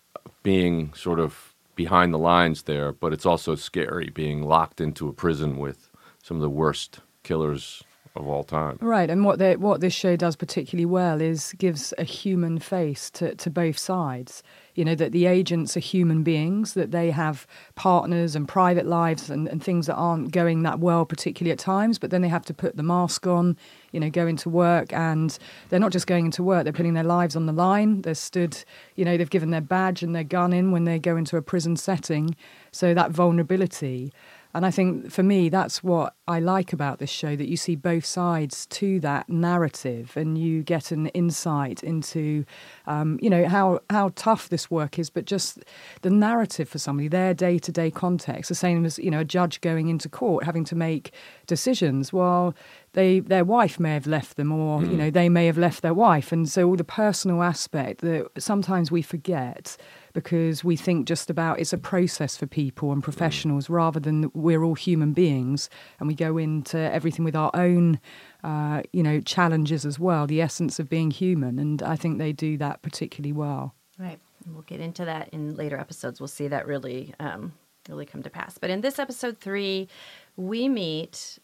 being 0.43 0.93
sort 0.95 1.21
of 1.21 1.55
behind 1.75 2.13
the 2.13 2.19
lines 2.19 2.63
there, 2.63 2.93
but 2.93 3.13
it's 3.13 3.27
also 3.27 3.55
scary 3.55 4.11
being 4.11 4.43
locked 4.43 4.81
into 4.81 5.09
a 5.09 5.13
prison 5.13 5.59
with 5.59 5.91
some 6.23 6.37
of 6.37 6.41
the 6.41 6.51
worst 6.51 7.01
killers 7.23 7.83
of 8.15 8.27
all 8.27 8.45
time. 8.45 8.79
Right, 8.81 9.11
and 9.11 9.25
what 9.25 9.39
they, 9.39 9.57
what 9.57 9.81
this 9.81 9.93
show 9.93 10.17
does 10.17 10.37
particularly 10.37 10.87
well 10.87 11.21
is 11.21 11.53
gives 11.59 11.93
a 11.99 12.05
human 12.05 12.59
face 12.59 13.11
to, 13.11 13.35
to 13.35 13.51
both 13.51 13.79
sides. 13.79 14.43
You 14.77 14.85
know 14.85 14.95
that 14.95 15.11
the 15.11 15.27
agents 15.27 15.77
are 15.77 15.81
human 15.81 16.23
beings, 16.23 16.75
that 16.75 16.93
they 16.93 17.11
have 17.11 17.47
partners 17.75 18.37
and 18.37 18.47
private 18.47 18.87
lives 18.87 19.29
and, 19.31 19.49
and 19.49 19.63
things 19.63 19.87
that 19.87 19.95
aren't 19.97 20.31
going 20.31 20.63
that 20.63 20.79
well, 20.79 21.05
particularly 21.05 21.51
at 21.51 21.59
times. 21.59 21.99
But 21.99 22.11
then 22.11 22.23
they 22.23 22.29
have 22.29 22.45
to 22.45 22.55
put 22.55 22.77
the 22.77 22.83
mask 22.85 23.27
on, 23.27 23.57
you 23.91 23.99
know, 23.99 24.11
go 24.11 24.27
into 24.27 24.49
work, 24.49 24.93
and 24.93 25.37
they're 25.71 25.81
not 25.81 25.93
just 25.93 26.07
going 26.07 26.27
into 26.27 26.43
work; 26.43 26.65
they're 26.65 26.73
putting 26.73 26.95
their 26.95 27.03
lives 27.03 27.35
on 27.35 27.47
the 27.47 27.53
line. 27.53 28.03
They're 28.03 28.15
stood, 28.15 28.63
you 28.95 29.05
know, 29.05 29.17
they've 29.17 29.29
given 29.31 29.51
their 29.51 29.61
badge 29.61 30.03
and 30.03 30.15
their 30.15 30.25
gun 30.25 30.53
in 30.53 30.71
when 30.71 30.85
they 30.85 30.99
go 30.99 31.17
into 31.17 31.37
a 31.37 31.43
prison 31.43 31.77
setting. 31.77 32.37
So 32.71 32.95
that 32.95 33.11
vulnerability. 33.11 34.13
And 34.57 34.65
I 34.65 34.71
think 34.71 35.11
for 35.11 35.23
me, 35.23 35.51
that's 35.51 35.85
what 35.85 36.15
I 36.27 36.41
like 36.41 36.73
about 36.73 36.99
this 36.99 37.11
show 37.11 37.37
that 37.37 37.47
you 37.47 37.59
see 37.59 37.77
both 37.77 38.07
sides 38.07 38.65
to 38.69 38.99
that 39.01 39.29
narrative 39.29 40.17
and 40.17 40.39
you 40.39 40.63
get 40.63 40.91
an 40.91 41.09
insight 41.09 41.85
into, 41.85 42.47
um, 42.87 43.19
you 43.21 43.29
know, 43.29 43.47
how, 43.47 43.81
how 43.91 44.13
tough 44.17 44.49
this 44.49 44.71
work 44.71 44.99
is, 44.99 45.11
but 45.11 45.27
just 45.27 45.59
the 46.01 46.09
narrative 46.09 46.71
for 46.71 46.79
somebody, 46.79 47.07
their 47.07 47.35
day 47.35 47.59
to 47.59 47.71
day 47.71 47.91
context, 47.91 48.49
the 48.49 48.55
same 48.55 48.87
as, 48.87 48.99
you 48.99 49.11
know, 49.11 49.21
a 49.21 49.27
judge 49.27 49.61
going 49.61 49.89
into 49.89 50.09
court 50.09 50.45
having 50.45 50.65
to 50.65 50.75
make 50.75 51.13
decisions. 51.47 52.11
Well, 52.11 52.55
they 52.97 53.21
their 53.21 53.45
wife 53.45 53.79
may 53.79 53.95
have 53.95 54.07
left 54.07 54.37
them 54.37 54.51
or 54.51 54.83
you 54.83 54.97
know 54.97 55.11
they 55.11 55.29
may 55.29 55.47
have 55.47 55.59
left 55.59 55.83
their 55.83 55.95
wife 55.95 56.33
and 56.33 56.49
so 56.49 56.67
all 56.67 56.77
the 56.77 56.83
personal 56.83 57.43
aspect 57.43 58.01
that 58.01 58.27
sometimes 58.39 58.91
we 58.91 59.03
forget 59.03 59.77
because 60.13 60.65
we 60.65 60.77
think 60.77 61.07
just 61.07 61.31
about 61.31 61.61
it's 61.61 61.73
a 61.73 61.79
process 61.79 62.37
for 62.37 62.47
people 62.47 62.91
and 62.91 63.05
professionals 63.05 63.71
rather 63.71 64.01
than 64.01 64.31
we're 64.35 64.65
all 64.65 64.75
human 64.75 65.13
beings 65.13 65.71
and 66.01 66.09
we 66.09 66.15
go 66.15 66.39
into 66.39 66.79
everything 66.79 67.25
with 67.25 67.37
our 67.37 67.51
own 67.55 68.01
uh, 68.43 68.83
you 68.93 69.03
know 69.03 69.21
challenges 69.21 69.85
as 69.87 69.99
well 69.99 70.27
the 70.27 70.41
essence 70.41 70.81
of 70.81 70.89
being 70.89 71.11
human 71.11 71.59
and 71.59 71.83
i 71.83 71.95
think 71.95 72.19
they 72.19 72.33
do 72.33 72.57
that 72.57 72.83
particularly 72.83 73.33
well 73.33 73.75
Right. 73.99 74.19
We'll 74.47 74.63
get 74.63 74.81
into 74.81 75.05
that 75.05 75.31
in 75.31 75.57
later 75.57 75.79
episodes. 75.79 76.21
We'll 76.21 76.29
see 76.29 76.49
that 76.49 76.67
really, 76.67 77.15
um, 77.19 77.55
really 77.89 78.07
come 78.07 78.23
to 78.23 78.31
pass. 78.31 78.59
But 78.59 78.71
in 78.71 78.81
this 78.81 78.99
episode 78.99 79.39
three, 79.39 79.89
we 80.37 80.69
meet 80.69 81.39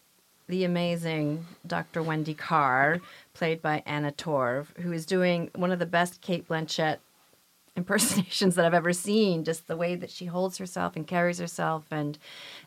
the 0.47 0.63
amazing 0.63 1.45
Dr. 1.65 2.03
Wendy 2.03 2.33
Carr, 2.33 2.99
played 3.33 3.61
by 3.61 3.83
Anna 3.85 4.11
Torv, 4.11 4.77
who 4.79 4.91
is 4.91 5.05
doing 5.05 5.49
one 5.55 5.71
of 5.71 5.79
the 5.79 5.85
best 5.85 6.21
Cate 6.21 6.47
Blanchett 6.47 6.97
impersonations 7.75 8.55
that 8.55 8.65
I've 8.65 8.73
ever 8.73 8.93
seen. 8.93 9.43
Just 9.43 9.67
the 9.67 9.77
way 9.77 9.95
that 9.95 10.11
she 10.11 10.25
holds 10.25 10.57
herself 10.57 10.95
and 10.95 11.07
carries 11.07 11.39
herself, 11.39 11.85
and 11.91 12.17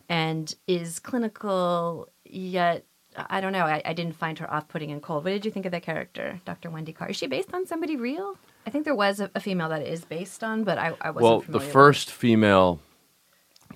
and 0.09 0.55
is 0.67 0.99
clinical 0.99 2.09
yet. 2.25 2.85
I 3.17 3.41
don't 3.41 3.53
know. 3.53 3.65
I, 3.65 3.81
I 3.83 3.95
didn't 3.95 4.17
find 4.17 4.39
her 4.41 4.53
off-putting 4.53 4.91
and 4.91 5.03
cold. 5.03 5.25
What 5.25 5.31
did 5.31 5.47
you 5.47 5.51
think 5.51 5.65
of 5.65 5.73
that 5.73 5.83
character, 5.83 6.39
Dr. 6.45 6.69
Wendy 6.69 6.93
Carr? 6.93 7.09
Is 7.09 7.17
she 7.17 7.27
based 7.27 7.55
on 7.55 7.67
somebody 7.67 7.97
real? 7.97 8.37
I 8.67 8.71
think 8.71 8.85
there 8.85 8.95
was 8.95 9.21
a, 9.21 9.31
a 9.35 9.41
female 9.41 9.71
that 9.71 9.87
is 9.87 10.05
based 10.05 10.45
on, 10.45 10.65
but 10.65 10.77
I, 10.77 10.93
I 11.01 11.11
wasn't 11.11 11.23
well, 11.23 11.41
the 11.41 11.59
with 11.59 11.73
first 11.73 12.11
female 12.11 12.81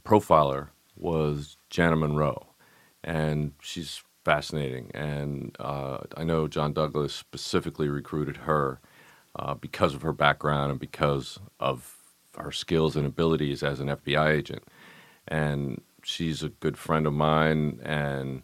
profiler 0.05 0.69
was 0.97 1.57
Jana 1.71 1.97
Monroe, 1.97 2.49
and 3.05 3.53
she's 3.61 4.03
fascinating. 4.25 4.91
And 4.95 5.57
uh, 5.59 5.99
I 6.17 6.25
know 6.25 6.49
John 6.49 6.73
Douglas 6.73 7.15
specifically 7.15 7.89
recruited 7.89 8.39
her 8.39 8.81
uh, 9.37 9.55
because 9.55 9.95
of 9.95 10.03
her 10.03 10.13
background 10.13 10.71
and 10.71 10.81
because 10.81 11.39
of 11.59 11.97
her 12.37 12.53
skills 12.53 12.97
and 12.97 13.07
abilities 13.07 13.63
as 13.63 13.81
an 13.81 13.89
FBI 13.89 14.31
agent. 14.31 14.63
And 15.29 15.81
she's 16.03 16.43
a 16.43 16.49
good 16.49 16.77
friend 16.77 17.07
of 17.07 17.13
mine, 17.13 17.81
and 17.85 18.43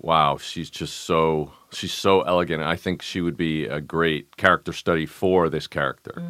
wow, 0.00 0.36
she's 0.38 0.70
just 0.70 0.98
so 0.98 1.52
she's 1.72 1.92
so 1.92 2.22
elegant. 2.22 2.62
I 2.62 2.76
think 2.76 3.02
she 3.02 3.20
would 3.20 3.36
be 3.36 3.66
a 3.66 3.80
great 3.80 4.36
character 4.36 4.72
study 4.72 5.06
for 5.06 5.48
this 5.48 5.66
character. 5.66 6.22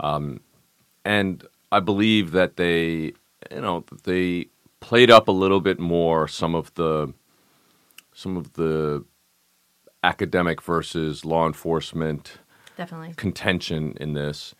Um, 0.00 0.40
and 1.04 1.46
I 1.70 1.80
believe 1.80 2.32
that 2.32 2.56
they, 2.56 3.12
you 3.50 3.60
know, 3.60 3.84
they 4.04 4.48
played 4.92 5.10
up 5.10 5.26
a 5.26 5.32
little 5.32 5.62
bit 5.62 5.80
more 5.80 6.28
some 6.28 6.54
of 6.54 6.74
the 6.74 7.14
some 8.12 8.36
of 8.36 8.52
the 8.52 9.02
academic 10.04 10.60
versus 10.60 11.24
law 11.24 11.46
enforcement 11.46 12.40
Definitely. 12.76 13.14
contention 13.16 13.96
in 13.98 14.12
this. 14.12 14.54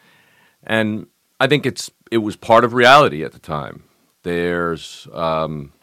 And 0.62 1.07
I 1.38 1.49
think 1.49 1.66
it's 1.66 1.90
it 2.11 2.16
was 2.18 2.35
part 2.35 2.64
of 2.64 2.73
reality 2.73 3.23
at 3.23 3.33
the 3.33 3.38
time. 3.38 3.85
There's 4.23 5.07
um, 5.12 5.75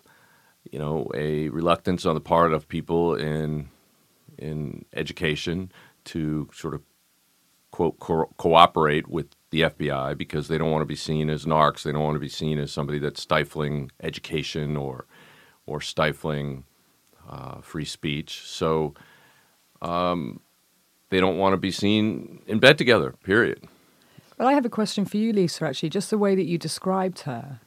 you 0.72 0.80
know 0.80 1.12
a 1.14 1.50
reluctance 1.50 2.08
on 2.08 2.16
the 2.16 2.20
part 2.20 2.52
of 2.52 2.68
people 2.68 3.14
in 3.14 3.70
in 4.40 4.84
education 4.94 5.72
to 6.06 6.50
sort 6.56 6.74
of 6.74 6.82
quote 7.70 8.00
co- 8.00 8.34
cooperate 8.38 9.08
with 9.08 9.28
the 9.52 9.62
FBI 9.62 10.18
because 10.18 10.48
they 10.48 10.58
don't 10.58 10.72
want 10.72 10.82
to 10.82 10.88
be 10.88 10.96
seen 10.96 11.30
as 11.30 11.46
narcs. 11.46 11.84
They 11.84 11.92
don't 11.92 12.04
want 12.04 12.16
to 12.16 12.20
be 12.20 12.30
seen 12.30 12.60
as 12.60 12.72
somebody 12.72 13.00
that's 13.00 13.22
stifling 13.22 13.92
education 14.02 14.78
or 14.78 15.06
or 15.66 15.82
stifling 15.82 16.66
uh, 17.30 17.62
free 17.62 17.86
speech. 17.86 18.42
So 18.46 18.96
um, 19.82 20.40
they 21.10 21.20
don't 21.20 21.38
want 21.38 21.54
to 21.54 21.58
be 21.58 21.72
seen 21.72 22.42
in 22.48 22.60
bed 22.60 22.78
together. 22.78 23.14
Period. 23.24 23.64
But 24.38 24.48
I 24.48 24.54
have 24.54 24.66
a 24.66 24.70
question 24.70 25.06
for 25.06 25.18
you, 25.18 25.34
Lisa, 25.34 25.66
actually. 25.66 25.90
Just 25.90 26.10
the 26.10 26.18
way 26.18 26.34
that 26.34 26.46
you 26.46 26.58
described 26.58 27.22
her, 27.22 27.60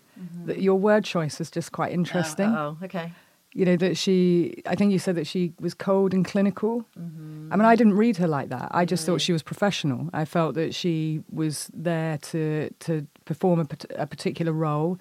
that 0.47 0.63
your 0.63 0.77
word 0.79 1.05
choice 1.05 1.41
is 1.41 1.51
just 1.51 1.71
quite 1.71 1.93
interesting. 1.93 2.49
Oh, 2.49 2.79
okay. 2.83 3.13
You 3.55 3.67
know, 3.67 3.77
that 3.77 3.99
she, 3.99 4.63
I 4.67 4.75
think 4.75 4.93
you 4.93 4.99
said 4.99 5.15
that 5.17 5.27
she 5.27 5.53
was 5.61 5.75
cold 5.75 6.15
and 6.15 6.25
clinical. 6.25 6.87
Mm-hmm. 6.99 7.53
I 7.53 7.57
mean, 7.57 7.67
I 7.67 7.77
didn't 7.77 7.95
read 7.99 8.17
her 8.17 8.27
like 8.27 8.49
that. 8.49 8.69
I 8.71 8.87
just 8.87 9.05
thought 9.05 9.21
she 9.21 9.33
was 9.33 9.43
professional. 9.43 10.09
I 10.15 10.25
felt 10.25 10.55
that 10.55 10.75
she 10.75 11.23
was 11.31 11.71
there 11.75 12.17
to, 12.19 12.71
to 12.81 13.07
perform 13.27 13.61
a, 13.61 13.67
a 14.03 14.07
particular 14.07 14.53
role. 14.53 14.99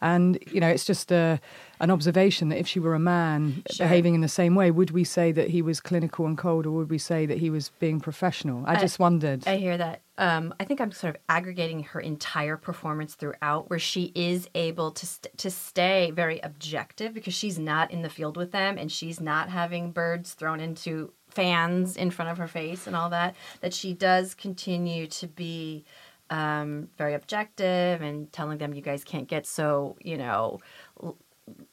And, 0.00 0.36
you 0.50 0.58
know, 0.58 0.68
it's 0.68 0.84
just 0.84 1.12
a, 1.12 1.38
an 1.80 1.90
observation 1.90 2.48
that 2.48 2.58
if 2.58 2.66
she 2.66 2.80
were 2.80 2.94
a 2.94 2.98
man 2.98 3.62
Sure. 3.70 3.86
behaving 3.86 4.14
in 4.16 4.20
the 4.20 4.28
same 4.28 4.54
way, 4.56 4.70
would 4.70 4.90
we 4.90 5.04
say 5.04 5.30
that 5.30 5.50
he 5.50 5.62
was 5.62 5.78
clinical 5.80 6.26
and 6.26 6.36
cold 6.36 6.66
or 6.66 6.72
would 6.72 6.90
we 6.90 6.98
say 6.98 7.24
that 7.26 7.38
he 7.38 7.50
was 7.50 7.70
being 7.78 8.00
professional? 8.00 8.64
I 8.66 8.80
just 8.80 8.98
wondered. 8.98 9.46
I 9.46 9.56
hear 9.56 9.76
that. 9.76 10.00
Um, 10.22 10.54
I 10.60 10.64
think 10.64 10.80
I'm 10.80 10.92
sort 10.92 11.16
of 11.16 11.20
aggregating 11.28 11.82
her 11.82 11.98
entire 11.98 12.56
performance 12.56 13.16
throughout, 13.16 13.68
where 13.68 13.80
she 13.80 14.12
is 14.14 14.48
able 14.54 14.92
to 14.92 15.04
st- 15.04 15.36
to 15.38 15.50
stay 15.50 16.12
very 16.12 16.38
objective 16.38 17.12
because 17.12 17.34
she's 17.34 17.58
not 17.58 17.90
in 17.90 18.02
the 18.02 18.08
field 18.08 18.36
with 18.36 18.52
them 18.52 18.78
and 18.78 18.90
she's 18.92 19.20
not 19.20 19.48
having 19.48 19.90
birds 19.90 20.34
thrown 20.34 20.60
into 20.60 21.12
fans 21.28 21.96
in 21.96 22.12
front 22.12 22.30
of 22.30 22.38
her 22.38 22.46
face 22.46 22.86
and 22.86 22.94
all 22.94 23.10
that. 23.10 23.34
That 23.62 23.74
she 23.74 23.94
does 23.94 24.34
continue 24.34 25.08
to 25.08 25.26
be 25.26 25.84
um, 26.30 26.88
very 26.96 27.14
objective 27.14 28.00
and 28.00 28.32
telling 28.32 28.58
them, 28.58 28.74
"You 28.74 28.80
guys 28.80 29.02
can't 29.02 29.26
get 29.26 29.44
so 29.44 29.96
you 30.00 30.16
know." 30.16 30.60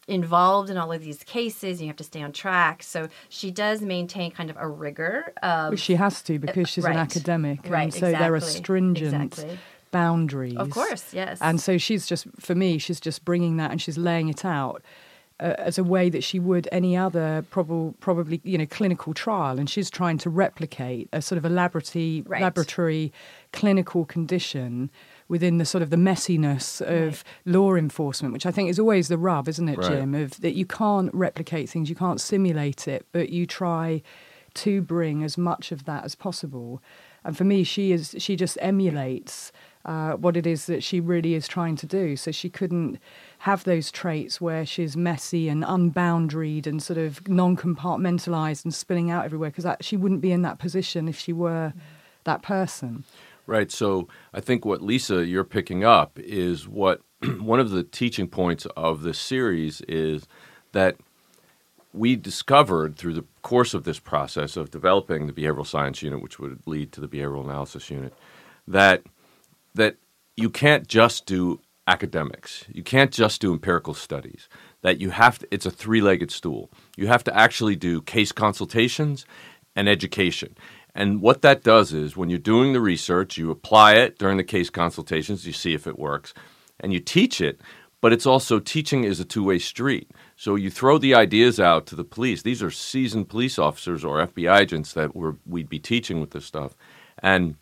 Involved 0.08 0.70
in 0.70 0.78
all 0.78 0.92
of 0.92 1.02
these 1.02 1.24
cases 1.24 1.80
you 1.80 1.88
have 1.88 1.96
to 1.96 2.04
stay 2.04 2.22
on 2.22 2.32
track 2.32 2.82
so 2.82 3.08
she 3.30 3.52
does 3.52 3.82
maintain 3.82 4.32
kind 4.32 4.50
of 4.50 4.58
a 4.60 4.68
rigor 4.68 5.32
of 5.44 5.70
Well, 5.70 5.76
she 5.76 5.96
has 5.96 6.22
to 6.24 6.40
because 6.40 6.68
she's 6.68 6.86
an 6.86 6.92
right. 6.96 7.00
academic, 7.00 7.60
Right, 7.70 7.84
and 7.84 7.94
so 7.94 8.12
there 8.12 8.34
are 8.34 8.38
exactly, 8.38 8.60
stringent 8.62 9.24
exactly. 9.34 9.60
boundaries. 9.92 10.56
Of 10.58 10.72
course, 10.72 11.14
yes. 11.14 11.38
And 11.42 11.62
so 11.62 11.78
she's 11.78 12.08
just, 12.08 12.26
for 12.40 12.56
me, 12.56 12.78
she's 12.80 13.00
just 13.00 13.24
bringing 13.26 13.58
that 13.58 13.70
and 13.72 13.80
she's 13.82 13.98
laying 13.98 14.30
it 14.30 14.44
out 14.44 14.82
uh, 15.40 15.54
as 15.60 15.78
a 15.78 15.84
way 15.84 16.10
that 16.10 16.24
she 16.24 16.40
would 16.40 16.68
any 16.72 16.98
other 16.98 17.46
probably, 17.52 17.94
probably, 18.00 18.42
you 18.44 18.58
know, 18.58 18.66
clinical 18.66 19.14
trial, 19.14 19.60
and 19.60 19.70
she's 19.70 19.90
trying 19.92 20.18
to 20.20 20.30
replicate 20.30 21.08
a 21.14 21.22
sort 21.22 21.38
of 21.38 21.46
a 21.46 21.50
laboratory, 21.50 22.24
Right. 22.26 22.42
laboratory 22.42 23.14
clinical 23.54 24.04
condition. 24.06 24.90
Within 25.30 25.60
the 25.60 25.66
sort 25.66 25.82
of 25.82 25.92
the 25.92 25.96
messiness 25.96 26.82
of 26.82 27.24
law 27.46 27.76
enforcement, 27.76 28.34
which 28.34 28.46
I 28.46 28.52
think 28.52 28.70
is 28.70 28.80
always 28.80 29.08
the 29.08 29.18
rub, 29.18 29.48
isn't 29.48 29.70
it, 29.70 29.78
Right. 29.78 29.92
Jim? 29.92 30.16
Of 30.16 30.42
that 30.42 30.56
you 30.56 30.66
can't 30.66 31.14
replicate 31.14 31.70
things, 31.70 31.90
you 31.90 31.96
can't 31.96 32.20
simulate 32.20 32.88
it, 32.88 33.06
but 33.12 33.30
you 33.30 33.46
try 33.46 34.02
to 34.56 34.82
bring 34.82 35.24
as 35.24 35.38
much 35.38 35.72
of 35.72 35.86
that 35.86 36.04
as 36.04 36.16
possible. 36.16 36.82
And 37.24 37.38
for 37.38 37.44
me, 37.44 37.64
she 37.64 37.92
is 37.92 38.16
she 38.18 38.36
just 38.36 38.58
emulates 38.62 39.52
uh, 39.86 40.14
what 40.14 40.36
it 40.36 40.46
is 40.46 40.66
that 40.66 40.84
she 40.84 41.00
really 41.00 41.34
is 41.36 41.48
trying 41.48 41.76
to 41.78 41.86
do. 41.86 42.16
So 42.16 42.32
she 42.32 42.50
couldn't 42.50 43.00
have 43.40 43.64
those 43.64 43.92
traits 43.92 44.42
where 44.42 44.66
she's 44.66 44.98
messy 44.98 45.48
and 45.48 45.64
unboundaried 45.64 46.68
and 46.68 46.82
sort 46.82 46.98
of 46.98 47.28
non-compartmentalized 47.28 48.66
and 48.66 48.74
spilling 48.74 49.10
out 49.12 49.26
everywhere 49.26 49.52
because 49.52 49.68
she 49.82 49.96
wouldn't 49.96 50.22
be 50.22 50.32
in 50.32 50.42
that 50.42 50.60
position 50.60 51.08
if 51.08 51.18
she 51.20 51.34
were 51.34 51.74
that 52.26 52.42
person. 52.42 53.04
Right. 53.50 53.72
So 53.72 54.08
I 54.32 54.42
think 54.42 54.64
what 54.64 54.84
Lisa 54.84 55.26
you're 55.26 55.44
picking 55.44 55.84
up 55.84 56.20
is 56.20 56.68
what 56.68 57.02
one 57.40 57.60
of 57.60 57.72
the 57.72 57.84
teaching 57.84 58.28
points 58.28 58.68
of 58.78 59.02
this 59.02 59.18
series 59.18 59.82
is 59.82 60.28
that 60.74 60.98
we 61.92 62.16
discovered 62.16 62.96
through 62.96 63.16
the 63.16 63.26
course 63.42 63.74
of 63.74 63.86
this 63.86 63.98
process 63.98 64.56
of 64.56 64.70
developing 64.70 65.26
the 65.26 65.34
behavioral 65.34 65.66
science 65.66 66.04
unit, 66.04 66.22
which 66.22 66.38
would 66.38 66.62
lead 66.68 66.92
to 66.92 67.02
the 67.02 67.08
behavioral 67.08 67.44
analysis 67.44 67.90
unit, 67.90 68.14
that 68.68 69.02
that 69.74 69.96
you 70.38 70.52
can't 70.52 70.88
just 70.88 71.26
do 71.26 71.60
academics. 71.88 72.66
You 72.72 72.84
can't 72.84 73.12
just 73.12 73.42
do 73.42 73.52
empirical 73.52 73.96
studies. 73.96 74.48
that 74.84 75.02
you 75.02 75.10
have 75.10 75.40
to, 75.40 75.48
it's 75.52 75.66
a 75.66 75.72
three 75.72 76.02
legged 76.02 76.30
stool. 76.32 76.70
You 76.96 77.08
have 77.08 77.24
to 77.26 77.36
actually 77.36 77.76
do 77.76 78.02
case 78.04 78.32
consultations 78.32 79.26
and 79.76 79.90
education. 79.90 80.56
And 80.96 81.22
what 81.22 81.42
that 81.44 81.64
does 81.64 81.94
is 81.94 82.18
when 82.18 82.30
you're 82.30 82.40
doing 82.40 82.74
the 82.74 82.82
research, 82.82 83.38
you 83.38 83.52
apply 83.52 83.94
it 83.94 84.18
during 84.18 84.38
the 84.38 84.44
case 84.44 84.70
consultations, 84.70 85.46
you 85.46 85.54
see 85.54 85.74
if 85.74 85.88
it 85.88 86.00
works, 86.00 86.34
and 86.80 86.92
you 86.92 87.00
teach 87.00 87.40
it. 87.42 87.62
But 88.02 88.14
it's 88.14 88.26
also 88.26 88.60
teaching 88.60 89.04
is 89.04 89.20
a 89.20 89.26
two 89.26 89.44
way 89.44 89.60
street. 89.60 90.10
So 90.36 90.56
you 90.56 90.70
throw 90.70 90.98
the 90.98 91.14
ideas 91.14 91.60
out 91.60 91.86
to 91.88 91.96
the 91.96 92.06
police. 92.06 92.42
These 92.42 92.64
are 92.64 92.72
seasoned 92.72 93.30
police 93.30 93.60
officers 93.60 94.06
or 94.06 94.26
FBI 94.26 94.62
agents 94.62 94.94
that 94.94 95.16
we're, 95.16 95.36
we'd 95.46 95.70
be 95.70 95.80
teaching 95.80 96.22
with 96.22 96.32
this 96.32 96.46
stuff. 96.46 96.76
And 97.22 97.56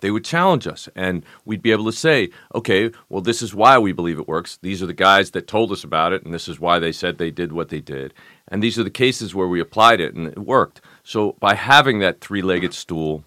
they 0.00 0.10
would 0.10 0.24
challenge 0.24 0.66
us 0.66 0.88
and 0.94 1.24
we'd 1.44 1.62
be 1.62 1.72
able 1.72 1.84
to 1.84 1.92
say, 1.92 2.30
okay, 2.54 2.90
well, 3.08 3.20
this 3.20 3.42
is 3.42 3.54
why 3.54 3.78
we 3.78 3.92
believe 3.92 4.18
it 4.18 4.28
works. 4.28 4.58
These 4.62 4.82
are 4.82 4.86
the 4.86 4.94
guys 4.94 5.32
that 5.32 5.46
told 5.46 5.72
us 5.72 5.84
about 5.84 6.12
it, 6.12 6.24
and 6.24 6.32
this 6.32 6.48
is 6.48 6.60
why 6.60 6.78
they 6.78 6.92
said 6.92 7.18
they 7.18 7.30
did 7.30 7.52
what 7.52 7.68
they 7.68 7.80
did. 7.80 8.14
And 8.48 8.62
these 8.62 8.78
are 8.78 8.84
the 8.84 8.90
cases 8.90 9.34
where 9.34 9.48
we 9.48 9.60
applied 9.60 10.00
it 10.00 10.14
and 10.14 10.28
it 10.28 10.38
worked. 10.38 10.80
So 11.04 11.36
by 11.40 11.54
having 11.54 11.98
that 12.00 12.20
three 12.20 12.42
legged 12.42 12.74
stool, 12.74 13.24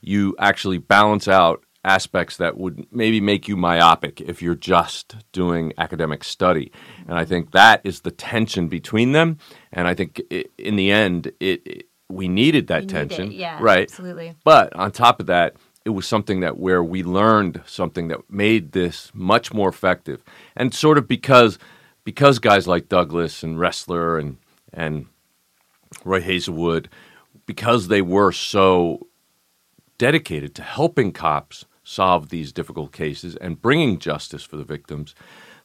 you 0.00 0.34
actually 0.38 0.78
balance 0.78 1.28
out 1.28 1.62
aspects 1.84 2.36
that 2.36 2.56
would 2.56 2.86
maybe 2.92 3.20
make 3.20 3.48
you 3.48 3.56
myopic 3.56 4.20
if 4.20 4.42
you're 4.42 4.54
just 4.54 5.16
doing 5.32 5.72
academic 5.78 6.22
study. 6.24 6.70
And 7.06 7.18
I 7.18 7.24
think 7.24 7.52
that 7.52 7.80
is 7.84 8.00
the 8.00 8.10
tension 8.10 8.68
between 8.68 9.12
them. 9.12 9.38
And 9.72 9.88
I 9.88 9.94
think 9.94 10.20
it, 10.30 10.50
in 10.58 10.76
the 10.76 10.90
end, 10.90 11.32
it, 11.40 11.66
it 11.66 11.86
we 12.08 12.28
needed 12.28 12.68
that 12.68 12.82
need 12.82 12.88
tension, 12.88 13.32
it, 13.32 13.34
yeah, 13.34 13.58
right? 13.60 13.82
absolutely. 13.82 14.34
But 14.44 14.74
on 14.74 14.92
top 14.92 15.20
of 15.20 15.26
that, 15.26 15.56
it 15.84 15.90
was 15.90 16.06
something 16.06 16.40
that 16.40 16.58
where 16.58 16.82
we 16.82 17.02
learned 17.02 17.62
something 17.66 18.08
that 18.08 18.30
made 18.30 18.72
this 18.72 19.10
much 19.14 19.52
more 19.52 19.68
effective, 19.68 20.22
and 20.56 20.74
sort 20.74 20.98
of 20.98 21.06
because 21.06 21.58
because 22.04 22.38
guys 22.38 22.66
like 22.66 22.88
Douglas 22.88 23.42
and 23.42 23.56
Ressler 23.56 24.18
and 24.20 24.38
and 24.72 25.06
Roy 26.04 26.20
Hazelwood, 26.20 26.88
because 27.48 27.88
they 27.88 28.02
were 28.02 28.30
so 28.30 29.08
dedicated 29.96 30.54
to 30.54 30.62
helping 30.62 31.10
cops 31.12 31.64
solve 31.82 32.28
these 32.28 32.52
difficult 32.52 32.92
cases 32.92 33.34
and 33.36 33.60
bringing 33.60 33.98
justice 33.98 34.44
for 34.44 34.56
the 34.58 34.64
victims, 34.64 35.14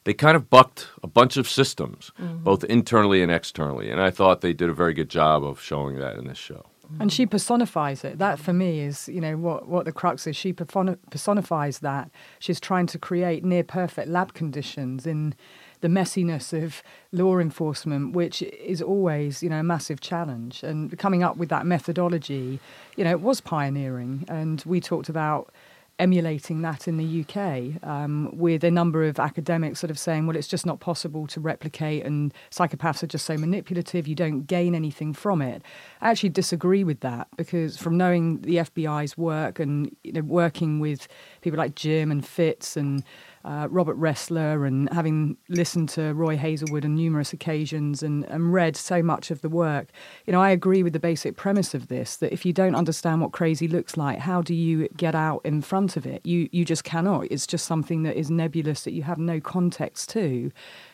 they 0.06 0.14
kind 0.14 0.36
of 0.38 0.50
bucked 0.50 0.88
a 1.04 1.08
bunch 1.08 1.36
of 1.38 1.48
systems, 1.48 2.12
Mhm. 2.20 2.44
both 2.44 2.64
internally 2.64 3.22
and 3.22 3.32
externally. 3.32 3.92
And 3.92 4.02
I 4.02 4.10
thought 4.10 4.40
they 4.42 4.54
did 4.54 4.70
a 4.70 4.74
very 4.74 4.94
good 4.94 5.10
job 5.10 5.44
of 5.44 5.62
showing 5.62 5.98
that 6.00 6.18
in 6.18 6.26
this 6.28 6.38
show. 6.38 6.66
And 7.00 7.12
she 7.12 7.26
personifies 7.26 8.04
it. 8.04 8.18
That 8.20 8.40
for 8.40 8.54
me 8.54 8.80
is, 8.80 9.10
you 9.10 9.20
know, 9.20 9.36
what, 9.36 9.68
what 9.68 9.86
the 9.86 9.92
crux 9.92 10.26
is. 10.28 10.36
She 10.36 10.54
personifies 10.54 11.80
that. 11.80 12.12
She's 12.40 12.60
trying 12.60 12.88
to 12.88 13.00
create 13.00 13.44
near 13.44 13.64
perfect 13.64 14.08
lab 14.10 14.34
conditions 14.34 15.06
in 15.08 15.34
the 15.84 15.90
messiness 15.90 16.54
of 16.54 16.82
law 17.12 17.38
enforcement, 17.40 18.16
which 18.16 18.42
is 18.42 18.82
always, 18.82 19.44
you 19.44 19.50
know, 19.50 19.60
a 19.60 19.64
massive 19.64 20.00
challenge. 20.00 20.64
And 20.64 20.98
coming 20.98 21.24
up 21.24 21.36
with 21.36 21.50
that 21.50 21.66
methodology, 21.66 22.62
you 22.96 23.04
know, 23.04 23.12
it 23.12 23.20
was 23.20 23.42
pioneering. 23.42 24.24
And 24.30 24.64
we 24.66 24.80
talked 24.80 25.10
about 25.10 25.52
emulating 26.00 26.62
that 26.62 26.88
in 26.88 26.96
the 26.96 27.22
UK 27.22 27.84
um, 27.88 28.30
with 28.34 28.64
a 28.64 28.72
number 28.72 29.04
of 29.04 29.20
academics 29.20 29.80
sort 29.80 29.92
of 29.92 30.00
saying, 30.00 30.26
well, 30.26 30.38
it's 30.38 30.48
just 30.48 30.66
not 30.66 30.80
possible 30.80 31.28
to 31.28 31.40
replicate, 31.42 32.06
and 32.06 32.34
psychopaths 32.50 33.04
are 33.04 33.08
just 33.08 33.26
so 33.26 33.38
manipulative, 33.38 34.08
you 34.08 34.16
don't 34.16 34.44
gain 34.44 34.74
anything 34.74 35.14
from 35.14 35.42
it. 35.42 35.62
I 36.02 36.10
actually 36.10 36.30
disagree 36.30 36.84
with 36.84 37.02
that 37.02 37.28
because 37.36 37.78
from 37.78 37.98
knowing 37.98 38.42
the 38.42 38.56
FBI's 38.56 39.18
work 39.18 39.60
and 39.60 39.96
you 40.04 40.14
know, 40.14 40.22
working 40.22 40.80
with 40.80 41.08
people 41.42 41.58
like 41.58 41.76
Jim 41.76 42.10
and 42.10 42.26
Fitz 42.26 42.76
and 42.78 43.04
uh, 43.46 43.68
Robert 43.70 44.00
Ressler 44.00 44.66
and 44.66 44.92
having 44.94 45.36
listened 45.50 45.90
to 45.90 46.14
Roy 46.14 46.38
Hazelwood 46.38 46.86
on 46.86 46.96
numerous 46.96 47.34
occasions 47.34 48.02
and, 48.02 48.24
and 48.26 48.54
read 48.54 48.78
so 48.78 49.04
much 49.04 49.32
of 49.32 49.42
the 49.42 49.50
work, 49.50 49.90
you 50.26 50.32
know, 50.32 50.42
I 50.42 50.52
agree 50.52 50.82
with 50.82 50.94
the 50.94 51.00
basic 51.00 51.36
premise 51.36 51.74
of 51.74 51.90
this 51.90 52.16
that 52.18 52.32
if 52.32 52.46
you 52.46 52.54
don't 52.54 52.76
understand 52.76 53.22
what 53.22 53.34
crazy 53.34 53.68
looks 53.68 53.98
like, 53.98 54.20
how 54.20 54.42
do 54.42 54.54
you 54.54 54.88
get 54.96 55.14
out 55.14 55.42
in 55.44 55.62
front 55.62 55.98
of 55.98 56.06
it? 56.06 56.26
You 56.26 56.48
you 56.52 56.64
just 56.64 56.86
cannot. 56.86 57.26
It's 57.30 57.46
just 57.46 57.66
something 57.66 58.04
that 58.04 58.16
is 58.16 58.32
nebulous 58.32 58.84
that 58.86 58.94
you 58.94 59.04
have 59.04 59.18
no 59.18 59.42
context 59.42 60.10
to, 60.12 60.52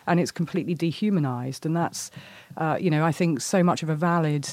and 0.08 0.20
it's 0.20 0.32
completely 0.32 0.74
dehumanized. 0.74 1.68
And 1.68 1.78
that's, 1.78 2.10
uh, 2.58 2.78
you 2.80 2.90
know, 2.90 3.06
I 3.06 3.12
think 3.12 3.42
so 3.42 3.64
much 3.64 3.84
of 3.84 3.90
a 3.90 3.96
valid 3.96 4.50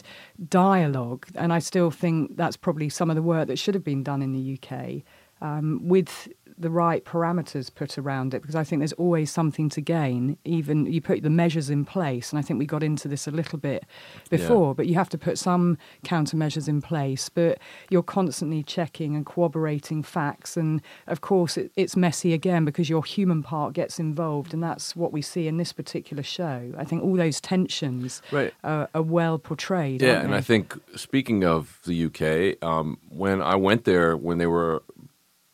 dialogue. 0.51 1.27
And 1.35 1.51
I 1.53 1.61
still 1.61 1.91
think 1.91 2.37
that's 2.37 2.59
probably 2.59 2.91
some 2.91 3.09
of 3.09 3.17
the 3.17 3.23
work 3.23 3.49
that 3.49 3.59
should 3.59 3.75
have 3.75 3.85
been 3.85 4.03
done 4.03 4.21
in 4.21 4.33
the 4.33 4.59
UK 4.59 5.03
um, 5.41 5.81
with 5.83 6.29
the 6.59 6.71
right 6.71 7.05
parameters 7.05 7.75
put 7.75 7.99
around 7.99 8.35
it 8.35 8.43
because 8.43 8.55
I 8.55 8.65
think 8.65 8.81
there's 8.81 8.93
always 8.95 9.31
something 9.31 9.69
to 9.71 9.81
gain. 9.81 10.39
Even 10.45 10.87
you 10.87 11.01
put 11.01 11.23
the 11.23 11.31
measures 11.31 11.71
in 11.71 11.85
place, 11.85 12.31
and 12.31 12.39
I 12.39 12.43
think 12.43 12.59
we 12.59 12.67
got 12.67 12.83
into 12.83 13.09
this 13.09 13.27
a 13.27 13.31
little 13.31 13.59
bit 13.59 13.85
before, 14.31 14.75
but 14.75 14.87
you 14.87 14.95
have 14.95 15.09
to 15.11 15.19
put 15.19 15.39
some 15.39 15.77
countermeasures 16.05 16.69
in 16.69 16.81
place. 16.81 17.29
But 17.29 17.59
you're 17.91 18.03
constantly 18.03 18.63
checking 18.63 19.15
and 19.15 19.27
corroborating 19.27 20.03
facts, 20.03 20.57
and 20.57 20.81
of 21.07 21.21
course 21.21 21.57
it, 21.57 21.71
it's 21.77 21.97
messy 21.97 22.33
again 22.33 22.65
because 22.65 22.89
your 22.89 23.05
human 23.05 23.43
part 23.43 23.75
gets 23.75 23.99
involved, 23.99 24.55
and 24.55 24.63
that's 24.63 24.97
what 24.97 25.13
we 25.13 25.23
see 25.23 25.47
in 25.49 25.57
this 25.57 25.73
particular 25.73 26.23
show. 26.23 26.73
I 26.77 26.85
think 26.85 27.03
all 27.03 27.17
those 27.17 27.41
tensions 27.41 28.23
Right. 28.33 28.53
are, 28.65 28.89
are 28.95 29.03
well 29.03 29.39
portrayed. 29.39 30.03
Yeah, 30.03 30.21
and? 30.23 30.35
I 30.35 30.41
think 30.41 30.75
speaking 30.97 31.45
of 31.45 31.81
the 31.85 32.07
UK, 32.07 32.63
um, 32.67 32.99
when 33.09 33.43
I 33.43 33.57
went 33.57 33.85
there, 33.85 34.17
when 34.17 34.39
they 34.39 34.47
were 34.47 34.83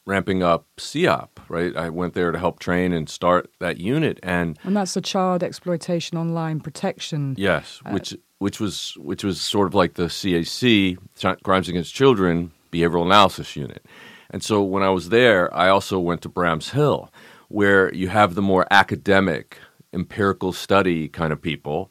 ramping 0.07 0.43
up 0.43 0.67
CEOP, 0.79 1.29
right, 1.49 1.77
I 1.77 1.89
went 1.91 2.15
there 2.15 2.33
to 2.33 2.39
help 2.39 2.59
train 2.59 2.93
and 2.93 3.09
start 3.09 3.51
that 3.61 3.79
unit, 3.79 4.19
and 4.23 4.59
and 4.65 4.77
that's 4.77 4.95
the 4.95 5.01
child 5.01 5.43
exploitation 5.43 6.19
online 6.19 6.61
protection. 6.61 7.35
yes, 7.39 7.81
Uh, 7.85 7.91
which 7.91 8.17
which 8.39 8.61
was 8.61 8.95
which 8.99 9.23
was 9.25 9.41
sort 9.41 9.69
of 9.69 9.75
like 9.75 9.95
the 9.95 10.07
CAC, 10.07 10.99
Crimes 11.43 11.69
Against 11.69 11.95
Children 11.95 12.53
Behavioral 12.73 13.05
Analysis 13.07 13.55
Unit, 13.57 13.85
and 14.31 14.43
so 14.43 14.63
when 14.63 14.83
I 14.83 14.91
was 14.91 15.09
there, 15.11 15.55
I 15.55 15.69
also 15.69 15.99
went 15.99 16.23
to 16.23 16.29
Bramshill, 16.29 17.09
where 17.49 17.93
you 17.95 18.09
have 18.09 18.35
the 18.35 18.43
more 18.43 18.67
academic, 18.71 19.59
empirical 19.93 20.53
study 20.53 21.09
kind 21.09 21.33
of 21.33 21.41
people, 21.41 21.91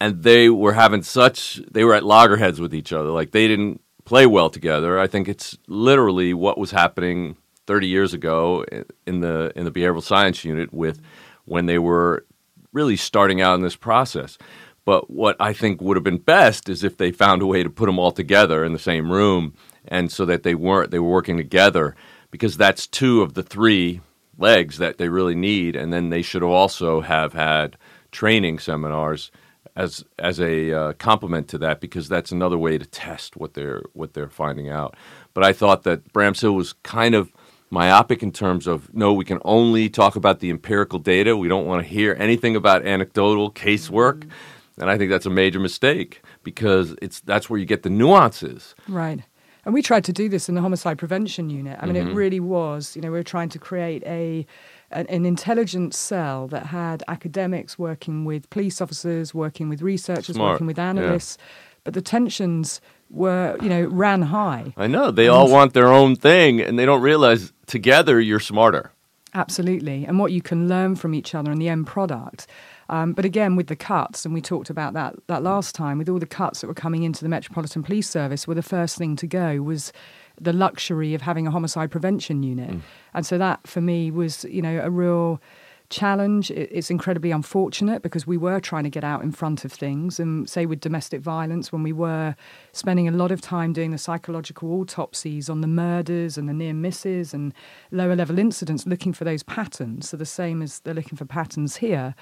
and 0.00 0.22
they 0.22 0.48
were 0.50 0.74
having 0.74 1.02
such 1.02 1.60
they 1.70 1.84
were 1.84 1.94
at 1.94 2.04
loggerheads 2.04 2.60
with 2.60 2.74
each 2.74 2.92
other 2.92 3.10
like 3.10 3.32
they 3.32 3.48
didn't 3.48 3.80
play 4.10 4.26
well 4.26 4.50
together. 4.50 4.98
I 4.98 5.06
think 5.06 5.28
it's 5.28 5.56
literally 5.68 6.34
what 6.34 6.58
was 6.58 6.72
happening 6.72 7.36
30 7.68 7.86
years 7.86 8.12
ago 8.12 8.64
in 9.06 9.20
the 9.20 9.52
in 9.54 9.64
the 9.64 9.70
behavioral 9.70 10.02
science 10.02 10.44
unit 10.44 10.74
with 10.74 11.00
when 11.44 11.66
they 11.66 11.78
were 11.78 12.26
really 12.72 12.96
starting 12.96 13.40
out 13.40 13.54
in 13.54 13.60
this 13.60 13.76
process. 13.76 14.36
But 14.84 15.08
what 15.10 15.36
i 15.38 15.52
think 15.52 15.80
would 15.80 15.96
have 15.96 16.02
been 16.02 16.18
best 16.18 16.68
is 16.68 16.82
if 16.82 16.96
they 16.96 17.12
found 17.12 17.40
a 17.40 17.46
way 17.46 17.62
to 17.62 17.70
put 17.70 17.86
them 17.86 18.00
all 18.00 18.10
together 18.10 18.64
in 18.64 18.72
the 18.72 18.80
same 18.80 19.12
room 19.12 19.54
and 19.86 20.10
so 20.10 20.24
that 20.24 20.42
they 20.42 20.56
weren't 20.56 20.90
they 20.90 20.98
were 20.98 21.16
working 21.18 21.36
together 21.36 21.94
because 22.32 22.56
that's 22.56 22.88
two 22.88 23.22
of 23.22 23.34
the 23.34 23.44
three 23.44 24.00
legs 24.38 24.78
that 24.78 24.98
they 24.98 25.08
really 25.08 25.36
need. 25.36 25.76
And 25.76 25.92
then 25.92 26.10
they 26.10 26.22
should 26.22 26.42
also 26.42 27.00
have 27.00 27.32
had 27.34 27.76
training 28.10 28.58
seminars 28.58 29.30
as 29.76 30.04
as 30.18 30.40
a 30.40 30.72
uh, 30.72 30.92
complement 30.94 31.48
to 31.48 31.58
that 31.58 31.80
because 31.80 32.08
that's 32.08 32.32
another 32.32 32.58
way 32.58 32.78
to 32.78 32.84
test 32.86 33.36
what 33.36 33.54
they're 33.54 33.82
what 33.92 34.14
they're 34.14 34.28
finding 34.28 34.68
out. 34.68 34.96
But 35.34 35.44
I 35.44 35.52
thought 35.52 35.82
that 35.84 36.12
Bramshill 36.12 36.54
was 36.54 36.72
kind 36.82 37.14
of 37.14 37.32
myopic 37.70 38.22
in 38.22 38.32
terms 38.32 38.66
of 38.66 38.92
no, 38.94 39.12
we 39.12 39.24
can 39.24 39.38
only 39.44 39.88
talk 39.88 40.16
about 40.16 40.40
the 40.40 40.50
empirical 40.50 40.98
data. 40.98 41.36
We 41.36 41.48
don't 41.48 41.66
want 41.66 41.82
to 41.82 41.88
hear 41.88 42.16
anything 42.18 42.56
about 42.56 42.84
anecdotal 42.84 43.50
casework, 43.52 44.28
and 44.78 44.90
I 44.90 44.98
think 44.98 45.10
that's 45.10 45.26
a 45.26 45.30
major 45.30 45.60
mistake 45.60 46.22
because 46.42 46.96
it's 47.00 47.20
that's 47.20 47.48
where 47.48 47.58
you 47.60 47.66
get 47.66 47.82
the 47.82 47.90
nuances. 47.90 48.74
Right. 48.88 49.20
And 49.64 49.74
we 49.74 49.82
tried 49.82 50.04
to 50.04 50.12
do 50.12 50.28
this 50.30 50.48
in 50.48 50.54
the 50.54 50.62
homicide 50.62 50.96
prevention 50.96 51.50
unit. 51.50 51.78
I 51.82 51.84
mean, 51.86 51.94
Mhm. 51.94 52.10
it 52.10 52.14
really 52.14 52.40
was, 52.40 52.96
you 52.96 53.02
know, 53.02 53.10
we 53.10 53.18
were 53.18 53.22
trying 53.22 53.50
to 53.50 53.58
create 53.58 54.02
a 54.06 54.46
an, 54.90 55.06
an 55.06 55.24
intelligence 55.24 55.96
cell 55.96 56.48
that 56.48 56.66
had 56.66 57.02
academics 57.08 57.78
working 57.78 58.24
with 58.24 58.48
police 58.50 58.80
officers, 58.80 59.34
working 59.34 59.68
with 59.68 59.82
researchers, 59.82 60.36
Smart, 60.36 60.54
working 60.54 60.66
with 60.66 60.78
yeah. 60.78 60.90
analysts. 60.90 61.38
But 61.84 61.94
the 61.94 62.02
tensions 62.02 62.80
were, 63.08 63.56
you 63.62 63.68
know, 63.68 63.84
ran 63.86 64.22
high. 64.22 64.74
I 64.76 64.86
know 64.86 65.10
they 65.10 65.28
all 65.28 65.50
want 65.50 65.72
their 65.72 65.88
own 65.88 66.14
thing, 66.16 66.60
and 66.60 66.78
they 66.78 66.84
don't 66.84 67.02
realize 67.02 67.52
together 67.66 68.20
you're 68.20 68.40
smarter. 68.40 68.92
Absolutely. 69.32 70.04
And 70.04 70.18
what 70.18 70.32
you 70.32 70.42
can 70.42 70.68
learn 70.68 70.96
from 70.96 71.14
each 71.14 71.34
other 71.34 71.52
and 71.52 71.62
the 71.62 71.68
end 71.68 71.86
product. 71.86 72.46
Um, 72.88 73.12
but 73.12 73.24
again, 73.24 73.54
with 73.54 73.68
the 73.68 73.76
cuts, 73.76 74.24
and 74.24 74.34
we 74.34 74.40
talked 74.40 74.70
about 74.70 74.92
that, 74.94 75.14
that 75.28 75.42
last 75.42 75.74
time, 75.74 75.98
with 75.98 76.08
all 76.08 76.18
the 76.18 76.26
cuts 76.26 76.60
that 76.60 76.66
were 76.66 76.74
coming 76.74 77.04
into 77.04 77.22
the 77.22 77.28
Metropolitan 77.28 77.84
Police 77.84 78.10
Service, 78.10 78.48
were 78.48 78.56
the 78.56 78.62
first 78.62 78.98
thing 78.98 79.14
to 79.16 79.28
go 79.28 79.62
was 79.62 79.92
the 80.40 80.52
luxury 80.52 81.14
of 81.14 81.22
having 81.22 81.46
a 81.46 81.50
homicide 81.50 81.90
prevention 81.90 82.42
unit. 82.42 82.70
Mm. 82.70 82.80
And 83.14 83.26
so 83.26 83.38
that, 83.38 83.66
for 83.66 83.80
me, 83.80 84.10
was, 84.10 84.44
you 84.44 84.62
know, 84.62 84.80
a 84.82 84.90
real 84.90 85.40
challenge. 85.90 86.52
It's 86.52 86.88
incredibly 86.88 87.32
unfortunate 87.32 88.02
because 88.02 88.26
we 88.26 88.36
were 88.36 88.60
trying 88.60 88.84
to 88.84 88.90
get 88.90 89.04
out 89.04 89.22
in 89.22 89.32
front 89.32 89.64
of 89.64 89.72
things. 89.72 90.20
And 90.20 90.48
say 90.48 90.64
with 90.64 90.80
domestic 90.80 91.20
violence, 91.20 91.72
when 91.72 91.82
we 91.82 91.92
were 91.92 92.36
spending 92.72 93.08
a 93.08 93.10
lot 93.10 93.32
of 93.32 93.40
time 93.40 93.72
doing 93.72 93.90
the 93.90 93.98
psychological 93.98 94.72
autopsies 94.72 95.50
on 95.50 95.60
the 95.60 95.66
murders 95.66 96.38
and 96.38 96.48
the 96.48 96.54
near 96.54 96.72
misses 96.72 97.34
and 97.34 97.52
lower 97.90 98.14
level 98.14 98.38
incidents, 98.38 98.86
looking 98.86 99.12
for 99.12 99.24
those 99.24 99.42
patterns. 99.42 100.08
So 100.08 100.16
the 100.16 100.24
same 100.24 100.62
as 100.62 100.80
they're 100.80 100.94
looking 100.94 101.18
for 101.18 101.24
patterns 101.24 101.76
here. 101.76 102.14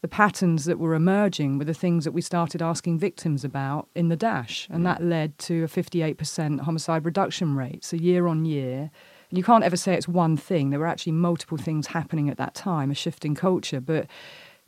The 0.00 0.08
patterns 0.08 0.64
that 0.64 0.78
were 0.78 0.94
emerging 0.94 1.58
were 1.58 1.64
the 1.64 1.74
things 1.74 2.04
that 2.04 2.12
we 2.12 2.20
started 2.20 2.62
asking 2.62 2.98
victims 2.98 3.44
about 3.44 3.88
in 3.94 4.08
the 4.08 4.16
dash, 4.16 4.68
and 4.70 4.80
mm. 4.80 4.84
that 4.84 5.02
led 5.02 5.38
to 5.38 5.64
a 5.64 5.68
58% 5.68 6.60
homicide 6.60 7.04
reduction 7.04 7.56
rate. 7.56 7.84
So 7.84 7.96
year 7.96 8.26
on 8.26 8.44
year, 8.44 8.90
you 9.30 9.42
can't 9.42 9.64
ever 9.64 9.76
say 9.76 9.94
it's 9.94 10.08
one 10.08 10.36
thing. 10.36 10.70
There 10.70 10.78
were 10.78 10.86
actually 10.86 11.12
multiple 11.12 11.58
things 11.58 11.88
happening 11.88 12.30
at 12.30 12.38
that 12.38 12.54
time, 12.54 12.90
a 12.90 12.94
shift 12.94 13.24
in 13.24 13.34
culture, 13.34 13.80
but 13.80 14.06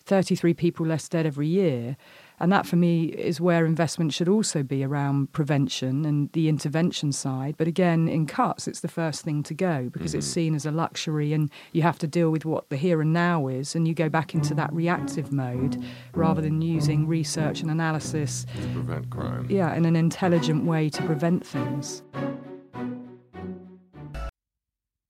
33 0.05 0.55
people 0.55 0.87
less 0.87 1.09
dead 1.09 1.27
every 1.27 1.47
year. 1.47 1.97
And 2.41 2.51
that 2.51 2.67
for 2.67 2.77
me 2.77 3.05
is 3.05 3.39
where 3.39 3.67
investment 3.67 4.15
should 4.15 4.29
also 4.29 4.63
be 4.63 4.83
around 4.83 5.33
prevention 5.33 6.07
and 6.07 6.33
the 6.33 6.49
intervention 6.49 7.13
side. 7.13 7.55
But 7.59 7.69
again, 7.69 8.09
in 8.09 8.25
cuts, 8.25 8.67
it's 8.67 8.81
the 8.81 8.89
first 8.89 9.23
thing 9.23 9.43
to 9.43 9.53
go 9.55 9.91
because 9.93 10.15
it's 10.15 10.27
Mhm. 10.27 10.33
seen 10.33 10.55
as 10.55 10.65
a 10.65 10.71
luxury 10.71 11.35
and 11.35 11.51
you 11.73 11.83
have 11.83 11.99
to 11.99 12.07
deal 12.07 12.31
with 12.31 12.47
what 12.47 12.71
the 12.71 12.77
here 12.77 13.03
and 13.03 13.13
now 13.13 13.47
is. 13.49 13.75
And 13.77 13.87
you 13.87 13.93
go 13.93 14.09
back 14.09 14.35
into 14.35 14.55
that 14.55 14.73
reactive 14.73 15.31
mode 15.33 15.85
rather 16.15 16.41
than 16.41 16.63
using 16.63 17.07
research 17.07 17.61
and 17.61 17.71
analysis. 17.71 18.47
To 18.63 18.69
prevent 18.69 19.11
crime. 19.11 19.47
Yeah, 19.51 19.75
in 19.75 19.85
an 19.85 19.95
intelligent 19.95 20.65
way 20.65 20.89
to 20.89 21.03
prevent 21.03 21.47
things. 21.47 22.03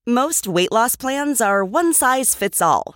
Most 0.07 0.47
weight 0.47 0.71
loss 0.71 0.95
plans 0.95 1.39
are 1.39 1.63
one 1.63 1.93
size 1.93 2.35
fits 2.35 2.61
all, 2.61 2.95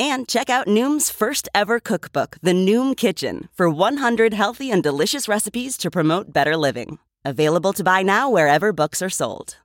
And 0.00 0.28
check 0.28 0.48
out 0.48 0.68
Noom's 0.68 1.10
first 1.10 1.48
ever 1.52 1.80
cookbook, 1.80 2.36
The 2.40 2.52
Noom 2.52 2.96
Kitchen, 2.96 3.48
for 3.52 3.68
100 3.68 4.32
healthy 4.32 4.70
and 4.70 4.80
delicious 4.80 5.26
recipes 5.26 5.76
to 5.78 5.90
promote 5.90 6.32
better 6.32 6.56
living. 6.56 7.00
Available 7.24 7.72
to 7.72 7.82
buy 7.82 8.02
now 8.02 8.30
wherever 8.30 8.72
books 8.72 9.02
are 9.02 9.10
sold. 9.10 9.56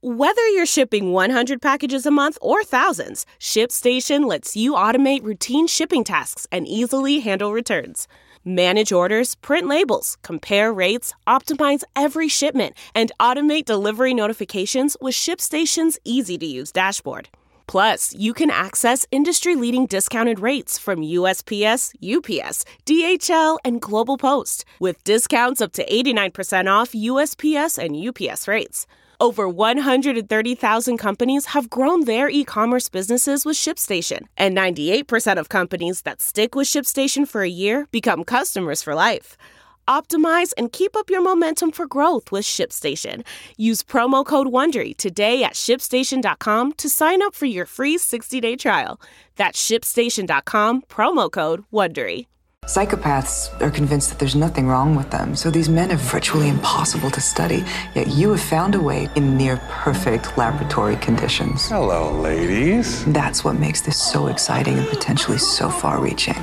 Whether 0.00 0.46
you're 0.48 0.64
shipping 0.64 1.12
100 1.12 1.60
packages 1.60 2.06
a 2.06 2.10
month 2.10 2.38
or 2.40 2.64
thousands, 2.64 3.26
ShipStation 3.38 4.26
lets 4.26 4.56
you 4.56 4.72
automate 4.72 5.22
routine 5.22 5.66
shipping 5.66 6.02
tasks 6.02 6.46
and 6.50 6.66
easily 6.66 7.20
handle 7.20 7.52
returns. 7.52 8.08
Manage 8.42 8.90
orders, 8.90 9.34
print 9.34 9.68
labels, 9.68 10.16
compare 10.22 10.72
rates, 10.72 11.12
optimize 11.26 11.84
every 11.94 12.28
shipment, 12.28 12.74
and 12.94 13.12
automate 13.20 13.66
delivery 13.66 14.14
notifications 14.14 14.96
with 14.98 15.14
ShipStation's 15.14 15.98
easy 16.04 16.38
to 16.38 16.46
use 16.46 16.72
dashboard. 16.72 17.28
Plus, 17.66 18.14
you 18.14 18.32
can 18.32 18.50
access 18.50 19.06
industry 19.10 19.56
leading 19.56 19.86
discounted 19.86 20.38
rates 20.38 20.78
from 20.78 21.00
USPS, 21.00 21.94
UPS, 22.00 22.64
DHL, 22.86 23.58
and 23.64 23.80
Global 23.82 24.16
Post, 24.16 24.64
with 24.78 25.02
discounts 25.02 25.60
up 25.60 25.72
to 25.72 25.84
89% 25.84 26.72
off 26.72 26.92
USPS 26.92 27.78
and 27.78 27.96
UPS 27.96 28.46
rates. 28.46 28.86
Over 29.18 29.48
130,000 29.48 30.98
companies 30.98 31.46
have 31.46 31.70
grown 31.70 32.04
their 32.04 32.28
e 32.28 32.44
commerce 32.44 32.88
businesses 32.88 33.46
with 33.46 33.56
ShipStation, 33.56 34.26
and 34.36 34.56
98% 34.56 35.38
of 35.38 35.48
companies 35.48 36.02
that 36.02 36.20
stick 36.20 36.54
with 36.54 36.68
ShipStation 36.68 37.26
for 37.26 37.42
a 37.42 37.48
year 37.48 37.88
become 37.90 38.24
customers 38.24 38.82
for 38.82 38.94
life. 38.94 39.38
Optimize 39.88 40.52
and 40.58 40.72
keep 40.72 40.96
up 40.96 41.10
your 41.10 41.22
momentum 41.22 41.72
for 41.72 41.86
growth 41.86 42.32
with 42.32 42.44
ShipStation. 42.44 43.24
Use 43.56 43.82
promo 43.82 44.24
code 44.24 44.48
WONDERY 44.48 44.96
today 44.96 45.44
at 45.44 45.52
shipstation.com 45.52 46.72
to 46.72 46.88
sign 46.88 47.22
up 47.22 47.34
for 47.34 47.46
your 47.46 47.66
free 47.66 47.96
60-day 47.96 48.56
trial. 48.56 49.00
That's 49.36 49.64
shipstation.com, 49.64 50.82
promo 50.82 51.30
code 51.30 51.64
WONDERY. 51.72 52.26
Psychopaths 52.66 53.60
are 53.62 53.70
convinced 53.70 54.08
that 54.08 54.18
there's 54.18 54.34
nothing 54.34 54.66
wrong 54.66 54.96
with 54.96 55.08
them, 55.10 55.36
so 55.36 55.52
these 55.52 55.68
men 55.68 55.92
are 55.92 55.96
virtually 55.96 56.48
impossible 56.48 57.12
to 57.12 57.20
study. 57.20 57.64
Yet 57.94 58.08
you 58.08 58.32
have 58.32 58.40
found 58.40 58.74
a 58.74 58.80
way 58.80 59.08
in 59.14 59.36
near 59.36 59.58
perfect 59.68 60.36
laboratory 60.36 60.96
conditions. 60.96 61.68
Hello, 61.68 62.10
ladies. 62.10 63.04
That's 63.04 63.44
what 63.44 63.54
makes 63.60 63.82
this 63.82 64.02
so 64.02 64.26
exciting 64.26 64.78
and 64.78 64.88
potentially 64.88 65.38
so 65.38 65.70
far 65.70 66.00
reaching. 66.00 66.34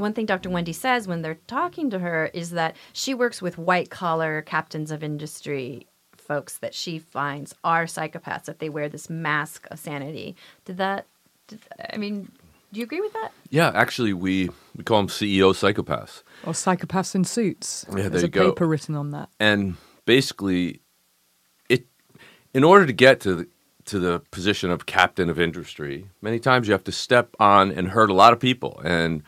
One 0.00 0.12
thing 0.14 0.26
Dr. 0.26 0.50
Wendy 0.50 0.72
says 0.72 1.06
when 1.06 1.22
they're 1.22 1.38
talking 1.46 1.90
to 1.90 1.98
her 2.00 2.30
is 2.32 2.50
that 2.50 2.74
she 2.92 3.14
works 3.14 3.40
with 3.42 3.58
white 3.58 3.90
collar 3.90 4.42
captains 4.42 4.90
of 4.90 5.02
industry 5.04 5.86
folks 6.16 6.58
that 6.58 6.74
she 6.74 6.98
finds 6.98 7.54
are 7.64 7.84
psychopaths, 7.84 8.44
that 8.44 8.58
they 8.60 8.68
wear 8.68 8.88
this 8.88 9.10
mask 9.10 9.66
of 9.70 9.78
sanity. 9.78 10.36
Did 10.64 10.76
that, 10.78 11.06
did, 11.48 11.60
I 11.92 11.96
mean, 11.96 12.30
do 12.72 12.78
you 12.78 12.84
agree 12.84 13.00
with 13.00 13.12
that? 13.14 13.32
Yeah, 13.50 13.72
actually, 13.74 14.12
we, 14.12 14.48
we 14.76 14.84
call 14.84 14.98
them 14.98 15.08
CEO 15.08 15.52
psychopaths. 15.52 16.22
Or 16.46 16.52
psychopaths 16.52 17.14
in 17.16 17.24
suits. 17.24 17.84
Yeah, 17.88 17.94
there 17.94 18.10
There's 18.10 18.22
you 18.22 18.26
a 18.26 18.30
go. 18.30 18.50
paper 18.52 18.66
written 18.66 18.94
on 18.94 19.10
that. 19.10 19.28
and 19.40 19.76
basically 20.06 20.80
it 21.68 21.84
in 22.54 22.64
order 22.64 22.86
to 22.86 22.92
get 22.92 23.20
to 23.20 23.34
the 23.34 23.48
to 23.84 23.98
the 23.98 24.20
position 24.30 24.70
of 24.70 24.86
captain 24.86 25.28
of 25.28 25.38
industry 25.38 26.06
many 26.22 26.38
times 26.38 26.66
you 26.66 26.72
have 26.72 26.82
to 26.84 26.90
step 26.92 27.34
on 27.38 27.70
and 27.70 27.88
hurt 27.88 28.08
a 28.10 28.14
lot 28.14 28.32
of 28.32 28.40
people 28.40 28.80
and 28.84 29.22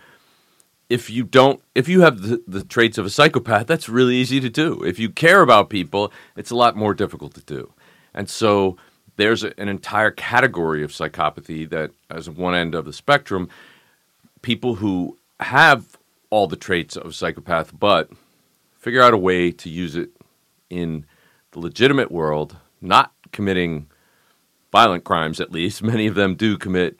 if 0.89 1.09
you 1.09 1.25
don't 1.25 1.63
if 1.75 1.89
you 1.89 2.03
have 2.03 2.23
the, 2.23 2.43
the 2.47 2.65
traits 2.65 2.99
of 2.99 3.07
a 3.07 3.11
psychopath 3.11 3.67
that's 3.67 3.89
really 3.89 4.17
easy 4.17 4.41
to 4.41 4.51
do. 4.51 4.83
If 4.83 4.99
you 4.99 5.11
care 5.11 5.43
about 5.43 5.71
people 5.71 6.13
it's 6.37 6.51
a 6.51 6.57
lot 6.57 6.77
more 6.77 6.95
difficult 6.95 7.35
to 7.35 7.43
do. 7.43 7.73
And 8.15 8.29
so 8.29 8.77
there's 9.17 9.45
a, 9.45 9.59
an 9.59 9.69
entire 9.69 10.11
category 10.11 10.83
of 10.83 10.91
psychopathy 10.91 11.69
that 11.71 11.91
as 12.11 12.29
one 12.29 12.55
end 12.55 12.75
of 12.75 12.85
the 12.85 12.93
spectrum. 12.93 13.49
People 14.43 14.77
who 14.77 15.19
have 15.41 15.97
all 16.31 16.47
the 16.47 16.57
traits 16.57 16.97
of 16.97 17.07
a 17.07 17.13
psychopath 17.13 17.79
but 17.79 18.11
figure 18.79 19.03
out 19.03 19.15
a 19.15 19.19
way 19.19 19.53
to 19.53 19.69
use 19.69 19.95
it 19.95 20.11
in 20.71 21.05
the 21.53 21.61
legitimate 21.61 22.11
world, 22.11 22.57
not 22.81 23.13
committing 23.31 23.87
violent 24.73 25.05
crimes, 25.05 25.41
at 25.41 25.53
least. 25.53 25.83
Many 25.83 26.07
of 26.07 26.15
them 26.15 26.35
do 26.35 26.59
commit 26.59 26.99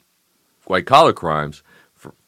white 0.65 0.85
collar 0.85 1.13
crimes, 1.13 1.63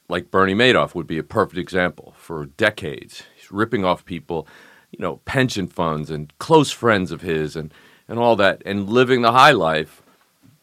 like 0.07 0.31
Bernie 0.31 0.55
Madoff 0.55 0.93
would 0.95 1.07
be 1.07 1.17
a 1.17 1.23
perfect 1.23 1.57
example. 1.57 2.13
For 2.17 2.45
decades, 2.45 3.23
he's 3.35 3.51
ripping 3.51 3.83
off 3.85 4.05
people, 4.05 4.47
you 4.91 4.99
know, 4.99 5.17
pension 5.25 5.67
funds 5.67 6.09
and 6.09 6.31
close 6.39 6.71
friends 6.71 7.11
of 7.11 7.21
his 7.21 7.55
and, 7.55 7.73
and 8.07 8.19
all 8.19 8.35
that, 8.35 8.61
and 8.65 8.89
living 8.89 9.21
the 9.21 9.31
high 9.31 9.51
life. 9.51 10.01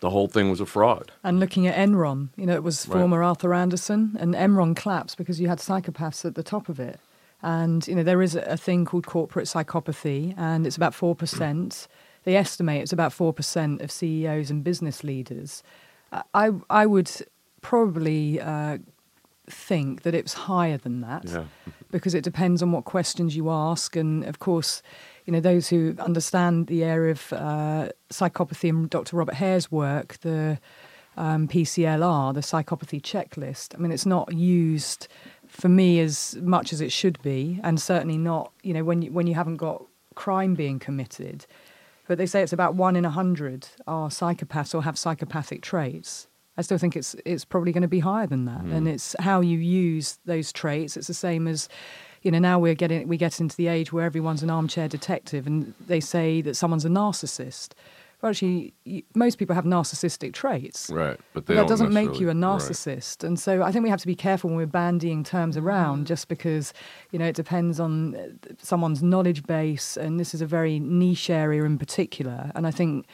The 0.00 0.10
whole 0.10 0.26
thing 0.26 0.50
was 0.50 0.60
a 0.60 0.66
fraud. 0.66 1.12
And 1.22 1.38
looking 1.38 1.66
at 1.68 1.76
Enron, 1.76 2.30
you 2.36 2.44
know, 2.44 2.54
it 2.54 2.64
was 2.64 2.88
Right. 2.88 2.98
former 2.98 3.22
Arthur 3.22 3.54
Andersen, 3.54 4.16
and 4.18 4.34
Enron 4.34 4.74
collapsed 4.74 5.16
because 5.16 5.40
you 5.40 5.46
had 5.48 5.58
psychopaths 5.58 6.24
at 6.24 6.34
the 6.34 6.42
top 6.42 6.68
of 6.68 6.80
it. 6.80 6.98
And, 7.40 7.86
you 7.86 7.94
know, 7.94 8.02
there 8.02 8.20
is 8.22 8.34
a 8.34 8.56
thing 8.56 8.84
called 8.84 9.06
corporate 9.06 9.46
psychopathy, 9.46 10.34
and 10.36 10.66
it's 10.66 10.76
about 10.76 10.92
4%. 10.92 11.86
They 12.24 12.36
estimate 12.36 12.82
it's 12.82 12.92
about 12.92 13.10
4% 13.10 13.82
of 13.82 13.90
CEOs 13.90 14.48
and 14.48 14.62
business 14.62 15.02
leaders. 15.02 15.64
I, 16.32 16.52
I 16.70 16.86
would 16.86 17.10
probably 17.62 18.40
uh, 18.40 18.78
think 19.48 20.02
that 20.02 20.14
it's 20.14 20.32
higher 20.32 20.76
than 20.76 21.00
that 21.00 21.24
Yeah. 21.24 21.44
because 21.90 22.14
it 22.14 22.24
depends 22.24 22.62
on 22.62 22.72
what 22.72 22.84
questions 22.84 23.36
you 23.36 23.50
ask. 23.50 23.96
And 23.96 24.24
of 24.24 24.38
course, 24.38 24.82
you 25.26 25.32
know, 25.32 25.40
those 25.40 25.68
who 25.68 25.94
understand 25.98 26.66
the 26.66 26.84
area 26.84 27.12
of 27.12 27.32
uh, 27.32 27.88
psychopathy 28.10 28.68
and 28.68 28.88
Dr. 28.88 29.16
Robert 29.16 29.34
Hare's 29.34 29.70
work, 29.70 30.18
the 30.20 30.58
um, 31.16 31.48
PCLR, 31.48 32.34
the 32.34 32.40
psychopathy 32.40 33.00
checklist, 33.00 33.74
I 33.74 33.78
mean, 33.78 33.92
it's 33.92 34.06
not 34.06 34.32
used 34.32 35.08
for 35.46 35.68
me 35.68 36.00
as 36.00 36.36
much 36.40 36.72
as 36.72 36.80
it 36.80 36.90
should 36.90 37.20
be, 37.22 37.60
and 37.62 37.80
certainly 37.80 38.16
not, 38.16 38.52
you 38.62 38.72
know, 38.72 38.84
when 38.84 39.02
you, 39.02 39.12
when 39.12 39.26
you 39.26 39.34
haven't 39.34 39.56
got 39.56 39.84
crime 40.14 40.54
being 40.54 40.78
committed. 40.78 41.46
But 42.08 42.18
they 42.18 42.26
say 42.26 42.42
it's 42.42 42.52
about 42.52 42.74
one 42.74 42.96
in 42.96 43.04
a 43.04 43.10
hundred 43.10 43.68
are 43.86 44.08
psychopaths 44.08 44.74
or 44.74 44.82
have 44.82 44.98
psychopathic 44.98 45.62
traits. 45.62 46.26
I 46.56 46.62
still 46.62 46.78
think 46.78 46.96
it's 46.96 47.16
it's 47.24 47.44
probably 47.44 47.72
going 47.72 47.82
to 47.82 47.88
be 47.88 48.00
higher 48.00 48.26
than 48.26 48.44
that, 48.44 48.60
and 48.60 48.86
mm. 48.86 48.92
it's 48.92 49.16
how 49.18 49.40
you 49.40 49.58
use 49.58 50.18
those 50.26 50.52
traits. 50.52 50.96
It's 50.96 51.06
the 51.06 51.14
same 51.14 51.48
as, 51.48 51.68
you 52.22 52.30
know, 52.30 52.38
now 52.38 52.58
we're 52.58 52.74
getting 52.74 53.08
we 53.08 53.16
get 53.16 53.40
into 53.40 53.56
the 53.56 53.68
age 53.68 53.92
where 53.92 54.04
everyone's 54.04 54.42
an 54.42 54.50
armchair 54.50 54.88
detective, 54.88 55.46
and 55.46 55.72
they 55.86 56.00
say 56.00 56.42
that 56.42 56.54
someone's 56.54 56.84
a 56.84 56.90
narcissist. 56.90 57.70
Well, 58.20 58.30
actually, 58.30 58.72
you, 58.84 59.02
most 59.16 59.36
people 59.36 59.56
have 59.56 59.64
narcissistic 59.64 60.32
traits. 60.32 60.90
Right, 60.90 61.18
but 61.32 61.46
they 61.46 61.56
that 61.56 61.66
doesn't 61.66 61.92
make 61.92 62.20
you 62.20 62.30
a 62.30 62.34
necessarily- 62.34 62.42
right. 62.42 63.00
narcissist. 63.00 63.24
And 63.24 63.36
so 63.40 63.62
I 63.62 63.72
think 63.72 63.82
we 63.82 63.90
have 63.90 64.00
to 64.00 64.06
be 64.06 64.14
careful 64.14 64.48
when 64.48 64.56
we're 64.58 64.66
bandying 64.66 65.24
terms 65.24 65.56
around 65.56 66.04
mm. 66.04 66.06
just 66.06 66.28
because, 66.28 66.72
you 67.10 67.18
know, 67.18 67.26
it 67.26 67.34
depends 67.34 67.80
on 67.80 68.38
someone's 68.58 69.02
knowledge 69.02 69.42
base. 69.42 69.96
And 69.96 70.20
this 70.20 70.34
is 70.34 70.40
a 70.40 70.46
very 70.46 70.78
niche 70.78 71.30
area 71.30 71.64
in 71.64 71.78
particular. 71.78 72.52
And 72.54 72.64
I 72.64 72.70
think, 72.70 73.06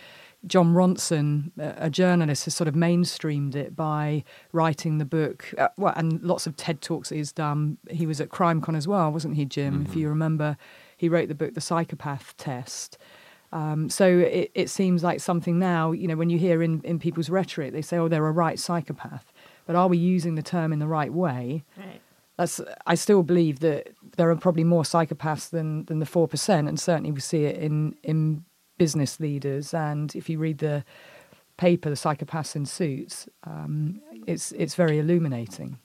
Jon 0.46 0.72
Ronson, 0.72 1.50
a 1.58 1.86
a 1.86 1.90
journalist, 1.90 2.44
has 2.44 2.54
sort 2.54 2.68
of 2.68 2.74
mainstreamed 2.74 3.54
it 3.54 3.74
by 3.74 4.24
writing 4.52 4.98
the 4.98 5.04
book. 5.04 5.52
Uh, 5.58 5.68
well, 5.76 5.92
and 5.96 6.22
lots 6.22 6.46
of 6.46 6.56
TED 6.56 6.80
talks 6.80 7.08
he's 7.08 7.32
done. 7.32 7.78
He 7.90 8.06
was 8.06 8.20
at 8.20 8.28
CrimeCon 8.28 8.76
as 8.76 8.86
well, 8.86 9.10
wasn't 9.10 9.34
he, 9.34 9.44
Jim? 9.44 9.84
If 9.88 9.96
you 9.96 10.08
remember, 10.08 10.56
he 10.96 11.08
wrote 11.08 11.28
the 11.28 11.34
book, 11.34 11.54
The 11.54 11.60
Psychopath 11.60 12.36
Test. 12.36 12.98
Um, 13.52 13.88
so 13.88 14.06
it, 14.06 14.50
it 14.54 14.70
seems 14.70 15.02
like 15.02 15.20
something 15.20 15.58
now, 15.58 15.92
you 15.92 16.06
know, 16.06 16.16
when 16.16 16.30
you 16.30 16.38
hear 16.38 16.62
in, 16.62 16.82
in 16.82 16.98
people's 16.98 17.30
rhetoric, 17.30 17.72
they 17.72 17.82
say, 17.82 17.96
oh, 17.96 18.08
they're 18.08 18.26
a 18.26 18.32
right 18.32 18.58
psychopath. 18.58 19.32
But 19.66 19.74
are 19.74 19.88
we 19.88 19.98
using 19.98 20.34
the 20.34 20.42
term 20.42 20.72
in 20.72 20.78
the 20.78 20.86
right 20.86 21.12
way? 21.12 21.64
Right. 21.76 22.00
That's, 22.36 22.60
I 22.86 22.94
still 22.94 23.22
believe 23.22 23.60
that 23.60 23.88
there 24.16 24.30
are 24.30 24.36
probably 24.36 24.64
more 24.64 24.82
psychopaths 24.82 25.50
than, 25.50 25.86
than 25.86 25.98
the 25.98 26.06
4%, 26.06 26.68
and 26.68 26.78
certainly 26.78 27.10
we 27.10 27.20
see 27.20 27.44
it 27.44 27.56
in, 27.56 27.96
in 28.02 28.44
business 28.78 29.20
leaders. 29.20 29.74
And 29.74 30.14
if 30.14 30.28
you 30.28 30.38
read 30.38 30.58
the 30.58 30.84
paper, 31.56 31.90
The 31.90 31.96
Psychopaths 31.96 32.56
in 32.56 32.66
Suits, 32.66 33.28
um, 33.44 34.00
it's, 34.26 34.52
it's 34.52 34.74
very 34.74 34.98
illuminating. 34.98 35.78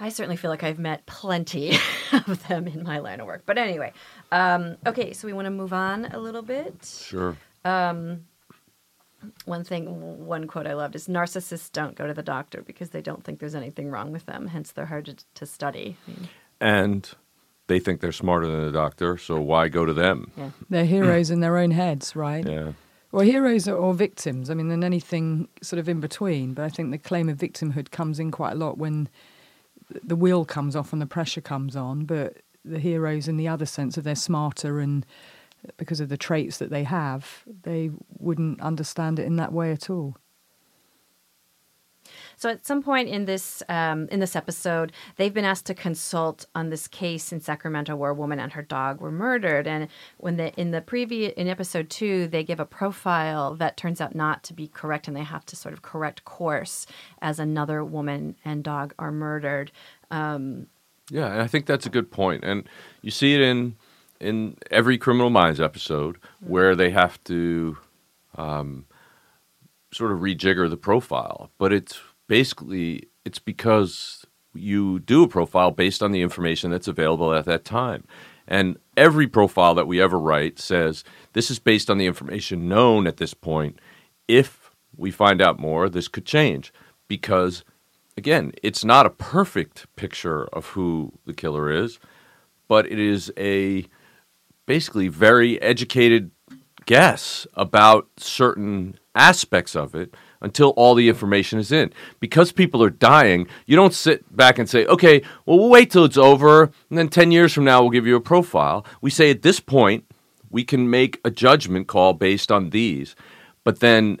I 0.00 0.10
certainly 0.10 0.36
feel 0.36 0.50
like 0.50 0.62
I've 0.62 0.78
met 0.78 1.06
plenty 1.06 1.76
of 2.12 2.46
them 2.46 2.68
in 2.68 2.84
my 2.84 3.00
line 3.00 3.20
of 3.20 3.26
work. 3.26 3.42
But 3.44 3.58
anyway, 3.58 3.92
um, 4.30 4.76
okay, 4.86 5.12
so 5.12 5.26
we 5.26 5.32
want 5.32 5.46
to 5.46 5.50
move 5.50 5.72
on 5.72 6.06
a 6.06 6.18
little 6.18 6.42
bit. 6.42 6.84
Sure. 6.84 7.36
Um, 7.64 8.26
one 9.46 9.64
thing, 9.64 10.26
one 10.26 10.46
quote 10.46 10.68
I 10.68 10.74
loved 10.74 10.94
is 10.94 11.08
narcissists 11.08 11.72
don't 11.72 11.96
go 11.96 12.06
to 12.06 12.14
the 12.14 12.22
doctor 12.22 12.62
because 12.62 12.90
they 12.90 13.02
don't 13.02 13.24
think 13.24 13.40
there's 13.40 13.56
anything 13.56 13.90
wrong 13.90 14.12
with 14.12 14.26
them. 14.26 14.46
Hence, 14.46 14.70
they're 14.70 14.86
hard 14.86 15.06
to, 15.06 15.16
to 15.34 15.46
study. 15.46 15.96
I 16.06 16.10
mean, 16.10 16.28
And 16.60 17.10
they 17.68 17.78
think 17.78 18.00
they're 18.00 18.12
smarter 18.12 18.46
than 18.46 18.64
the 18.64 18.72
doctor, 18.72 19.16
so 19.16 19.40
why 19.40 19.68
go 19.68 19.84
to 19.84 19.92
them? 19.92 20.32
Yeah. 20.36 20.50
They're 20.68 20.84
heroes 20.84 21.30
in 21.30 21.40
their 21.40 21.56
own 21.56 21.70
heads, 21.70 22.16
right? 22.16 22.46
Yeah. 22.46 22.72
Well, 23.12 23.24
heroes 23.24 23.68
or, 23.68 23.76
or 23.76 23.94
victims. 23.94 24.50
I 24.50 24.54
mean, 24.54 24.70
and 24.70 24.84
anything 24.84 25.48
sort 25.62 25.78
of 25.78 25.88
in 25.88 26.00
between. 26.00 26.54
But 26.54 26.64
I 26.64 26.68
think 26.68 26.90
the 26.90 26.98
claim 26.98 27.28
of 27.28 27.38
victimhood 27.38 27.90
comes 27.90 28.18
in 28.18 28.30
quite 28.30 28.52
a 28.52 28.56
lot 28.56 28.76
when 28.76 29.08
the 30.02 30.16
wheel 30.16 30.44
comes 30.44 30.76
off 30.76 30.92
and 30.92 31.00
the 31.00 31.06
pressure 31.06 31.40
comes 31.40 31.76
on. 31.76 32.04
But 32.04 32.38
the 32.64 32.78
heroes, 32.78 33.28
in 33.28 33.36
the 33.36 33.48
other 33.48 33.66
sense, 33.66 33.96
of 33.96 34.04
they're 34.04 34.14
smarter 34.14 34.80
and 34.80 35.06
because 35.76 36.00
of 36.00 36.08
the 36.08 36.16
traits 36.16 36.58
that 36.58 36.70
they 36.70 36.84
have, 36.84 37.44
they 37.62 37.90
wouldn't 38.18 38.60
understand 38.60 39.18
it 39.18 39.24
in 39.24 39.36
that 39.36 39.52
way 39.52 39.72
at 39.72 39.90
all. 39.90 40.16
So 42.38 42.48
at 42.48 42.64
some 42.64 42.84
point 42.84 43.08
in 43.08 43.24
this 43.24 43.64
um, 43.68 44.06
in 44.12 44.20
this 44.20 44.36
episode, 44.36 44.92
they've 45.16 45.34
been 45.34 45.44
asked 45.44 45.66
to 45.66 45.74
consult 45.74 46.46
on 46.54 46.70
this 46.70 46.86
case 46.86 47.32
in 47.32 47.40
Sacramento 47.40 47.96
where 47.96 48.12
a 48.12 48.14
woman 48.14 48.38
and 48.38 48.52
her 48.52 48.62
dog 48.62 49.00
were 49.00 49.10
murdered. 49.10 49.66
And 49.66 49.88
when 50.18 50.36
the 50.36 50.54
in 50.54 50.70
the 50.70 50.80
previous 50.80 51.32
in 51.36 51.48
episode 51.48 51.90
two, 51.90 52.28
they 52.28 52.44
give 52.44 52.60
a 52.60 52.64
profile 52.64 53.56
that 53.56 53.76
turns 53.76 54.00
out 54.00 54.14
not 54.14 54.44
to 54.44 54.54
be 54.54 54.68
correct, 54.68 55.08
and 55.08 55.16
they 55.16 55.24
have 55.24 55.44
to 55.46 55.56
sort 55.56 55.74
of 55.74 55.82
correct 55.82 56.24
course 56.24 56.86
as 57.20 57.40
another 57.40 57.84
woman 57.84 58.36
and 58.44 58.62
dog 58.62 58.94
are 59.00 59.10
murdered. 59.10 59.72
Um, 60.12 60.68
Yeah, 61.10 61.32
and 61.32 61.42
I 61.42 61.48
think 61.48 61.66
that's 61.66 61.86
a 61.86 61.90
good 61.90 62.08
point. 62.12 62.44
And 62.44 62.68
you 63.02 63.10
see 63.10 63.34
it 63.34 63.40
in 63.40 63.74
in 64.20 64.56
every 64.70 64.96
Criminal 64.96 65.30
Minds 65.30 65.60
episode 65.60 66.18
where 66.38 66.76
they 66.76 66.90
have 66.90 67.22
to 67.24 67.78
um, 68.36 68.86
sort 69.92 70.12
of 70.12 70.20
rejigger 70.20 70.70
the 70.70 70.76
profile, 70.76 71.50
but 71.58 71.72
it's 71.72 71.98
basically 72.28 73.08
it's 73.24 73.38
because 73.38 74.24
you 74.54 75.00
do 75.00 75.22
a 75.24 75.28
profile 75.28 75.70
based 75.70 76.02
on 76.02 76.12
the 76.12 76.22
information 76.22 76.70
that's 76.70 76.88
available 76.88 77.34
at 77.34 77.44
that 77.46 77.64
time. 77.64 78.04
And 78.46 78.78
every 78.96 79.26
profile 79.26 79.74
that 79.74 79.86
we 79.86 80.00
ever 80.00 80.18
write 80.18 80.58
says 80.58 81.04
this 81.32 81.50
is 81.50 81.58
based 81.58 81.90
on 81.90 81.98
the 81.98 82.06
information 82.06 82.68
known 82.68 83.06
at 83.06 83.18
this 83.18 83.34
point. 83.34 83.78
If 84.26 84.70
we 84.96 85.10
find 85.10 85.42
out 85.42 85.58
more, 85.58 85.88
this 85.88 86.08
could 86.08 86.24
change 86.24 86.72
because 87.08 87.64
again, 88.16 88.52
it's 88.62 88.84
not 88.84 89.06
a 89.06 89.10
perfect 89.10 89.86
picture 89.96 90.44
of 90.46 90.66
who 90.68 91.12
the 91.26 91.34
killer 91.34 91.70
is, 91.70 91.98
but 92.66 92.86
it 92.86 92.98
is 92.98 93.32
a 93.38 93.86
basically 94.66 95.08
very 95.08 95.60
educated 95.62 96.30
guess 96.84 97.46
about 97.54 98.08
certain 98.16 98.98
aspects 99.14 99.76
of 99.76 99.94
it 99.94 100.14
until 100.40 100.70
all 100.70 100.94
the 100.94 101.08
information 101.08 101.58
is 101.58 101.72
in. 101.72 101.92
Because 102.20 102.52
people 102.52 102.82
are 102.82 102.90
dying, 102.90 103.46
you 103.66 103.76
don't 103.76 103.94
sit 103.94 104.36
back 104.36 104.58
and 104.58 104.68
say, 104.68 104.86
okay, 104.86 105.22
well, 105.46 105.58
we'll 105.58 105.70
wait 105.70 105.90
till 105.90 106.04
it's 106.04 106.16
over, 106.16 106.62
and 106.62 106.98
then 106.98 107.08
10 107.08 107.32
years 107.32 107.52
from 107.52 107.64
now, 107.64 107.80
we'll 107.80 107.90
give 107.90 108.06
you 108.06 108.16
a 108.16 108.20
profile. 108.20 108.84
We 109.00 109.10
say 109.10 109.30
at 109.30 109.42
this 109.42 109.60
point, 109.60 110.04
we 110.50 110.64
can 110.64 110.88
make 110.88 111.20
a 111.24 111.30
judgment 111.30 111.88
call 111.88 112.14
based 112.14 112.50
on 112.50 112.70
these, 112.70 113.14
but 113.64 113.80
then 113.80 114.20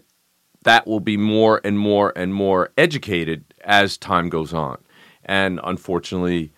that 0.62 0.86
will 0.86 1.00
be 1.00 1.16
more 1.16 1.60
and 1.64 1.78
more 1.78 2.12
and 2.16 2.34
more 2.34 2.70
educated 2.76 3.44
as 3.64 3.96
time 3.96 4.28
goes 4.28 4.52
on. 4.52 4.78
And 5.24 5.60
unfortunately, 5.62 6.52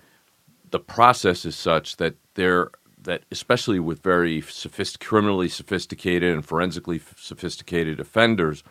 the 0.71 0.81
process 0.81 1.45
is 1.45 1.57
such 1.57 1.97
that 1.99 2.17
there 2.35 2.71
that 3.03 3.25
especially 3.31 3.81
with 3.81 4.03
very 4.03 4.43
criminally 5.01 5.49
sophisticated 5.49 6.35
and 6.35 6.45
forensically 6.45 7.01
sophisticated 7.17 7.99
offenders 7.99 8.63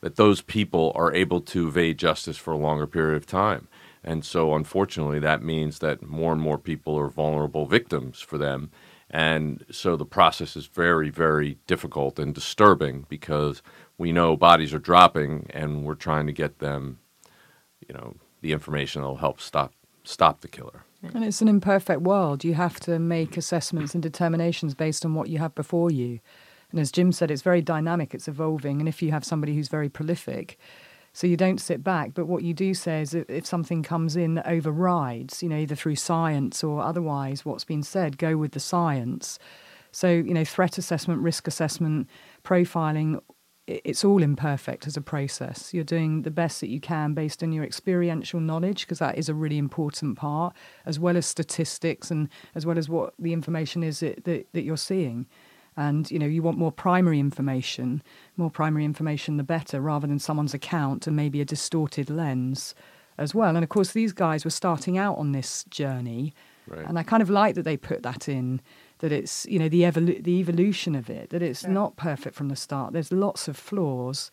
that 0.00 0.16
those 0.16 0.40
people 0.40 0.92
are 0.94 1.12
able 1.14 1.40
to 1.40 1.68
evade 1.68 1.98
justice 1.98 2.36
for 2.36 2.52
a 2.52 2.58
longer 2.58 2.86
period 2.86 3.16
of 3.16 3.26
time 3.26 3.68
and 4.02 4.24
so 4.24 4.54
unfortunately 4.54 5.18
that 5.18 5.42
means 5.42 5.78
that 5.80 6.02
more 6.02 6.32
and 6.32 6.40
more 6.40 6.58
people 6.58 6.98
are 6.98 7.08
vulnerable 7.08 7.66
victims 7.66 8.20
for 8.20 8.38
them 8.38 8.70
and 9.10 9.64
so 9.70 9.96
the 9.96 10.06
process 10.06 10.56
is 10.56 10.66
very 10.66 11.10
very 11.10 11.58
difficult 11.66 12.18
and 12.18 12.34
disturbing 12.34 13.04
because 13.08 13.62
we 13.98 14.12
know 14.12 14.36
bodies 14.36 14.72
are 14.72 14.78
dropping 14.78 15.46
and 15.50 15.84
we're 15.84 15.94
trying 15.94 16.26
to 16.26 16.32
get 16.32 16.58
them 16.58 16.98
you 17.86 17.94
know 17.94 18.14
the 18.40 18.52
information 18.52 19.02
that 19.02 19.08
will 19.08 19.16
help 19.16 19.40
stop 19.40 19.72
stop 20.04 20.40
the 20.40 20.48
killer 20.48 20.84
And 21.14 21.24
it's 21.24 21.40
an 21.40 21.48
imperfect 21.48 22.02
world. 22.02 22.44
You 22.44 22.54
have 22.54 22.78
to 22.80 22.98
make 22.98 23.36
assessments 23.36 23.94
and 23.94 24.02
determinations 24.02 24.74
based 24.74 25.04
on 25.04 25.14
what 25.14 25.28
you 25.28 25.38
have 25.38 25.54
before 25.54 25.90
you. 25.90 26.20
And 26.70 26.80
as 26.80 26.92
Jim 26.92 27.12
said, 27.12 27.30
it's 27.30 27.42
very 27.42 27.62
dynamic, 27.62 28.14
it's 28.14 28.28
evolving. 28.28 28.80
And 28.80 28.88
if 28.88 29.02
you 29.02 29.10
have 29.10 29.24
somebody 29.24 29.54
who's 29.54 29.68
very 29.68 29.88
prolific, 29.88 30.58
so 31.12 31.26
you 31.26 31.36
don't 31.36 31.60
sit 31.60 31.82
back, 31.82 32.14
but 32.14 32.26
what 32.26 32.44
you 32.44 32.54
do 32.54 32.72
say 32.72 33.00
is 33.02 33.14
if 33.14 33.44
something 33.44 33.82
comes 33.82 34.14
in 34.14 34.34
that 34.34 34.46
overrides, 34.46 35.42
you 35.42 35.48
know, 35.48 35.56
either 35.56 35.74
through 35.74 35.96
science 35.96 36.62
or 36.62 36.80
otherwise 36.80 37.44
what's 37.44 37.64
been 37.64 37.82
said, 37.82 38.16
go 38.16 38.36
with 38.36 38.52
the 38.52 38.60
science. 38.60 39.38
So, 39.90 40.08
you 40.08 40.32
know, 40.32 40.44
threat 40.44 40.78
assessment, 40.78 41.20
risk 41.20 41.48
assessment, 41.48 42.08
profiling, 42.44 43.20
it's 43.66 44.04
all 44.04 44.22
imperfect 44.22 44.86
as 44.86 44.96
a 44.96 45.00
process. 45.00 45.74
You're 45.74 45.84
doing 45.84 46.22
the 46.22 46.30
best 46.30 46.60
that 46.60 46.68
you 46.68 46.80
can 46.80 47.12
based 47.14 47.42
on 47.42 47.52
your 47.52 47.64
experiential 47.64 48.38
knowledge, 48.38 48.86
because 48.86 49.00
that 49.00 49.18
is 49.18 49.28
a 49.28 49.34
really 49.34 49.58
important 49.58 50.16
part, 50.16 50.54
as 50.86 51.00
well 51.00 51.16
as 51.16 51.26
statistics 51.26 52.10
and 52.10 52.28
as 52.54 52.66
well 52.66 52.78
as 52.78 52.88
what 52.88 53.14
the 53.18 53.32
information 53.32 53.82
is 53.82 54.00
that, 54.00 54.24
that, 54.24 54.46
that 54.52 54.62
you're 54.62 54.76
seeing. 54.76 55.26
And 55.80 56.10
you 56.10 56.18
know, 56.18 56.26
you 56.26 56.42
want 56.42 56.58
more 56.58 56.72
primary 56.72 57.18
information. 57.18 58.02
More 58.36 58.50
primary 58.50 58.84
information, 58.84 59.38
the 59.38 59.42
better, 59.56 59.80
rather 59.80 60.06
than 60.06 60.18
someone's 60.18 60.52
account 60.54 61.06
and 61.06 61.16
maybe 61.16 61.40
a 61.40 61.44
distorted 61.44 62.10
lens 62.10 62.74
as 63.16 63.34
well. 63.34 63.54
And 63.56 63.64
of 63.64 63.70
course, 63.70 63.92
these 63.92 64.12
guys 64.12 64.44
were 64.44 64.50
starting 64.50 64.98
out 64.98 65.16
on 65.16 65.32
this 65.32 65.64
journey, 65.70 66.34
Right. 66.66 66.86
and 66.86 66.98
I 66.98 67.02
kind 67.02 67.22
of 67.22 67.30
like 67.30 67.54
that 67.54 67.62
they 67.64 67.76
put 67.78 68.02
that 68.02 68.28
in. 68.28 68.60
That 68.98 69.12
it's 69.12 69.46
you 69.46 69.58
know 69.58 69.70
the 69.70 69.82
evolu- 69.82 70.22
the 70.22 70.38
evolution 70.40 70.94
of 70.94 71.08
it. 71.08 71.30
That 71.30 71.42
it's 71.42 71.66
not 71.66 71.96
perfect 71.96 72.34
from 72.36 72.48
the 72.48 72.56
start. 72.56 72.92
There's 72.92 73.10
lots 73.12 73.48
of 73.48 73.56
flaws 73.56 74.30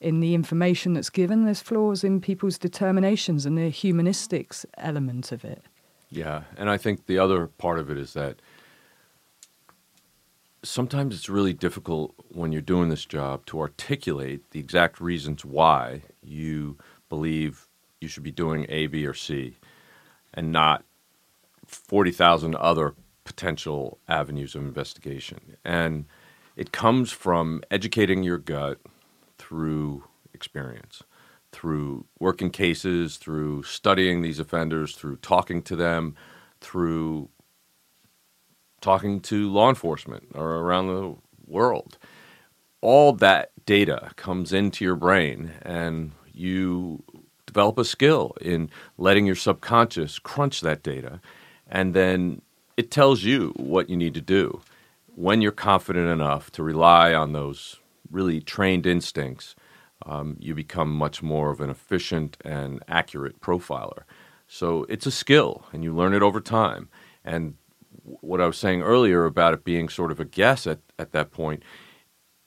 in 0.00 0.20
the 0.20 0.34
information 0.34 0.92
that's 0.94 1.08
given. 1.10 1.44
There's 1.46 1.62
flaws 1.62 2.04
in 2.04 2.20
people's 2.20 2.58
determinations 2.58 3.46
and 3.46 3.56
the 3.56 3.70
humanistics 3.70 4.66
element 4.76 5.32
of 5.32 5.42
it. 5.44 5.62
Yeah, 6.10 6.42
and 6.58 6.68
I 6.68 6.76
think 6.76 7.06
the 7.06 7.18
other 7.18 7.46
part 7.46 7.78
of 7.78 7.90
it 7.90 7.96
is 7.96 8.12
that 8.12 8.34
sometimes 10.62 11.14
it's 11.14 11.28
really 11.28 11.52
difficult 11.52 12.14
when 12.28 12.52
you're 12.52 12.62
doing 12.62 12.88
this 12.88 13.04
job 13.04 13.46
to 13.46 13.60
articulate 13.60 14.50
the 14.50 14.60
exact 14.60 15.00
reasons 15.00 15.44
why 15.44 16.02
you 16.22 16.76
believe 17.08 17.66
you 18.00 18.08
should 18.08 18.22
be 18.22 18.32
doing 18.32 18.66
A, 18.68 18.86
B, 18.86 19.06
or 19.06 19.14
C, 19.14 19.56
and 20.34 20.52
not 20.52 20.84
40,000 21.66 22.54
other 22.56 22.94
potential 23.24 23.98
avenues 24.08 24.54
of 24.54 24.62
investigation. 24.62 25.56
And 25.64 26.06
it 26.56 26.72
comes 26.72 27.12
from 27.12 27.62
educating 27.70 28.22
your 28.22 28.38
gut 28.38 28.78
through 29.38 30.04
experience, 30.32 31.02
through 31.52 32.06
working 32.18 32.50
cases, 32.50 33.16
through 33.16 33.62
studying 33.64 34.22
these 34.22 34.38
offenders, 34.38 34.94
through 34.94 35.16
talking 35.16 35.62
to 35.62 35.76
them, 35.76 36.14
through 36.60 37.28
talking 38.80 39.20
to 39.20 39.50
law 39.50 39.68
enforcement 39.68 40.28
or 40.34 40.56
around 40.56 40.86
the 40.88 41.14
world. 41.46 41.98
All 42.80 43.12
that 43.14 43.50
data 43.66 44.10
comes 44.16 44.52
into 44.52 44.84
your 44.84 44.96
brain, 44.96 45.52
and 45.62 46.12
you 46.32 47.02
develop 47.46 47.78
a 47.78 47.84
skill 47.84 48.36
in 48.40 48.70
letting 48.98 49.26
your 49.26 49.34
subconscious 49.36 50.18
crunch 50.18 50.60
that 50.60 50.82
data, 50.82 51.20
and 51.68 51.94
then 51.94 52.42
it 52.76 52.90
tells 52.90 53.22
you 53.24 53.52
what 53.56 53.88
you 53.88 53.96
need 53.96 54.14
to 54.14 54.20
do. 54.20 54.60
when 55.16 55.40
you're 55.40 55.50
confident 55.50 56.08
enough 56.08 56.50
to 56.52 56.62
rely 56.62 57.12
on 57.14 57.32
those 57.32 57.80
really 58.10 58.40
trained 58.40 58.86
instincts, 58.86 59.56
um, 60.04 60.36
you 60.38 60.54
become 60.54 60.94
much 60.94 61.22
more 61.22 61.50
of 61.50 61.60
an 61.60 61.70
efficient 61.70 62.36
and 62.44 62.82
accurate 62.86 63.40
profiler. 63.40 64.02
So 64.46 64.84
it's 64.88 65.06
a 65.06 65.10
skill, 65.10 65.64
and 65.72 65.82
you 65.82 65.94
learn 65.94 66.14
it 66.14 66.22
over 66.22 66.40
time. 66.40 66.88
And 67.24 67.54
what 68.06 68.40
I 68.40 68.46
was 68.46 68.56
saying 68.56 68.82
earlier 68.82 69.24
about 69.24 69.54
it 69.54 69.64
being 69.64 69.88
sort 69.88 70.10
of 70.10 70.20
a 70.20 70.24
guess 70.24 70.66
at, 70.66 70.78
at 70.98 71.12
that 71.12 71.30
point, 71.30 71.62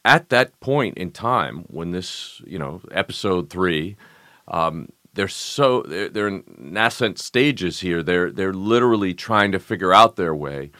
at 0.05 0.29
that 0.29 0.59
point 0.59 0.97
in 0.97 1.11
time 1.11 1.65
when 1.67 1.91
this, 1.91 2.41
you 2.45 2.57
know, 2.57 2.81
episode 2.91 3.49
three, 3.49 3.97
um, 4.47 4.87
they're 5.13 5.27
so 5.27 5.81
they're, 5.83 6.09
they're 6.09 6.27
in 6.27 6.43
nascent 6.57 7.19
stages 7.19 7.81
here. 7.81 8.03
They're 8.03 8.31
they're 8.31 8.53
literally 8.53 9.13
trying 9.13 9.51
to 9.51 9.59
figure 9.59 9.93
out 9.93 10.15
their 10.15 10.35
way, 10.35 10.71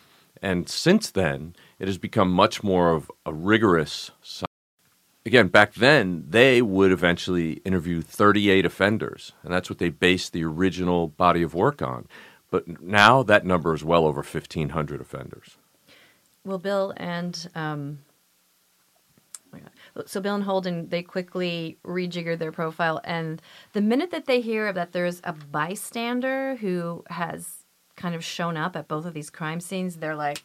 and 0.42 0.70
since 0.70 1.12
then, 1.12 1.56
it 1.78 1.88
has 1.88 1.98
become 1.98 2.32
much 2.32 2.64
more 2.64 2.94
of 2.94 3.12
a 3.26 3.34
rigorous. 3.34 4.12
Again, 5.26 5.50
back 5.50 5.74
then 5.74 6.26
they 6.28 6.62
would 6.62 6.92
eventually 6.92 7.54
interview 7.66 8.02
38 8.02 8.66
offenders, 8.66 9.34
and 9.44 9.54
that's 9.54 9.70
what 9.70 9.80
they 9.80 9.90
based 9.90 10.32
the 10.32 10.46
original 10.46 11.08
body 11.08 11.44
of 11.44 11.54
work 11.54 11.82
on. 11.82 12.08
But 12.52 12.82
now 12.82 13.24
that 13.24 13.46
number 13.46 13.74
is 13.74 13.84
well 13.84 14.06
over 14.06 14.22
1,500 14.22 15.02
offenders. 15.02 15.58
Well, 16.44 16.58
Bill 16.58 16.94
and 16.98 17.50
um, 17.54 18.00
so 20.06 20.22
Bill 20.22 20.36
and 20.36 20.44
Holden 20.44 20.90
they 20.90 21.04
quickly 21.04 21.78
rejiggered 21.84 22.40
their 22.40 22.52
profile, 22.52 23.02
and 23.04 23.42
the 23.74 23.82
minute 23.82 24.12
that 24.12 24.26
they 24.26 24.42
hear 24.42 24.72
that 24.74 24.92
there's 24.92 25.22
a 25.24 25.34
bystander 25.34 26.56
who 26.58 27.04
has 27.10 27.66
kind 27.96 28.16
of 28.16 28.24
shown 28.24 28.56
up 28.56 28.76
at 28.76 28.88
both 28.88 29.06
of 29.06 29.14
these 29.14 29.30
crime 29.30 29.60
scenes, 29.60 29.98
they're 29.98 30.16
like, 30.16 30.44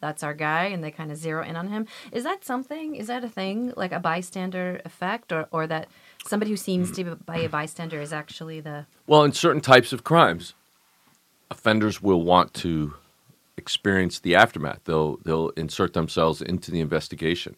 "That's 0.00 0.22
our 0.22 0.34
guy," 0.34 0.66
and 0.66 0.84
they 0.84 0.90
kind 0.90 1.10
of 1.10 1.16
zero 1.16 1.42
in 1.42 1.56
on 1.56 1.68
him. 1.68 1.86
Is 2.12 2.24
that 2.24 2.44
something? 2.44 2.94
Is 2.94 3.06
that 3.06 3.24
a 3.24 3.28
thing, 3.28 3.72
like 3.76 3.92
a 3.92 4.00
bystander 4.00 4.80
effect, 4.84 5.32
or 5.32 5.48
or 5.50 5.66
that 5.66 5.88
somebody 6.26 6.50
who 6.50 6.56
seems 6.56 6.90
to 6.92 7.04
be 7.04 7.14
by 7.14 7.38
a 7.38 7.48
bystander 7.48 8.00
is 8.00 8.12
actually 8.12 8.60
the 8.60 8.86
Well, 9.06 9.24
in 9.24 9.32
certain 9.32 9.62
types 9.62 9.92
of 9.92 10.04
crimes, 10.04 10.54
offenders 11.50 12.00
will 12.00 12.22
want 12.22 12.54
to 12.54 12.94
experience 13.56 14.18
the 14.20 14.34
aftermath. 14.34 14.80
They'll 14.84 15.18
they'll 15.18 15.50
insert 15.50 15.92
themselves 15.92 16.40
into 16.40 16.70
the 16.70 16.80
investigation. 16.80 17.56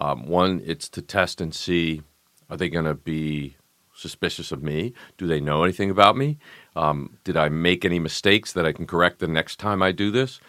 Um, 0.00 0.26
one, 0.26 0.62
it's 0.64 0.88
to 0.90 1.02
test 1.02 1.40
and 1.40 1.54
see 1.54 2.02
are 2.50 2.56
they 2.56 2.68
going 2.68 2.84
to 2.84 2.94
be 2.94 3.56
suspicious 3.94 4.52
of 4.52 4.62
me? 4.62 4.92
Do 5.16 5.26
they 5.26 5.40
know 5.40 5.62
anything 5.62 5.90
about 5.90 6.16
me? 6.16 6.38
Um, 6.76 7.18
did 7.24 7.36
I 7.36 7.48
make 7.48 7.84
any 7.84 7.98
mistakes 7.98 8.52
that 8.52 8.66
I 8.66 8.72
can 8.72 8.86
correct 8.86 9.18
the 9.18 9.28
next 9.28 9.58
time 9.58 9.82
I 9.82 9.92
do 9.92 10.10
this? 10.10 10.40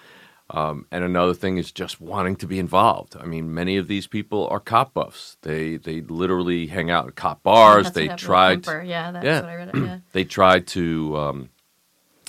Um, 0.50 0.86
and 0.92 1.04
another 1.04 1.34
thing 1.34 1.58
is 1.58 1.72
just 1.72 2.02
wanting 2.02 2.36
to 2.38 2.48
be 2.48 2.60
involved. 2.60 3.16
I 3.20 3.26
mean, 3.26 3.54
many 3.54 3.78
of 3.78 3.88
these 3.88 4.08
people 4.08 4.48
are 4.50 4.60
cop 4.60 4.94
buffs. 4.94 5.38
They 5.42 5.78
they 5.78 6.02
literally 6.02 6.68
hang 6.68 6.92
out 6.92 7.08
at 7.08 7.16
cop 7.16 7.44
bars. 7.44 7.92
They 7.92 8.10
tried. 8.10 8.66
Yeah, 8.68 9.12
that's 9.12 9.26
yeah. 9.26 9.42
what 9.42 9.50
I 9.50 9.56
read 9.56 9.70
it, 9.70 9.76
yeah. 9.76 10.00
they 10.12 10.26
tried 10.26 10.68
to 10.68 11.18
um, 11.18 11.50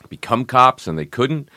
become 0.09 0.45
cops 0.45 0.87
and 0.87 0.99
they 0.99 1.07
couldn't. 1.07 1.49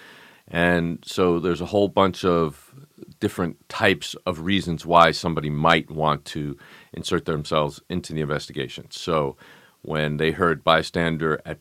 And 0.48 1.00
so 1.06 1.40
there's 1.40 1.62
a 1.62 1.66
whole 1.66 1.90
bunch 1.90 2.24
of 2.24 2.74
different 3.20 3.68
types 3.68 4.16
of 4.26 4.42
reasons 4.42 4.86
why 4.86 5.12
somebody 5.12 5.50
might 5.50 5.92
want 5.92 6.24
to 6.26 6.58
insert 6.94 7.26
themselves 7.26 7.82
into 7.90 8.14
the 8.14 8.22
investigation. 8.22 8.88
So 8.92 9.36
when 9.82 10.18
they 10.18 10.32
heard 10.32 10.64
bystander 10.64 11.42
at 11.46 11.60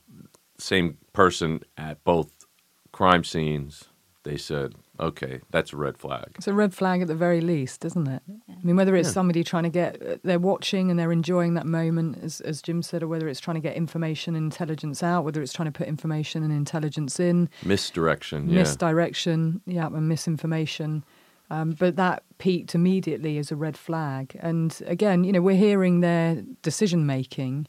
same 0.59 0.99
person 1.13 1.61
at 1.77 2.03
both 2.05 2.47
crime 2.93 3.25
scenes, 3.25 3.85
they 4.23 4.37
said, 4.37 4.75
"Okay, 4.99 5.41
that's 5.51 5.73
a 5.73 5.77
red 5.77 5.99
flag." 5.99 6.27
It's 6.37 6.49
a 6.49 6.53
red 6.53 6.73
flag 6.75 7.03
at 7.03 7.09
the 7.09 7.15
very 7.15 7.41
least, 7.41 7.85
isn't 7.85 8.07
it? 8.09 8.23
I 8.49 8.55
mean, 8.63 8.77
whether 8.77 8.95
it's 8.97 9.09
Yeah. 9.09 9.13
somebody 9.15 9.45
trying 9.45 9.65
to 9.65 9.69
get, 9.71 10.23
they're 10.23 10.39
watching 10.39 10.91
and 10.91 10.99
they're 10.99 11.13
enjoying 11.13 11.55
that 11.55 11.67
moment, 11.67 12.19
as, 12.23 12.41
as 12.41 12.63
Jim 12.63 12.83
said, 12.83 13.03
or 13.03 13.09
whether 13.09 13.29
it's 13.29 13.41
trying 13.41 13.57
to 13.57 13.61
get 13.61 13.77
information 13.77 14.35
and 14.35 14.45
intelligence 14.45 15.03
out, 15.03 15.25
whether 15.25 15.43
it's 15.43 15.53
trying 15.53 15.71
to 15.73 15.77
put 15.79 15.89
information 15.89 16.43
and 16.43 16.53
intelligence 16.53 17.21
in, 17.21 17.49
Misdirection, 17.65 18.49
yeah. 18.49 18.61
misdirection, 18.61 19.61
yeah, 19.67 19.87
and 19.87 20.09
misinformation. 20.09 21.05
Um, 21.49 21.77
but 21.79 21.95
that 21.97 22.25
peaked 22.39 22.75
immediately 22.75 23.39
as 23.39 23.53
a 23.53 23.57
red 23.57 23.77
flag. 23.77 24.37
And 24.41 24.77
again, 24.87 25.23
you 25.23 25.31
know, 25.33 25.41
we're 25.41 25.55
hearing 25.57 26.01
their 26.01 26.43
decision 26.63 27.07
making 27.07 27.69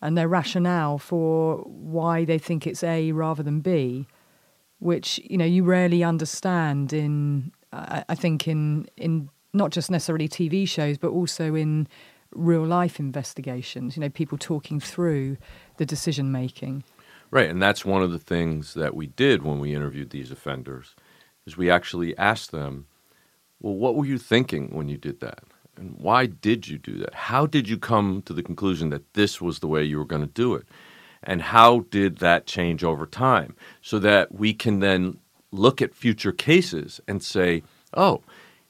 and 0.00 0.16
their 0.16 0.28
rationale 0.28 0.96
for 0.98 1.58
why 1.66 2.24
they 2.24 2.38
think 2.38 2.66
it's 2.66 2.82
A 2.82 3.12
rather 3.12 3.42
than 3.42 3.60
B, 3.60 4.06
which 4.82 5.20
you 5.22 5.38
know 5.38 5.44
you 5.44 5.62
rarely 5.62 6.02
understand 6.02 6.92
in, 6.92 7.52
I, 7.72 8.04
I 8.08 8.14
think 8.14 8.48
in 8.48 8.86
in 8.96 9.30
not 9.54 9.70
just 9.70 9.90
necessarily 9.90 10.28
TV 10.28 10.68
shows, 10.68 10.98
but 10.98 11.10
also 11.10 11.54
in 11.54 11.86
real 12.34 12.64
life 12.64 12.98
investigations. 12.98 13.96
You 13.96 14.00
know, 14.00 14.08
people 14.08 14.38
talking 14.38 14.80
through 14.80 15.36
the 15.76 15.86
decision 15.86 16.32
making. 16.32 16.84
Right, 17.30 17.48
and 17.48 17.62
that's 17.62 17.84
one 17.84 18.02
of 18.02 18.10
the 18.10 18.18
things 18.18 18.74
that 18.74 18.94
we 18.94 19.06
did 19.06 19.42
when 19.42 19.58
we 19.58 19.74
interviewed 19.74 20.10
these 20.10 20.30
offenders, 20.30 20.94
is 21.46 21.56
we 21.56 21.70
actually 21.70 22.16
asked 22.18 22.50
them, 22.50 22.86
"Well, 23.60 23.74
what 23.74 23.94
were 23.94 24.04
you 24.04 24.18
thinking 24.18 24.74
when 24.74 24.88
you 24.88 24.98
did 24.98 25.20
that? 25.20 25.44
And 25.76 25.96
why 25.96 26.26
did 26.26 26.68
you 26.68 26.76
do 26.76 26.98
that? 26.98 27.14
How 27.14 27.46
did 27.46 27.68
you 27.68 27.78
come 27.78 28.22
to 28.22 28.34
the 28.34 28.42
conclusion 28.42 28.90
that 28.90 29.14
this 29.14 29.40
was 29.40 29.60
the 29.60 29.68
way 29.68 29.84
you 29.84 29.96
were 29.96 30.04
going 30.04 30.26
to 30.26 30.42
do 30.42 30.54
it? 30.54 30.66
And 31.22 31.42
how 31.42 31.80
did 31.90 32.18
that 32.18 32.46
change 32.46 32.82
over 32.82 33.06
time 33.06 33.54
so 33.80 33.98
that 34.00 34.34
we 34.34 34.54
can 34.54 34.80
then 34.80 35.18
look 35.50 35.80
at 35.82 35.94
future 35.94 36.32
cases 36.32 37.00
and 37.06 37.22
say, 37.22 37.62
"Oh, 37.94 38.22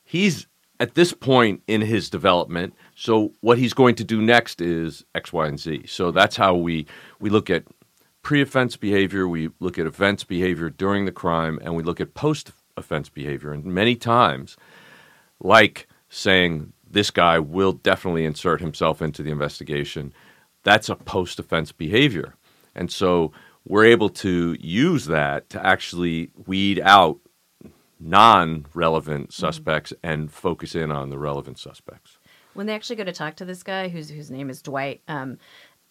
he's 0.05 0.46
at 0.82 0.94
this 0.94 1.12
point 1.12 1.62
in 1.68 1.80
his 1.80 2.11
development. 2.11 2.74
So 2.96 3.32
what 3.40 3.57
he's 3.57 3.72
going 3.72 3.94
to 3.94 4.05
do 4.05 4.20
next 4.20 4.61
is 4.61 5.05
X, 5.14 5.32
Y, 5.32 5.46
and 5.46 5.61
Z. 5.61 5.86
So 5.86 6.11
that's 6.11 6.34
how 6.34 6.57
we 6.57 6.86
we 7.20 7.30
look 7.30 7.48
at 7.50 7.62
pre-offense 8.22 8.76
behavior, 8.76 9.28
we 9.28 9.50
look 9.61 9.78
at 9.78 9.86
offense 9.86 10.24
behavior 10.24 10.70
during 10.70 11.05
the 11.05 11.12
crime, 11.12 11.59
and 11.62 11.76
we 11.76 11.82
look 11.82 12.00
at 12.00 12.14
post-offense 12.14 13.09
behavior. 13.09 13.53
And 13.53 13.64
many 13.64 13.96
times, 13.96 14.57
like 15.40 15.88
saying 16.09 16.72
this 16.88 17.11
guy 17.11 17.38
will 17.38 17.72
definitely 17.72 18.24
insert 18.24 18.61
himself 18.61 19.00
into 19.03 19.22
the 19.22 19.30
investigation, 19.30 20.12
that's 20.62 20.88
a 20.88 20.96
post-offense 20.96 21.72
behavior. 21.72 22.34
And 22.75 22.91
so 22.91 23.33
we're 23.66 23.85
able 23.85 24.09
to 24.09 24.57
use 24.61 25.07
that 25.07 25.51
to 25.51 25.64
actually 25.64 26.31
weed 26.47 26.81
out 26.81 27.18
non-relevant 28.01 29.33
suspects 29.33 29.93
and 30.03 30.31
focus 30.33 30.75
in 30.75 30.91
on 30.91 31.11
the 31.11 31.18
relevant 31.18 31.59
suspects. 31.59 32.18
when 32.55 32.66
they 32.66 32.75
actually 32.75 32.97
go 32.97 33.05
to 33.05 33.12
talk 33.12 33.37
to 33.37 33.45
this 33.47 33.62
guy 33.62 33.89
whose 33.89 34.11
whose 34.11 34.31
name 34.31 34.51
is 34.51 34.61
Dwight, 34.61 35.01
um, 35.09 35.39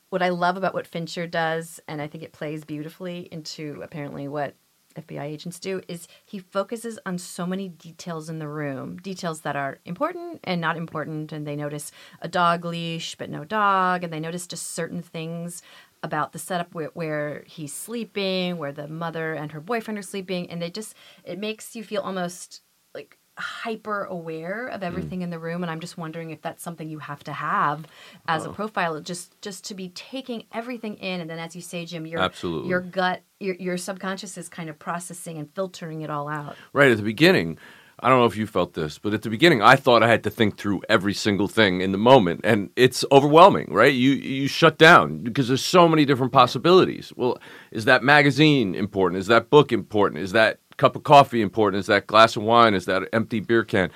what 0.09 0.21
I 0.21 0.29
love 0.29 0.57
about 0.57 0.73
what 0.73 0.85
Fincher 0.85 1.25
does, 1.25 1.79
and 1.87 2.01
I 2.01 2.07
think 2.07 2.23
it 2.23 2.33
plays 2.33 2.65
beautifully 2.65 3.29
into 3.31 3.79
apparently 3.81 4.27
what 4.27 4.55
FBI 4.95 5.23
agents 5.23 5.57
do, 5.57 5.81
is 5.87 6.07
he 6.25 6.37
focuses 6.39 6.99
on 7.05 7.17
so 7.17 7.45
many 7.45 7.69
details 7.69 8.29
in 8.29 8.39
the 8.39 8.47
room, 8.47 8.97
details 8.97 9.41
that 9.41 9.55
are 9.55 9.79
important 9.85 10.41
and 10.43 10.59
not 10.59 10.75
important, 10.75 11.31
and 11.31 11.47
they 11.47 11.55
notice 11.55 11.93
a 12.21 12.27
dog 12.27 12.65
leash 12.65 13.15
but 13.15 13.29
no 13.29 13.45
dog, 13.45 14.03
and 14.03 14.11
they 14.11 14.19
notice 14.19 14.45
just 14.45 14.71
certain 14.71 15.01
things 15.01 15.61
about 16.03 16.33
the 16.33 16.39
setup 16.39 16.73
where, 16.73 16.89
where 16.93 17.43
he's 17.47 17.73
sleeping, 17.73 18.57
where 18.57 18.71
the 18.71 18.87
mother 18.87 19.33
and 19.33 19.51
her 19.51 19.61
boyfriend 19.61 19.97
are 19.97 20.03
sleeping, 20.03 20.49
and 20.49 20.61
they 20.61 20.69
just 20.69 20.95
it 21.23 21.39
makes 21.39 21.75
you 21.75 21.83
feel 21.83 22.01
almost 22.01 22.61
like 22.93 23.17
hyper 23.37 24.03
aware 24.03 24.67
of 24.67 24.81
mm. 24.81 24.85
everything 24.85 25.21
in 25.21 25.29
the 25.29 25.39
room 25.39 25.63
and 25.63 25.71
i'm 25.71 25.79
just 25.79 25.97
wondering 25.97 26.31
if 26.31 26.41
that's 26.41 26.61
something 26.61 26.89
you 26.89 26.99
have 26.99 27.23
to 27.23 27.31
have 27.31 27.87
as 28.27 28.45
a 28.45 28.49
profiler 28.49 29.01
just 29.01 29.39
just 29.41 29.63
to 29.63 29.73
be 29.73 29.87
taking 29.89 30.43
everything 30.51 30.95
in 30.97 31.21
and 31.21 31.29
then 31.29 31.39
as 31.39 31.55
you 31.55 31.61
say 31.61 31.85
jim 31.85 32.05
your 32.05 32.19
Absolutely. 32.19 32.69
your 32.69 32.81
gut 32.81 33.23
your, 33.41 33.55
your 33.55 33.77
subconscious 33.77 34.37
is 34.37 34.47
kind 34.47 34.69
of 34.69 34.79
processing 34.79 35.37
and 35.37 35.53
filtering 35.53 36.01
it 36.01 36.09
all 36.09 36.29
out. 36.29 36.55
Right 36.73 36.91
at 36.91 36.97
the 36.97 37.03
beginning, 37.03 37.57
I 38.03 38.09
don't 38.09 38.19
know 38.19 38.25
if 38.25 38.35
you 38.35 38.47
felt 38.47 38.73
this, 38.73 38.97
but 38.97 39.13
at 39.13 39.21
the 39.21 39.29
beginning, 39.29 39.61
I 39.61 39.75
thought 39.75 40.01
I 40.01 40.07
had 40.07 40.23
to 40.23 40.31
think 40.31 40.57
through 40.57 40.81
every 40.89 41.13
single 41.13 41.47
thing 41.47 41.81
in 41.81 41.91
the 41.91 41.99
moment, 41.99 42.41
and 42.43 42.71
it's 42.75 43.05
overwhelming, 43.11 43.71
right? 43.71 43.93
You 43.93 44.11
you 44.11 44.47
shut 44.47 44.79
down 44.79 45.19
because 45.19 45.47
there's 45.47 45.63
so 45.63 45.87
many 45.87 46.03
different 46.03 46.33
possibilities. 46.33 47.13
Well, 47.15 47.37
is 47.71 47.85
that 47.85 48.03
magazine 48.03 48.73
important? 48.73 49.19
Is 49.19 49.27
that 49.27 49.51
book 49.51 49.71
important? 49.71 50.21
Is 50.23 50.31
that 50.31 50.57
cup 50.77 50.95
of 50.95 51.03
coffee 51.03 51.43
important? 51.43 51.79
Is 51.79 51.85
that 51.87 52.07
glass 52.07 52.35
of 52.35 52.41
wine? 52.41 52.73
Is 52.73 52.85
that 52.85 53.07
empty 53.13 53.39
beer 53.39 53.63
can? 53.63 53.91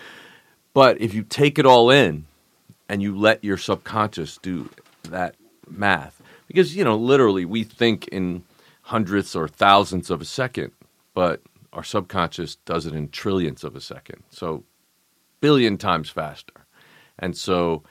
But 0.75 1.01
if 1.01 1.13
you 1.15 1.23
take 1.23 1.57
it 1.57 1.65
all 1.65 1.89
in 1.89 2.25
and 2.87 3.01
you 3.01 3.17
let 3.17 3.43
your 3.43 3.57
subconscious 3.57 4.37
do 4.37 4.69
that 5.09 5.35
math, 5.67 6.21
because, 6.47 6.75
you 6.75 6.83
know, 6.83 6.95
literally 6.95 7.45
we 7.45 7.63
think 7.63 8.07
in 8.09 8.43
hundredths 8.83 9.35
or 9.35 9.47
thousandths 9.47 10.11
of 10.11 10.21
a 10.21 10.25
second, 10.25 10.73
but 11.15 11.41
our 11.75 11.83
subconscious 11.83 12.55
does 12.55 12.85
it 12.85 12.93
in 12.93 13.09
trillions 13.09 13.63
of 13.63 13.75
a 13.75 13.81
second. 13.81 14.23
So, 14.29 14.63
billion 15.41 15.77
times 15.77 16.09
faster. 16.09 16.65
And 17.19 17.37
so, 17.37 17.83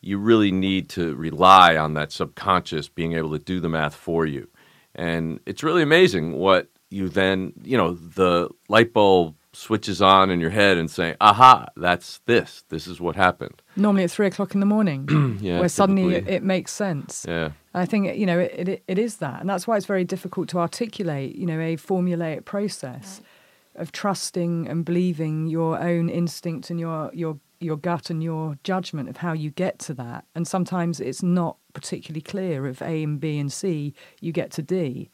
you 0.00 0.18
really 0.18 0.50
need 0.50 0.88
to 0.90 1.14
rely 1.14 1.76
on 1.76 1.94
that 1.94 2.12
subconscious 2.12 2.88
being 2.88 3.12
able 3.12 3.30
to 3.32 3.38
do 3.38 3.60
the 3.60 3.68
math 3.68 3.94
for 3.94 4.26
you. 4.26 4.48
And 4.94 5.40
it's 5.46 5.62
really 5.62 5.82
amazing 5.82 6.32
what 6.32 6.68
you 6.90 7.08
then, 7.08 7.52
you 7.62 7.76
know, 7.76 7.92
the 7.92 8.48
light 8.68 8.92
bulb 8.92 9.36
switches 9.52 10.00
on 10.00 10.30
in 10.30 10.40
your 10.40 10.50
head 10.50 10.78
and 10.78 10.90
saying, 10.90 11.16
"Aha, 11.20 11.66
that's 11.76 12.18
this. 12.26 12.64
This 12.68 12.86
is 12.86 13.00
what 13.00 13.16
happened." 13.16 13.62
Normally 13.76 14.04
at 14.04 14.10
three 14.10 14.26
o'clock 14.26 14.54
in 14.54 14.60
the 14.60 14.66
morning, 14.66 15.38
Yeah, 15.40 15.60
where 15.60 15.68
suddenly 15.68 16.14
it, 16.14 16.28
it 16.28 16.42
makes 16.42 16.72
sense. 16.72 17.24
Yeah. 17.28 17.50
I 17.72 17.86
think 17.86 18.16
you 18.16 18.26
know 18.26 18.38
it, 18.40 18.68
it 18.68 18.82
it 18.88 18.98
is 18.98 19.16
that, 19.18 19.40
and 19.40 19.48
that's 19.48 19.66
why 19.66 19.76
it's 19.76 19.86
very 19.86 20.04
difficult 20.04 20.48
to 20.50 20.58
articulate. 20.58 21.36
You 21.36 21.46
know, 21.46 21.60
a 21.60 21.76
formulaic 21.76 22.44
process 22.44 23.20
of 23.76 23.92
trusting 23.92 24.66
and 24.68 24.84
believing 24.84 25.46
your 25.46 25.78
own 25.78 26.08
instinct 26.08 26.70
and 26.70 26.80
your 26.80 27.10
your 27.14 27.38
your 27.60 27.76
gut 27.76 28.10
and 28.10 28.22
your 28.22 28.58
judgment 28.64 29.08
of 29.08 29.18
how 29.18 29.32
you 29.32 29.50
get 29.50 29.78
to 29.80 29.94
that. 29.94 30.24
And 30.34 30.48
sometimes 30.48 30.98
it's 30.98 31.22
not 31.22 31.58
particularly 31.74 32.22
clear 32.22 32.66
of 32.66 32.80
A 32.82 33.02
and 33.02 33.20
B 33.20 33.38
and 33.38 33.52
C. 33.52 33.94
You 34.20 34.32
get 34.32 34.50
to 34.52 34.62
D. 34.62 35.10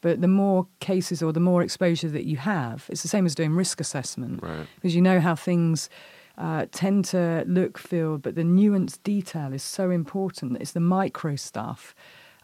But 0.00 0.20
the 0.20 0.28
more 0.28 0.68
cases 0.78 1.22
or 1.24 1.32
the 1.32 1.40
more 1.40 1.60
exposure 1.60 2.08
that 2.10 2.24
you 2.24 2.36
have, 2.36 2.86
it's 2.88 3.02
the 3.02 3.08
same 3.08 3.26
as 3.26 3.34
doing 3.34 3.50
risk 3.56 3.80
assessment 3.80 4.40
Right. 4.42 4.66
because 4.76 4.94
you 4.94 5.02
know 5.02 5.18
how 5.18 5.34
things 5.34 5.90
uh, 6.38 6.66
tend 6.70 7.04
to 7.04 7.44
look, 7.46 7.76
feel, 7.78 8.16
but 8.16 8.34
the 8.36 8.42
nuanced 8.42 9.02
detail 9.02 9.52
is 9.52 9.62
so 9.62 9.90
important. 9.90 10.56
It's 10.60 10.72
the 10.72 10.80
micro 10.80 11.36
stuff, 11.36 11.94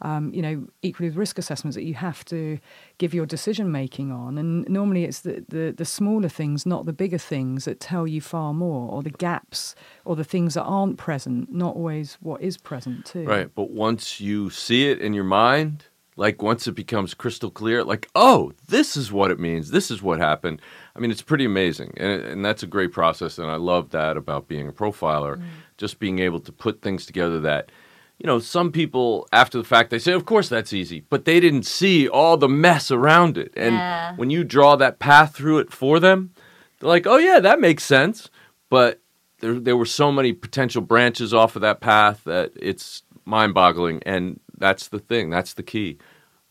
um, 0.03 0.35
you 0.35 0.43
know, 0.43 0.67
equally 0.83 1.09
with 1.09 1.17
risk 1.17 1.39
assessments 1.39 1.77
that 1.77 1.85
you 1.85 1.95
have 1.95 2.25
to 2.25 2.59
give 2.99 3.15
your 3.15 3.25
decision 3.25 3.71
making 3.71 4.11
on. 4.11 4.37
And 4.37 4.69
normally 4.69 5.05
it's 5.05 5.21
the, 5.21 5.45
the, 5.49 5.73
the 5.77 5.85
smaller 5.85 6.29
things, 6.29 6.67
not 6.67 6.85
the 6.85 6.93
bigger 6.93 7.19
things, 7.19 7.65
that 7.67 7.79
tell 7.79 8.07
you 8.09 8.21
far 8.21 8.53
more, 8.53 8.91
or 8.91 9.03
the 9.03 9.11
gaps, 9.11 9.77
or 10.05 10.17
the 10.17 10.25
things 10.25 10.55
that 10.55 10.65
aren't 10.65 10.99
present, 10.99 11.53
not 11.53 11.77
always 11.77 12.19
what 12.21 12.43
is 12.43 12.57
present, 12.59 13.07
too. 13.07 13.25
Right. 13.25 13.55
But 13.55 13.71
once 13.71 14.21
you 14.21 14.51
see 14.51 14.91
it 14.91 15.01
in 15.01 15.15
your 15.15 15.25
mind, 15.25 15.85
like 16.17 16.43
once 16.43 16.67
it 16.69 16.73
becomes 16.73 17.13
crystal 17.13 17.51
clear, 17.51 17.83
like, 17.83 18.09
oh, 18.15 18.53
this 18.69 18.97
is 18.97 19.11
what 19.11 19.31
it 19.31 19.41
means. 19.41 19.71
This 19.71 19.91
is 19.91 20.01
what 20.01 20.19
happened. 20.19 20.63
I 20.95 21.01
mean, 21.01 21.11
it's 21.11 21.23
pretty 21.23 21.45
amazing. 21.45 21.95
And, 21.97 22.23
and 22.23 22.45
that's 22.45 22.63
a 22.63 22.69
great 22.69 22.93
process. 22.93 23.39
And 23.39 23.51
I 23.51 23.57
love 23.57 23.91
that 23.91 24.17
about 24.17 24.47
being 24.47 24.69
a 24.69 24.73
profiler, 24.73 25.37
mm. 25.37 25.43
just 25.77 25.99
being 25.99 26.21
able 26.21 26.41
to 26.41 26.53
put 26.53 26.83
things 26.83 27.05
together 27.05 27.41
that, 27.41 27.73
you 28.19 28.29
know, 28.29 28.39
some 28.39 28.71
people 28.71 29.27
after 29.33 29.59
the 29.59 29.65
fact, 29.65 29.91
they 29.91 29.99
say, 29.99 30.13
of 30.13 30.25
course 30.25 30.49
that's 30.49 30.73
easy, 30.73 31.01
but 31.11 31.25
they 31.25 31.41
didn't 31.41 31.65
see 31.65 32.09
all 32.09 32.37
the 32.37 32.49
mess 32.49 32.93
around 32.93 33.37
it. 33.37 33.53
And 33.57 33.75
Yeah. 33.75 34.15
when 34.15 34.31
you 34.31 34.45
draw 34.45 34.77
that 34.77 35.01
path 35.01 35.35
through 35.35 35.59
it 35.59 35.73
for 35.73 35.99
them, 35.99 36.31
they're 36.79 36.89
like, 36.89 37.09
oh, 37.09 37.17
yeah, 37.17 37.41
that 37.41 37.59
makes 37.59 37.83
sense. 37.83 38.31
But 38.71 39.01
there, 39.41 39.59
there 39.59 39.77
were 39.77 39.85
so 39.85 40.13
many 40.13 40.33
potential 40.33 40.81
branches 40.81 41.35
off 41.35 41.57
of 41.57 41.63
that 41.63 41.81
path 41.81 42.23
that 42.25 42.53
it's 42.55 43.03
mind 43.25 43.53
boggling. 43.53 44.01
And 44.07 44.39
that's 44.59 44.89
the 44.89 44.99
thing, 44.99 45.31
that's 45.31 45.55
the 45.55 45.63
key. 45.63 45.99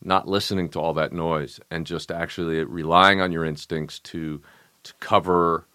Not 0.02 0.28
listening 0.28 0.68
to 0.70 0.80
all 0.80 0.92
that 0.94 1.12
noise 1.12 1.60
and 1.70 1.86
just 1.86 2.10
actually 2.10 2.62
relying 2.64 3.20
on 3.20 3.32
your 3.32 3.44
instincts 3.44 3.98
to, 4.00 4.42
to 4.82 4.94
cover 5.00 5.66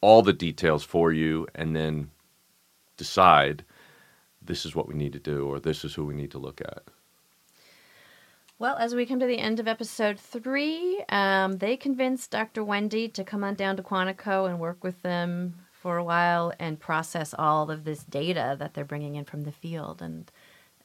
all 0.00 0.22
the 0.22 0.32
details 0.32 0.84
for 0.84 1.12
you 1.12 1.46
and 1.54 1.74
then 1.74 2.10
decide 2.96 3.64
this 4.42 4.66
is 4.66 4.74
what 4.74 4.88
we 4.88 4.94
need 4.94 5.12
to 5.12 5.18
do 5.18 5.46
or 5.46 5.60
this 5.60 5.84
is 5.84 5.94
who 5.94 6.04
we 6.04 6.14
need 6.14 6.30
to 6.30 6.38
look 6.38 6.60
at. 6.60 6.82
Well, 8.58 8.76
as 8.76 8.94
we 8.94 9.06
come 9.06 9.20
to 9.20 9.26
the 9.26 9.38
end 9.38 9.58
of 9.58 9.66
episode 9.66 10.20
three, 10.20 11.02
um, 11.08 11.56
they 11.56 11.78
convinced 11.78 12.30
Dr. 12.30 12.62
Wendy 12.62 13.08
to 13.08 13.24
come 13.24 13.42
on 13.42 13.54
down 13.54 13.78
to 13.78 13.82
Quantico 13.82 14.46
and 14.46 14.60
work 14.60 14.84
with 14.84 15.00
them 15.00 15.54
for 15.72 15.96
a 15.96 16.04
while 16.04 16.52
and 16.58 16.78
process 16.78 17.34
all 17.38 17.70
of 17.70 17.84
this 17.84 18.04
data 18.04 18.56
that 18.58 18.74
they're 18.74 18.84
bringing 18.84 19.14
in 19.14 19.24
from 19.24 19.44
the 19.44 19.52
field. 19.52 20.02
And 20.02 20.30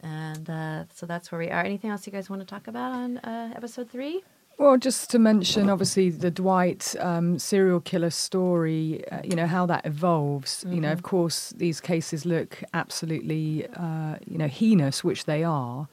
and 0.05 0.49
uh, 0.49 0.83
so 0.93 1.05
that's 1.05 1.31
where 1.31 1.39
we 1.39 1.49
are. 1.49 1.63
Anything 1.63 1.89
else 1.89 2.05
you 2.05 2.13
guys 2.13 2.29
want 2.29 2.41
to 2.41 2.45
talk 2.45 2.67
about 2.67 2.91
on 2.91 3.17
uh, 3.17 3.53
episode 3.55 3.89
three? 3.89 4.23
Well, 4.57 4.77
just 4.77 5.09
to 5.09 5.19
mention, 5.19 5.69
obviously, 5.69 6.09
the 6.11 6.31
Dwight 6.31 6.95
um, 6.99 7.39
serial 7.39 7.81
killer 7.81 8.11
story, 8.11 9.03
uh, 9.11 9.19
you 9.23 9.35
know, 9.35 9.47
how 9.47 9.65
that 9.65 9.85
evolves. 9.85 10.63
You 10.69 10.79
know, 10.79 10.93
of 10.93 11.03
course, 11.03 11.53
these 11.57 11.81
cases 11.81 12.25
look 12.25 12.63
absolutely, 12.73 13.67
uh, 13.67 14.15
you 14.25 14.37
know, 14.37 14.47
heinous, 14.47 15.03
which 15.03 15.25
they 15.25 15.43
are. 15.43 15.89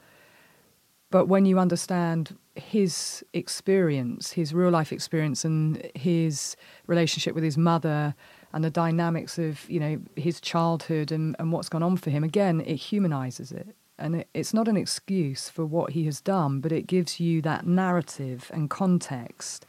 But 1.11 1.27
when 1.27 1.45
you 1.45 1.59
understand 1.59 2.37
his 2.55 3.25
experience, 3.33 4.31
his 4.31 4.53
real 4.53 4.69
life 4.69 4.93
experience, 4.93 5.43
and 5.43 5.91
his 5.93 6.55
relationship 6.87 7.35
with 7.35 7.43
his 7.43 7.57
mother, 7.57 8.15
and 8.53 8.63
the 8.63 8.69
dynamics 8.69 9.37
of, 9.37 9.69
you 9.69 9.79
know, 9.79 9.99
his 10.15 10.39
childhood 10.39 11.11
and, 11.11 11.35
and 11.37 11.51
what's 11.51 11.67
gone 11.67 11.83
on 11.83 11.97
for 11.97 12.11
him, 12.11 12.23
again, 12.23 12.61
it 12.61 12.75
humanizes 12.75 13.51
it. 13.51 13.75
And 13.97 14.15
it, 14.17 14.29
it's 14.33 14.53
not 14.53 14.67
an 14.67 14.77
excuse 14.77 15.49
for 15.49 15.65
what 15.65 15.91
he 15.91 16.05
has 16.05 16.21
done, 16.21 16.59
but 16.59 16.71
it 16.71 16.87
gives 16.87 17.19
you 17.19 17.41
that 17.43 17.65
narrative 17.65 18.49
and 18.53 18.69
context, 18.69 19.65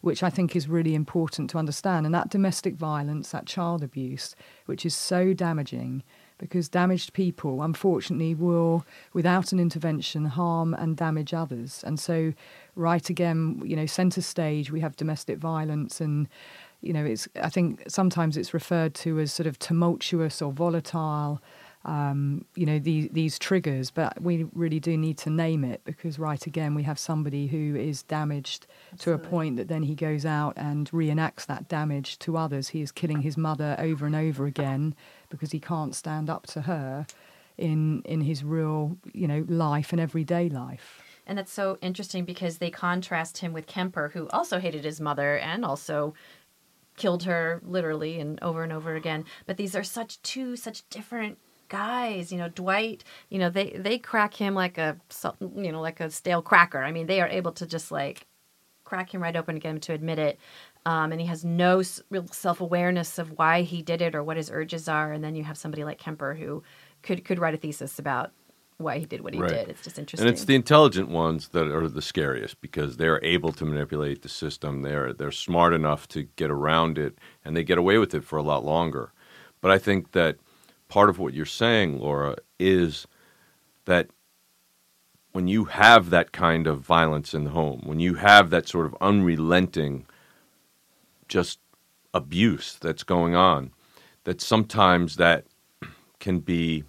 which 0.00 0.22
I 0.22 0.30
think 0.30 0.54
is 0.54 0.68
really 0.68 0.94
important 0.94 1.50
to 1.50 1.58
understand. 1.58 2.06
And 2.06 2.14
that 2.14 2.30
domestic 2.30 2.74
violence, 2.74 3.30
that 3.30 3.46
child 3.46 3.82
abuse, 3.82 4.36
which 4.66 4.84
is 4.84 4.94
so 4.94 5.32
damaging 5.32 6.02
because 6.38 6.68
damaged 6.68 7.12
people, 7.12 7.62
unfortunately, 7.62 8.34
will, 8.34 8.84
without 9.12 9.52
an 9.52 9.60
intervention, 9.60 10.24
harm 10.24 10.74
and 10.74 10.96
damage 10.96 11.32
others. 11.32 11.84
And 11.86 12.00
so, 12.00 12.34
right 12.74 13.08
again, 13.08 13.62
you 13.64 13.76
know, 13.76 13.86
centre 13.86 14.22
stage, 14.22 14.72
we 14.72 14.80
have 14.80 14.96
domestic 14.96 15.38
violence 15.38 16.00
and 16.00 16.28
you 16.82 16.92
know, 16.92 17.04
it's. 17.04 17.28
I 17.40 17.48
think 17.48 17.84
sometimes 17.88 18.36
it's 18.36 18.52
referred 18.52 18.94
to 18.96 19.20
as 19.20 19.32
sort 19.32 19.46
of 19.46 19.58
tumultuous 19.58 20.42
or 20.42 20.52
volatile. 20.52 21.40
Um, 21.84 22.44
you 22.54 22.64
know, 22.64 22.78
these 22.78 23.08
these 23.10 23.38
triggers, 23.38 23.90
but 23.90 24.20
we 24.22 24.46
really 24.54 24.78
do 24.78 24.96
need 24.96 25.18
to 25.18 25.30
name 25.30 25.64
it 25.64 25.80
because, 25.84 26.18
right 26.18 26.46
again, 26.46 26.74
we 26.74 26.84
have 26.84 26.98
somebody 26.98 27.48
who 27.48 27.74
is 27.74 28.04
damaged 28.04 28.66
to 29.00 29.12
a 29.12 29.18
point 29.18 29.56
that 29.56 29.66
then 29.68 29.82
he 29.82 29.94
goes 29.94 30.24
out 30.24 30.54
and 30.56 30.88
reenacts 30.92 31.46
that 31.46 31.68
damage 31.68 32.18
to 32.20 32.36
others. 32.36 32.68
He 32.68 32.82
is 32.82 32.92
killing 32.92 33.22
his 33.22 33.36
mother 33.36 33.74
over 33.78 34.06
and 34.06 34.14
over 34.14 34.46
again 34.46 34.94
because 35.28 35.50
he 35.50 35.58
can't 35.58 35.94
stand 35.94 36.30
up 36.30 36.46
to 36.48 36.62
her 36.62 37.06
in 37.58 38.02
in 38.02 38.20
his 38.20 38.44
real, 38.44 38.96
you 39.12 39.26
know, 39.26 39.44
life 39.48 39.92
and 39.92 40.00
everyday 40.00 40.48
life. 40.48 41.02
And 41.26 41.38
that's 41.38 41.52
so 41.52 41.78
interesting 41.80 42.24
because 42.24 42.58
they 42.58 42.70
contrast 42.70 43.38
him 43.38 43.52
with 43.52 43.66
Kemper, 43.66 44.10
who 44.12 44.28
also 44.28 44.58
hated 44.58 44.84
his 44.84 45.00
mother 45.00 45.38
and 45.38 45.64
also 45.64 46.14
killed 46.96 47.22
her 47.24 47.60
literally 47.64 48.20
and 48.20 48.38
over 48.42 48.62
and 48.62 48.72
over 48.72 48.94
again. 48.94 49.24
But 49.46 49.56
these 49.56 49.74
are 49.74 49.84
such 49.84 50.20
two 50.22 50.56
such 50.56 50.88
different 50.90 51.38
guys. 51.72 52.30
You 52.30 52.38
know, 52.38 52.48
Dwight. 52.48 53.02
You 53.30 53.38
know, 53.40 53.50
they 53.50 53.70
they 53.70 53.98
crack 53.98 54.34
him 54.34 54.54
like 54.54 54.78
a 54.78 54.96
you 55.56 55.72
know 55.72 55.80
like 55.80 56.00
a 56.00 56.10
stale 56.10 56.42
cracker. 56.42 56.82
I 56.82 56.92
mean, 56.92 57.06
they 57.08 57.20
are 57.20 57.28
able 57.28 57.52
to 57.52 57.66
just 57.66 57.90
like 57.90 58.26
crack 58.84 59.14
him 59.14 59.22
right 59.22 59.36
open 59.36 59.56
and 59.56 59.62
get 59.62 59.70
him 59.70 59.80
to 59.80 59.92
admit 59.94 60.18
it. 60.18 60.38
Um, 60.84 61.12
and 61.12 61.20
he 61.20 61.26
has 61.28 61.44
no 61.44 61.82
real 62.10 62.26
self 62.28 62.60
awareness 62.60 63.18
of 63.18 63.38
why 63.38 63.62
he 63.62 63.82
did 63.82 64.02
it 64.02 64.14
or 64.14 64.22
what 64.22 64.36
his 64.36 64.50
urges 64.50 64.88
are. 64.88 65.12
And 65.12 65.24
then 65.24 65.34
you 65.34 65.44
have 65.44 65.56
somebody 65.58 65.84
like 65.84 65.98
Kemper 65.98 66.34
who 66.34 66.62
could 67.02 67.24
could 67.24 67.38
write 67.38 67.54
a 67.54 67.56
thesis 67.56 67.98
about 67.98 68.32
why 68.78 68.98
he 68.98 69.06
did 69.06 69.22
what 69.22 69.32
he 69.32 69.40
Right. 69.40 69.50
did. 69.50 69.68
It's 69.68 69.82
just 69.84 69.98
interesting. 69.98 70.28
And 70.28 70.34
it's 70.34 70.44
the 70.44 70.56
intelligent 70.56 71.08
ones 71.08 71.48
that 71.48 71.68
are 71.68 71.88
the 71.88 72.02
scariest 72.02 72.60
because 72.60 72.96
they're 72.98 73.24
able 73.24 73.52
to 73.52 73.64
manipulate 73.64 74.22
the 74.22 74.28
system. 74.28 74.82
They're 74.82 75.12
they're 75.12 75.30
smart 75.30 75.72
enough 75.72 76.08
to 76.08 76.24
get 76.36 76.50
around 76.50 76.98
it 76.98 77.16
and 77.44 77.56
they 77.56 77.64
get 77.64 77.78
away 77.78 77.98
with 77.98 78.12
it 78.14 78.24
for 78.24 78.36
a 78.38 78.42
lot 78.42 78.64
longer. 78.64 79.12
But 79.62 79.70
I 79.70 79.78
think 79.78 80.12
that 80.12 80.36
part 80.92 81.08
of 81.08 81.18
what 81.18 81.32
you're 81.32 81.46
saying, 81.46 81.98
Laura, 81.98 82.36
is 82.58 83.06
that 83.86 84.10
when 85.32 85.48
you 85.48 85.64
have 85.64 86.10
that 86.10 86.32
kind 86.32 86.66
of 86.66 86.80
violence 86.80 87.32
in 87.32 87.44
the 87.44 87.50
home, 87.50 87.80
when 87.86 87.98
you 87.98 88.16
have 88.16 88.50
that 88.50 88.68
sort 88.68 88.84
of 88.84 88.94
unrelenting 89.00 90.04
just 91.28 91.60
abuse 92.12 92.76
that's 92.78 93.04
going 93.04 93.34
on, 93.34 93.70
that 94.24 94.42
sometimes 94.42 95.16
that 95.16 95.46
can 96.20 96.40
be 96.40 96.84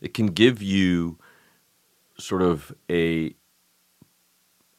it 0.00 0.14
can 0.14 0.28
give 0.28 0.62
you 0.62 1.18
sort 2.16 2.40
of 2.40 2.74
a 2.90 3.34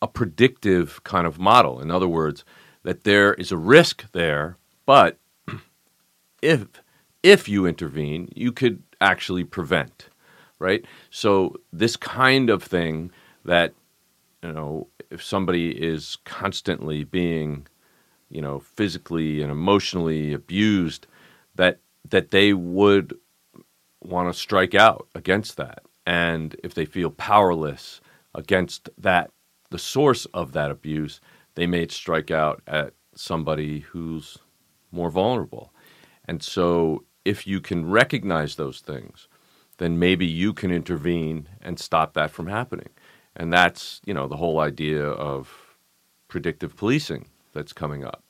a 0.01 0.07
predictive 0.07 1.03
kind 1.03 1.27
of 1.27 1.37
model. 1.37 1.79
In 1.79 1.91
other 1.91 2.07
words, 2.07 2.43
that 2.81 3.03
there 3.03 3.35
is 3.35 3.51
a 3.51 3.57
risk 3.57 4.11
there, 4.13 4.57
but 4.87 5.19
if 6.41 6.65
if 7.23 7.49
you 7.49 7.65
intervene, 7.65 8.29
you 8.35 8.51
could 8.51 8.83
actually 9.01 9.43
prevent, 9.43 10.09
right? 10.59 10.85
So 11.09 11.55
this 11.71 11.95
kind 11.95 12.49
of 12.49 12.61
thing 12.61 13.11
that 13.45 13.73
you 14.43 14.51
know, 14.51 14.87
if 15.09 15.23
somebody 15.23 15.71
is 15.71 16.17
constantly 16.25 17.05
being, 17.05 17.65
you 18.29 18.41
know, 18.41 18.59
physically 18.59 19.41
and 19.41 19.51
emotionally 19.51 20.33
abused, 20.33 21.07
that 21.55 21.79
that 22.09 22.31
they 22.31 22.53
would 22.53 23.17
want 24.01 24.31
to 24.31 24.37
strike 24.37 24.75
out 24.75 25.07
against 25.15 25.55
that. 25.55 25.83
And 26.05 26.55
if 26.63 26.73
they 26.73 26.83
feel 26.83 27.09
powerless 27.09 28.01
against 28.35 28.89
that, 28.97 29.31
the 29.69 29.79
source 29.79 30.25
of 30.33 30.51
that 30.51 30.69
abuse, 30.69 31.21
they 31.55 31.65
may 31.65 31.87
strike 31.87 32.29
out 32.29 32.61
at 32.67 32.93
somebody 33.15 33.79
who's 33.79 34.37
more 34.91 35.09
vulnerable. 35.09 35.71
And 36.25 36.43
so 36.43 37.05
if 37.25 37.47
you 37.47 37.59
can 37.61 37.89
recognize 37.89 38.55
those 38.55 38.79
things, 38.81 39.27
then 39.77 39.97
maybe 39.99 40.25
you 40.25 40.53
can 40.53 40.71
intervene 40.71 41.47
and 41.61 41.79
stop 41.79 42.13
that 42.13 42.31
from 42.31 42.47
happening. 42.47 42.89
And 43.35 43.51
that's, 43.51 44.01
you 44.05 44.13
know, 44.13 44.27
the 44.27 44.37
whole 44.37 44.59
idea 44.59 45.03
of 45.05 45.75
predictive 46.27 46.75
policing 46.75 47.27
that's 47.53 47.73
coming 47.73 48.03
up. 48.03 48.23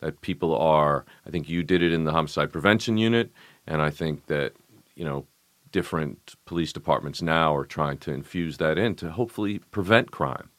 that 0.00 0.20
people 0.20 0.54
are. 0.54 1.04
I 1.26 1.30
think 1.30 1.48
you 1.48 1.62
did 1.62 1.82
it 1.82 1.92
in 1.92 2.04
the 2.04 2.12
homicide 2.12 2.52
prevention 2.52 2.98
unit, 2.98 3.30
and 3.66 3.80
I 3.80 3.90
think 3.90 4.26
that 4.26 4.52
you 4.94 5.04
know 5.04 5.26
different 5.72 6.34
police 6.44 6.72
departments 6.72 7.22
now 7.22 7.54
are 7.54 7.64
trying 7.64 7.98
to 7.98 8.12
infuse 8.12 8.58
that 8.58 8.78
in 8.78 8.94
to 8.96 9.10
hopefully 9.10 9.60
prevent 9.70 10.10
crime. 10.10 10.50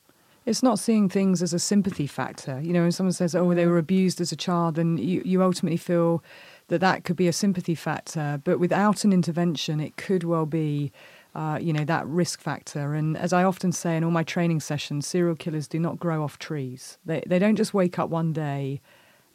It's 0.46 0.64
not 0.64 0.80
seeing 0.80 1.10
things 1.10 1.42
as 1.42 1.54
a 1.54 1.60
sympathy 1.60 2.08
factor. 2.08 2.60
You 2.62 2.74
know, 2.74 2.82
when 2.82 2.92
someone 2.92 3.14
says, 3.14 3.36
"Oh, 3.36 3.54
they 3.54 3.68
were 3.68 3.78
abused 3.78 4.20
as 4.22 4.32
a 4.32 4.36
child," 4.36 4.76
then 4.76 4.98
you, 4.98 5.22
you 5.24 5.44
ultimately 5.44 5.78
feel 5.78 6.24
that 6.70 6.80
that 6.82 7.04
could 7.04 7.16
be 7.16 7.28
a 7.28 7.34
sympathy 7.34 7.76
factor. 7.76 8.42
But 8.44 8.60
without 8.60 9.04
an 9.04 9.14
intervention, 9.14 9.80
it 9.80 9.98
could 9.98 10.24
well 10.24 10.46
be. 10.46 10.92
Uh, 11.36 11.60
you 11.62 11.72
know 11.72 11.86
that 11.86 12.08
risk 12.08 12.42
factor, 12.42 12.96
and 12.96 13.16
as 13.16 13.32
I 13.32 13.44
often 13.44 13.72
say 13.72 13.96
in 13.96 14.04
all 14.04 14.10
my 14.10 14.24
training 14.24 14.60
sessions, 14.60 15.06
serial 15.06 15.36
killers 15.36 15.68
do 15.68 15.80
not 15.80 16.00
grow 16.00 16.24
off 16.24 16.40
trees. 16.40 16.98
They 17.06 17.22
they 17.28 17.38
don't 17.38 17.58
just 17.58 17.76
wake 17.76 18.00
up 18.00 18.10
one 18.10 18.34
day 18.34 18.82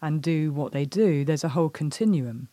and 0.01 0.21
do 0.21 0.53
what 0.53 0.73
they 0.73 0.85
do. 0.85 1.25
There's 1.25 1.45
a 1.45 1.51
whole 1.51 1.69
continuum. 1.69 2.49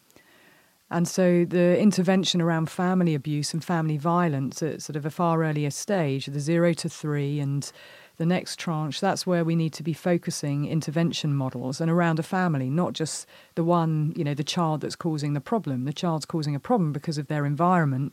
And 0.92 1.08
so 1.08 1.46
the 1.46 1.78
intervention 1.80 2.42
around 2.42 2.70
family 2.70 3.14
abuse 3.14 3.54
and 3.54 3.64
family 3.64 3.98
violence 3.98 4.64
at 4.64 4.82
sort 4.82 4.96
of 4.96 5.06
a 5.06 5.12
far 5.12 5.44
earlier 5.44 5.70
stage, 5.70 6.26
the 6.26 6.40
zero 6.40 6.74
to 6.74 6.90
three 6.90 7.40
and 7.40 7.72
the 8.20 8.26
next 8.26 8.60
tranche, 8.60 9.00
that's 9.00 9.26
where 9.26 9.46
we 9.46 9.56
need 9.56 9.72
to 9.72 9.82
be 9.82 9.94
focusing 9.94 10.66
intervention 10.66 11.34
models 11.34 11.80
and 11.80 11.90
around 11.90 12.20
a 12.20 12.24
family, 12.24 12.70
not 12.70 12.92
just 12.92 13.26
the 13.56 13.64
one, 13.64 14.14
you 14.14 14.26
know, 14.26 14.34
the 14.34 14.44
child 14.44 14.82
that's 14.82 14.98
causing 14.98 15.34
the 15.34 15.40
problem. 15.42 15.86
The 15.86 15.94
child's 15.94 16.26
causing 16.26 16.54
a 16.54 16.60
problem 16.60 16.92
because 16.92 17.18
of 17.18 17.28
their 17.28 17.46
environment. 17.46 18.12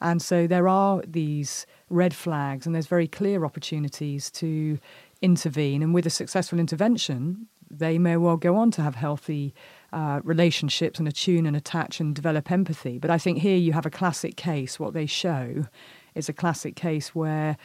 And 0.00 0.22
so 0.22 0.46
there 0.46 0.68
are 0.68 1.02
these 1.04 1.66
red 1.90 2.14
flags, 2.14 2.66
and 2.66 2.74
there's 2.74 2.86
very 2.86 3.08
clear 3.08 3.44
opportunities 3.44 4.30
to 4.32 4.78
intervene. 5.20 5.82
And 5.82 5.92
with 5.92 6.06
a 6.06 6.10
successful 6.10 6.60
intervention, 6.60 7.48
they 7.68 7.98
may 7.98 8.16
well 8.16 8.36
go 8.36 8.54
on 8.54 8.70
to 8.72 8.82
have 8.82 8.94
healthy 8.94 9.52
uh, 9.92 10.20
relationships 10.22 11.00
and 11.00 11.08
attune 11.08 11.46
and 11.46 11.56
attach 11.56 11.98
and 11.98 12.14
develop 12.14 12.52
empathy. 12.52 12.96
But 12.96 13.10
I 13.10 13.18
think 13.18 13.38
here 13.38 13.56
you 13.56 13.72
have 13.72 13.86
a 13.86 13.90
classic 13.90 14.36
case. 14.36 14.78
What 14.78 14.94
they 14.94 15.06
show 15.06 15.64
is 16.14 16.28
a 16.28 16.32
classic 16.32 16.76
case 16.76 17.12
where 17.12 17.56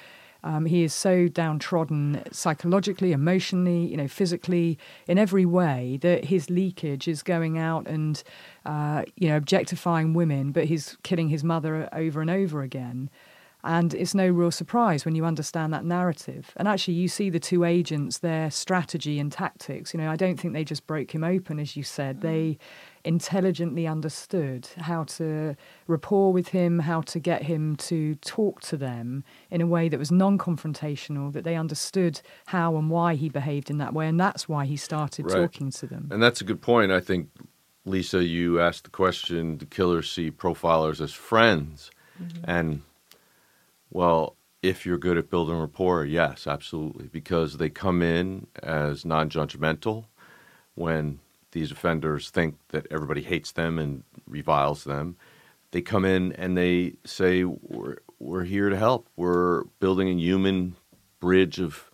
um, 0.44 0.66
he 0.66 0.84
is 0.84 0.94
so 0.94 1.28
downtrodden 1.28 2.24
psychologically, 2.32 3.12
emotionally, 3.12 3.86
you 3.86 3.98
know, 3.98 4.08
physically, 4.08 4.78
in 5.08 5.18
every 5.18 5.46
way 5.46 6.00
that 6.02 6.26
his 6.26 6.50
leakage 6.50 7.08
is 7.08 7.22
going 7.22 7.58
out 7.58 7.88
and, 7.88 8.24
uh, 8.66 9.04
you 9.16 9.30
know, 9.30 9.38
objectifying 9.38 10.14
women, 10.14 10.52
but 10.52 10.66
he's 10.66 10.98
killing 11.04 11.30
his 11.30 11.44
mother 11.44 11.88
over 11.94 12.22
and 12.22 12.30
over 12.30 12.62
again. 12.62 13.10
And 13.64 13.93
it's 13.93 14.16
no 14.16 14.28
real 14.28 14.51
surprise 14.51 15.05
when 15.05 15.16
you 15.16 15.26
understand 15.26 15.74
that 15.74 15.86
narrative. 15.86 16.51
And 16.55 16.68
actually, 16.68 16.95
you 16.95 17.07
see 17.07 17.30
the 17.30 17.39
two 17.39 17.64
agents, 17.64 18.20
their 18.20 18.49
strategy 18.49 19.20
and 19.20 19.32
tactics. 19.32 19.93
You 19.93 19.99
know, 19.99 20.09
I 20.09 20.16
don't 20.16 20.39
think 20.39 20.53
they 20.53 20.64
just 20.64 20.88
broke 20.88 21.14
him 21.14 21.24
open, 21.24 21.59
as 21.59 21.76
you 21.76 21.84
said. 21.84 22.18
Mm. 22.18 22.22
They 22.22 22.57
intelligently 23.03 23.88
understood 23.88 24.68
how 24.78 25.03
to 25.03 25.55
rapport 25.88 26.32
with 26.34 26.49
him, 26.49 26.80
how 26.80 27.01
to 27.01 27.20
get 27.20 27.43
him 27.43 27.76
to 27.76 28.16
talk 28.16 28.62
to 28.62 28.78
them 28.78 29.24
in 29.49 29.62
a 29.62 29.68
way 29.68 29.89
that 29.89 29.99
was 29.99 30.12
non 30.12 30.38
confrontational, 30.38 31.32
that 31.34 31.43
they 31.43 31.55
understood 31.55 32.22
how 32.47 32.76
and 32.78 32.89
why 32.89 33.16
he 33.16 33.30
behaved 33.30 33.70
in 33.70 33.78
that 33.78 33.93
way. 33.93 34.07
And 34.07 34.20
that's 34.20 34.47
why 34.49 34.66
he 34.66 34.76
started 34.78 35.26
Right. 35.26 35.36
talking 35.36 35.72
to 35.72 35.88
them. 35.88 36.07
And 36.12 36.22
that's 36.22 36.41
a 36.41 36.43
good 36.43 36.62
point. 36.62 36.91
I 36.91 36.99
think, 36.99 37.30
Lisa, 37.86 38.24
you 38.24 38.59
asked 38.59 38.86
the 38.86 38.89
question 38.89 39.57
do 39.57 39.66
killers 39.66 40.12
see 40.12 40.32
profilers 40.32 41.01
as 41.01 41.14
friends? 41.14 41.91
Mm-hmm. 42.22 42.43
And, 42.49 42.82
well, 43.92 44.38
if 44.64 44.86
you're 44.86 45.00
good 45.00 45.18
at 45.18 45.32
building 45.32 45.58
rapport, 45.60 46.06
yes, 46.06 46.48
absolutely. 46.48 47.08
Because 47.10 47.58
they 47.58 47.70
come 47.70 48.02
in 48.02 48.48
as 48.64 49.06
non 49.06 49.30
judgmental 49.30 50.06
when 50.76 51.20
these 51.52 51.72
offenders 51.72 52.30
think 52.30 52.56
that 52.70 52.88
everybody 52.92 53.22
hates 53.24 53.52
them 53.54 53.80
and 53.80 54.04
reviles 54.28 54.86
them. 54.86 55.18
They 55.72 55.82
come 55.82 56.06
in 56.06 56.34
and 56.34 56.58
they 56.58 56.96
say, 57.06 57.44
We're, 57.46 57.98
we're 58.20 58.46
here 58.46 58.70
to 58.70 58.78
help. 58.78 59.08
We're 59.18 59.66
building 59.80 60.10
a 60.10 60.22
human 60.22 60.76
bridge 61.20 61.60
of 61.60 61.92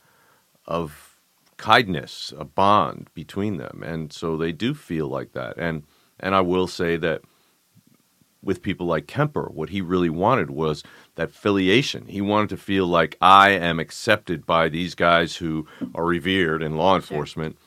of 0.65 1.19
kindness, 1.57 2.33
a 2.37 2.45
bond 2.45 3.09
between 3.13 3.57
them, 3.57 3.83
and 3.85 4.13
so 4.13 4.37
they 4.37 4.51
do 4.51 4.73
feel 4.73 5.07
like 5.07 5.33
that. 5.33 5.57
And 5.57 5.83
and 6.19 6.35
I 6.35 6.41
will 6.41 6.67
say 6.67 6.97
that 6.97 7.21
with 8.43 8.61
people 8.61 8.87
like 8.87 9.07
Kemper, 9.07 9.49
what 9.53 9.69
he 9.69 9.81
really 9.81 10.09
wanted 10.09 10.51
was 10.51 10.83
that 11.17 11.31
filiation. 11.31 12.05
He 12.07 12.21
wanted 12.21 12.49
to 12.49 12.57
feel 12.57 12.87
like 12.87 13.17
I 13.19 13.49
am 13.49 13.79
accepted 13.79 14.45
by 14.45 14.69
these 14.69 14.95
guys 14.95 15.35
who 15.35 15.67
are 15.93 16.05
revered 16.05 16.63
in 16.63 16.77
law 16.77 16.95
enforcement, 16.95 17.57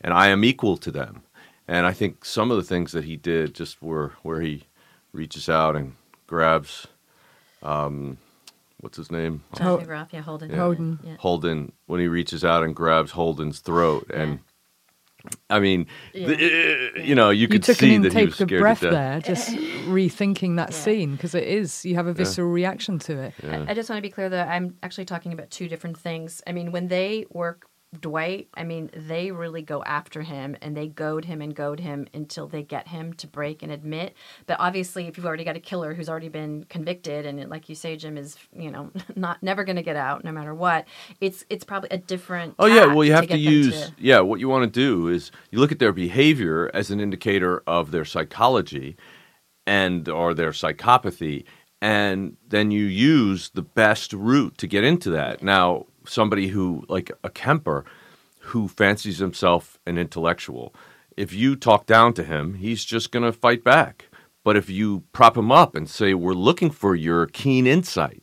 and 0.00 0.12
I 0.12 0.28
am 0.28 0.44
equal 0.44 0.76
to 0.76 0.90
them. 0.90 1.22
And 1.66 1.86
I 1.86 1.92
think 1.92 2.24
some 2.24 2.50
of 2.50 2.58
the 2.58 2.62
things 2.62 2.92
that 2.92 3.04
he 3.04 3.16
did 3.16 3.54
just 3.54 3.82
were 3.82 4.12
where 4.22 4.40
he 4.40 4.64
reaches 5.12 5.48
out 5.48 5.74
and 5.74 5.94
grabs, 6.26 6.86
um, 7.62 8.18
what's 8.80 8.96
his 8.96 9.10
name? 9.10 9.42
Johnny 9.56 9.84
McGrath, 9.84 10.12
yeah, 10.12 10.20
Holden. 10.20 10.50
Holden. 10.50 10.98
Yeah. 11.02 11.16
Holden 11.18 11.72
when 11.86 12.00
he 12.00 12.08
reaches 12.08 12.44
out 12.44 12.62
and 12.62 12.76
grabs 12.76 13.12
Holden's 13.12 13.60
throat, 13.60 14.10
and 14.12 14.40
I 15.50 15.60
mean, 15.60 15.86
the- 16.12 16.92
uh, 16.96 17.00
you 17.02 17.14
know, 17.14 17.30
you 17.30 17.42
You 17.42 17.48
could 17.48 17.62
took 17.62 17.76
see 17.76 17.94
an 17.94 18.02
that 18.02 18.12
he 18.12 18.24
was 18.24 18.34
intake 18.34 18.40
of 18.40 18.48
scared 18.48 18.60
breath 18.60 18.80
to 18.80 18.90
death. 18.90 18.92
there, 18.92 19.20
just 19.34 19.48
rethinking 19.86 20.56
that 20.56 20.72
scene, 20.74 21.12
because 21.12 21.34
it 21.34 21.44
is, 21.44 21.84
you 21.84 21.94
have 21.94 22.06
a 22.06 22.12
visceral 22.12 22.48
reaction 22.50 22.98
to 23.00 23.18
it. 23.20 23.34
I 23.68 23.74
just 23.74 23.88
want 23.88 23.98
to 23.98 24.02
be 24.02 24.10
clear 24.10 24.28
that 24.28 24.48
I'm 24.48 24.76
actually 24.82 25.04
talking 25.04 25.32
about 25.32 25.50
two 25.50 25.68
different 25.68 25.96
things. 25.98 26.42
I 26.46 26.52
mean, 26.52 26.72
when 26.72 26.88
they 26.88 27.26
work 27.30 27.66
Dwight, 28.00 28.48
I 28.54 28.64
mean, 28.64 28.90
they 28.94 29.30
really 29.30 29.62
go 29.62 29.82
after 29.84 30.22
him 30.22 30.56
and 30.60 30.76
they 30.76 30.88
goad 30.88 31.24
him 31.24 31.40
and 31.40 31.54
goad 31.54 31.80
him 31.80 32.06
until 32.14 32.46
they 32.46 32.62
get 32.62 32.88
him 32.88 33.12
to 33.14 33.26
break 33.26 33.62
and 33.62 33.72
admit. 33.72 34.14
But 34.46 34.58
obviously, 34.60 35.06
if 35.06 35.16
you've 35.16 35.26
already 35.26 35.44
got 35.44 35.56
a 35.56 35.60
killer 35.60 35.94
who's 35.94 36.08
already 36.08 36.28
been 36.28 36.64
convicted 36.64 37.26
and, 37.26 37.48
like 37.48 37.68
you 37.68 37.74
say, 37.74 37.96
Jim 37.96 38.16
is 38.16 38.36
you 38.52 38.70
know 38.70 38.90
not 39.16 39.42
never 39.42 39.64
going 39.64 39.76
to 39.76 39.82
get 39.82 39.96
out 39.96 40.24
no 40.24 40.32
matter 40.32 40.54
what, 40.54 40.86
it's 41.20 41.44
it's 41.50 41.64
probably 41.64 41.90
a 41.90 41.98
different. 41.98 42.54
Oh 42.58 42.66
yeah, 42.66 42.86
well 42.86 43.04
you 43.04 43.12
have 43.12 43.22
to, 43.22 43.28
them 43.28 43.38
use 43.38 43.92
yeah. 43.98 44.20
What 44.20 44.40
you 44.40 44.48
want 44.48 44.72
to 44.72 44.80
do 44.80 45.08
is 45.08 45.30
you 45.50 45.58
look 45.58 45.72
at 45.72 45.78
their 45.78 45.92
behavior 45.92 46.70
as 46.74 46.90
an 46.90 47.00
indicator 47.00 47.62
of 47.66 47.90
their 47.90 48.04
psychology, 48.04 48.96
and 49.66 50.08
or 50.08 50.32
their 50.34 50.50
psychopathy, 50.50 51.44
and 51.82 52.36
then 52.48 52.70
you 52.70 52.84
use 52.84 53.50
the 53.50 53.62
best 53.62 54.12
route 54.12 54.56
to 54.58 54.66
get 54.66 54.84
into 54.84 55.10
that. 55.10 55.42
Now, 55.42 55.86
somebody 56.08 56.48
who 56.48 56.84
like 56.88 57.10
a 57.22 57.30
Kemper, 57.30 57.84
who 58.40 58.68
fancies 58.68 59.18
himself 59.18 59.78
an 59.86 59.98
intellectual, 59.98 60.74
if 61.16 61.32
you 61.32 61.56
talk 61.56 61.86
down 61.86 62.12
to 62.14 62.24
him, 62.24 62.54
he's 62.54 62.84
just 62.84 63.10
going 63.10 63.24
to 63.24 63.32
fight 63.32 63.64
back. 63.64 64.06
But 64.44 64.56
if 64.56 64.70
you 64.70 65.02
prop 65.12 65.36
him 65.36 65.50
up 65.50 65.74
and 65.74 65.88
say, 65.88 66.14
"We're 66.14 66.32
looking 66.32 66.70
for 66.70 66.94
your 66.94 67.26
keen 67.26 67.66
insight," 67.66 68.22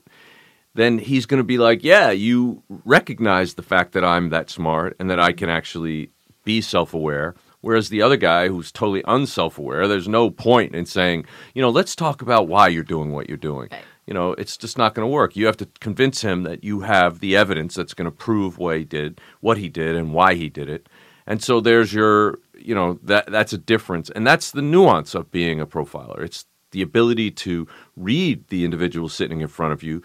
then 0.76 0.98
he's 0.98 1.26
going 1.26 1.40
to 1.40 1.44
be 1.44 1.58
like, 1.58 1.84
yeah, 1.84 2.12
you 2.12 2.64
recognize 2.86 3.54
the 3.54 3.64
fact 3.64 3.94
that 3.94 4.04
I'm 4.04 4.30
that 4.30 4.50
smart 4.50 4.96
and 5.00 5.10
that 5.10 5.20
I 5.20 5.32
can 5.32 5.50
actually 5.50 6.10
be 6.44 6.62
self 6.62 6.94
aware. 6.94 7.36
Whereas 7.62 7.90
the 7.90 8.02
other 8.02 8.18
guy 8.18 8.50
who's 8.50 8.72
totally 8.72 9.04
unself 9.08 9.58
aware, 9.58 9.88
there's 9.88 10.08
no 10.08 10.30
point 10.30 10.76
in 10.76 10.86
saying, 10.86 11.26
you 11.54 11.62
know, 11.62 11.70
let's 11.70 11.96
talk 11.96 12.22
about 12.22 12.48
why 12.50 12.68
you're 12.68 12.84
doing 12.84 13.14
what 13.14 13.30
you're 13.30 13.38
doing. 13.38 13.70
You 14.06 14.14
know, 14.14 14.34
it's 14.34 14.58
just 14.58 14.78
not 14.78 14.94
going 14.94 15.06
to 15.08 15.12
work. 15.12 15.36
You 15.36 15.46
have 15.46 15.58
to 15.58 15.68
convince 15.80 16.22
him 16.22 16.44
that 16.44 16.64
you 16.64 16.82
have 16.82 17.20
the 17.20 17.36
evidence 17.38 17.76
that's 17.76 17.94
going 17.94 18.10
to 18.10 18.12
prove 18.12 18.58
what 18.58 18.78
he 18.78 18.84
did, 18.84 19.22
what 19.40 19.58
he 19.58 19.70
did, 19.70 19.96
and 19.96 20.14
why 20.14 20.36
he 20.36 20.50
did 20.50 20.70
it. 20.70 20.90
And 21.26 21.42
so 21.42 21.62
there's 21.62 21.94
your, 21.94 22.40
you 22.58 22.76
know, 22.76 23.00
that 23.04 23.32
that's 23.32 23.54
a 23.54 23.58
difference, 23.58 24.10
and 24.10 24.28
that's 24.28 24.52
the 24.52 24.62
nuance 24.62 25.16
of 25.16 25.32
being 25.32 25.62
a 25.62 25.66
profiler. 25.66 26.22
It's 26.22 26.46
the 26.72 26.82
ability 26.82 27.32
to 27.32 27.68
read 27.96 28.48
the 28.50 28.66
individual 28.66 29.08
sitting 29.08 29.40
in 29.40 29.48
front 29.48 29.74
of 29.74 29.84
you 29.84 30.02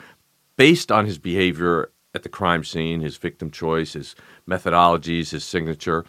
based 0.57 0.93
on 0.93 1.07
his 1.07 1.19
behavior 1.19 1.91
at 2.15 2.23
the 2.23 2.29
crime 2.29 2.63
scene, 2.63 3.01
his 3.01 3.17
victim 3.17 3.51
choice, 3.51 3.95
his 3.95 4.15
methodologies, 4.49 5.31
his 5.31 5.45
signature, 5.45 6.05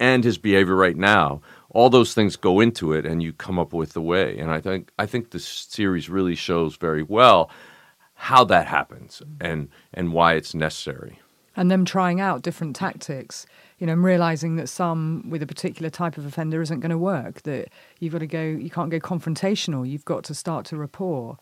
and 0.00 0.24
his 0.24 0.38
behavior 0.38 0.74
right 0.74 0.96
now. 0.96 1.40
All 1.74 1.90
those 1.90 2.14
things 2.14 2.36
go 2.36 2.60
into 2.60 2.92
it, 2.92 3.04
and 3.04 3.22
you 3.22 3.32
come 3.32 3.58
up 3.58 3.72
with 3.74 3.92
the 3.92 4.00
way. 4.00 4.38
And 4.38 4.50
I 4.50 4.60
think 4.60 4.90
I 4.98 5.06
think 5.06 5.30
this 5.30 5.46
series 5.46 6.08
really 6.08 6.34
shows 6.36 6.76
very 6.76 7.02
well 7.02 7.50
how 8.14 8.44
that 8.44 8.66
happens 8.66 9.20
and 9.40 9.68
and 9.92 10.12
why 10.12 10.34
it's 10.34 10.54
necessary. 10.54 11.18
and 11.56 11.70
them 11.70 11.84
trying 11.84 12.20
out 12.20 12.42
different 12.42 12.74
tactics. 12.74 13.46
You 13.78 13.86
know, 13.88 13.92
and 13.94 14.04
realizing 14.04 14.56
that 14.56 14.68
some 14.68 15.28
with 15.28 15.42
a 15.42 15.46
particular 15.46 15.90
type 15.90 16.16
of 16.16 16.24
offender 16.24 16.62
isn't 16.62 16.80
going 16.80 16.90
to 16.90 16.98
work. 16.98 17.42
That 17.42 17.68
you've 17.98 18.12
got 18.12 18.20
to 18.20 18.26
go, 18.26 18.42
you 18.42 18.70
can't 18.70 18.88
go 18.90 19.00
confrontational. 19.00 19.86
You've 19.88 20.04
got 20.04 20.22
to 20.24 20.34
start 20.34 20.64
to 20.66 20.76
rapport. 20.76 21.38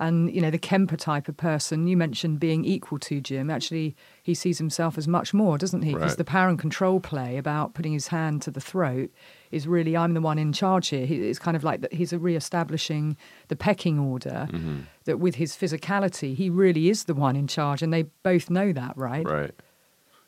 And 0.00 0.34
you 0.34 0.40
know, 0.40 0.50
the 0.50 0.58
Kemper 0.58 0.96
type 0.96 1.28
of 1.28 1.36
person 1.36 1.86
you 1.86 1.96
mentioned 1.96 2.40
being 2.40 2.64
equal 2.64 2.98
to 3.00 3.20
Jim. 3.20 3.50
Actually, 3.50 3.94
he 4.22 4.34
sees 4.34 4.58
himself 4.58 4.96
as 4.98 5.06
much 5.06 5.32
more, 5.34 5.58
doesn't 5.58 5.82
he? 5.82 5.92
Because 5.92 6.12
Right. 6.12 6.18
the 6.18 6.24
power 6.24 6.48
and 6.48 6.58
control 6.58 6.98
play 7.00 7.36
about 7.36 7.74
putting 7.74 7.92
his 7.92 8.08
hand 8.08 8.40
to 8.42 8.50
the 8.50 8.60
throat 8.62 9.10
is 9.50 9.68
really 9.68 9.96
I'm 9.96 10.14
the 10.14 10.20
one 10.22 10.38
in 10.38 10.52
charge 10.52 10.88
here. 10.88 11.04
He, 11.06 11.16
it's 11.28 11.38
kind 11.38 11.56
of 11.56 11.62
like 11.62 11.82
that. 11.82 11.92
He's 11.92 12.12
re-establishing 12.14 13.16
the 13.48 13.56
pecking 13.56 13.98
order. 13.98 14.48
Mm-hmm. 14.50 14.80
That 15.04 15.18
with 15.20 15.34
his 15.34 15.54
physicality, 15.56 16.34
he 16.34 16.48
really 16.50 16.88
is 16.88 17.04
the 17.04 17.14
one 17.14 17.36
in 17.36 17.46
charge, 17.46 17.82
and 17.82 17.92
they 17.92 18.04
both 18.22 18.48
know 18.48 18.72
that, 18.72 18.96
right? 18.96 19.26
Right. 19.26 19.50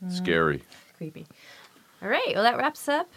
Scary. 0.09 0.63
Creepy. 0.97 1.27
All 2.03 2.09
right. 2.09 2.33
Well, 2.35 2.43
that 2.43 2.57
wraps 2.59 2.89
up 2.89 3.09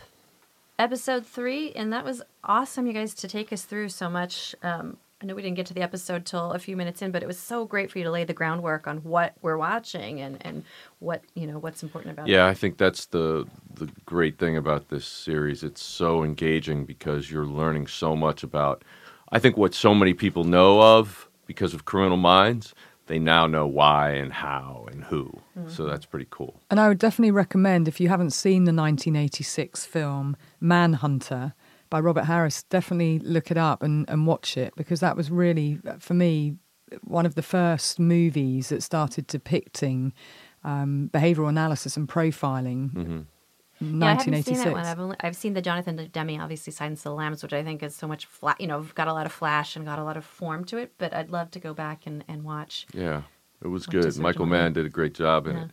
episode 0.78 1.26
three, 1.26 1.72
and 1.72 1.92
that 1.92 2.06
was 2.06 2.22
awesome, 2.44 2.86
you 2.88 2.94
guys, 2.94 3.14
to 3.16 3.28
take 3.28 3.52
us 3.52 3.64
through 3.64 3.90
so 3.90 4.10
much. 4.10 4.56
Um, 4.62 4.98
I 5.26 5.28
know 5.28 5.34
we 5.34 5.42
didn't 5.42 5.56
get 5.56 5.66
to 5.66 5.74
the 5.74 5.82
episode 5.82 6.24
till 6.24 6.52
a 6.52 6.60
few 6.60 6.78
minutes 6.78 7.02
in, 7.02 7.10
but 7.10 7.24
it 7.24 7.26
was 7.26 7.40
so 7.40 7.66
great 7.66 7.90
for 7.90 7.98
you 7.98 8.04
to 8.04 8.12
lay 8.12 8.26
the 8.26 8.34
groundwork 8.34 8.86
on 8.86 8.98
what 8.98 9.34
we're 9.42 9.58
watching 9.58 10.22
and, 10.22 10.38
and 10.42 10.64
what 11.00 11.24
you 11.34 11.48
know 11.48 11.58
what's 11.58 11.82
important 11.82 12.12
about 12.12 12.30
it. 12.30 12.32
Yeah, 12.32 12.46
I 12.46 12.54
think 12.54 12.78
that's 12.78 13.08
the 13.08 13.48
the 13.74 13.90
great 14.06 14.38
thing 14.38 14.56
about 14.56 14.90
this 14.90 15.08
series. 15.08 15.64
It's 15.64 15.82
so 15.82 16.24
engaging 16.24 16.86
because 16.86 17.32
you're 17.32 17.48
learning 17.48 17.88
so 17.88 18.16
much 18.16 18.44
about 18.44 18.84
I 19.32 19.40
think 19.40 19.58
what 19.58 19.74
so 19.74 19.96
many 19.96 20.14
people 20.14 20.44
know 20.44 20.80
of 20.80 21.28
because 21.48 21.74
of 21.74 21.86
Criminal 21.86 22.18
Minds, 22.18 22.76
they 23.08 23.18
now 23.18 23.48
know 23.48 23.66
why 23.66 24.12
and 24.12 24.32
how 24.32 24.88
and 24.92 25.06
who. 25.06 25.42
Mm-hmm. 25.58 25.70
So 25.70 25.86
that's 25.86 26.06
pretty 26.06 26.28
cool. 26.30 26.62
And 26.70 26.80
I 26.80 26.88
would 26.88 27.00
definitely 27.00 27.32
recommend 27.32 27.88
if 27.88 28.00
you 28.00 28.10
haven't 28.10 28.30
seen 28.30 28.66
the 28.66 28.74
1986 28.74 29.88
film 29.88 30.38
Manhunter 30.62 31.56
by 31.90 32.00
Robert 32.00 32.24
Harris, 32.24 32.64
definitely 32.64 33.20
look 33.20 33.52
it 33.52 33.58
up 33.58 33.84
and, 33.84 34.10
and 34.10 34.28
watch 34.28 34.58
it 34.58 34.74
because 34.76 35.00
that 35.00 35.16
was 35.16 35.32
really, 35.32 35.80
for 36.00 36.14
me, 36.14 36.56
one 37.04 37.26
of 37.26 37.36
the 37.36 37.42
first 37.42 38.00
movies 38.00 38.70
that 38.70 38.84
started 38.84 39.28
depicting 39.28 40.14
um, 40.64 41.10
behavioral 41.14 41.50
analysis 41.50 41.98
and 41.98 42.08
profiling. 42.08 42.92
Mm-hmm. 42.92 43.20
Yeah, 43.82 44.06
I 44.06 44.14
haven't 44.14 44.44
seen 44.44 44.58
that 44.58 44.72
one. 44.72 44.86
I've 44.86 45.00
only 45.00 45.16
I've 45.20 45.36
seen 45.36 45.54
the 45.54 45.62
Jonathan 45.62 46.10
Demme, 46.12 46.40
obviously 46.40 46.72
Silence 46.72 47.00
of 47.00 47.12
the 47.12 47.16
Lambs, 47.16 47.44
which 47.44 47.52
I 47.52 47.62
think 47.62 47.84
is 47.84 47.94
so 47.94 48.08
much 48.08 48.26
flat. 48.26 48.60
You 48.62 48.68
know, 48.68 48.84
got 48.96 49.10
a 49.10 49.14
lot 49.14 49.26
of 49.26 49.34
flash 49.34 49.76
and 49.76 49.86
got 49.86 50.00
a 50.00 50.04
lot 50.04 50.16
of 50.16 50.24
form 50.24 50.64
to 50.66 50.78
it. 50.78 50.94
But 50.98 51.14
I'd 51.14 51.30
love 51.30 51.52
to 51.52 51.60
go 51.60 51.74
back 51.74 52.08
and, 52.08 52.24
and 52.28 52.44
watch. 52.44 52.88
Yeah, 52.94 53.24
it 53.62 53.68
was 53.68 53.86
good. 53.86 54.18
Michael. 54.18 54.46
Mann 54.46 54.74
did 54.74 54.86
a 54.86 54.90
great 54.90 55.14
job 55.14 55.46
in 55.48 55.58
Yeah. 55.58 55.64
it. 55.66 55.72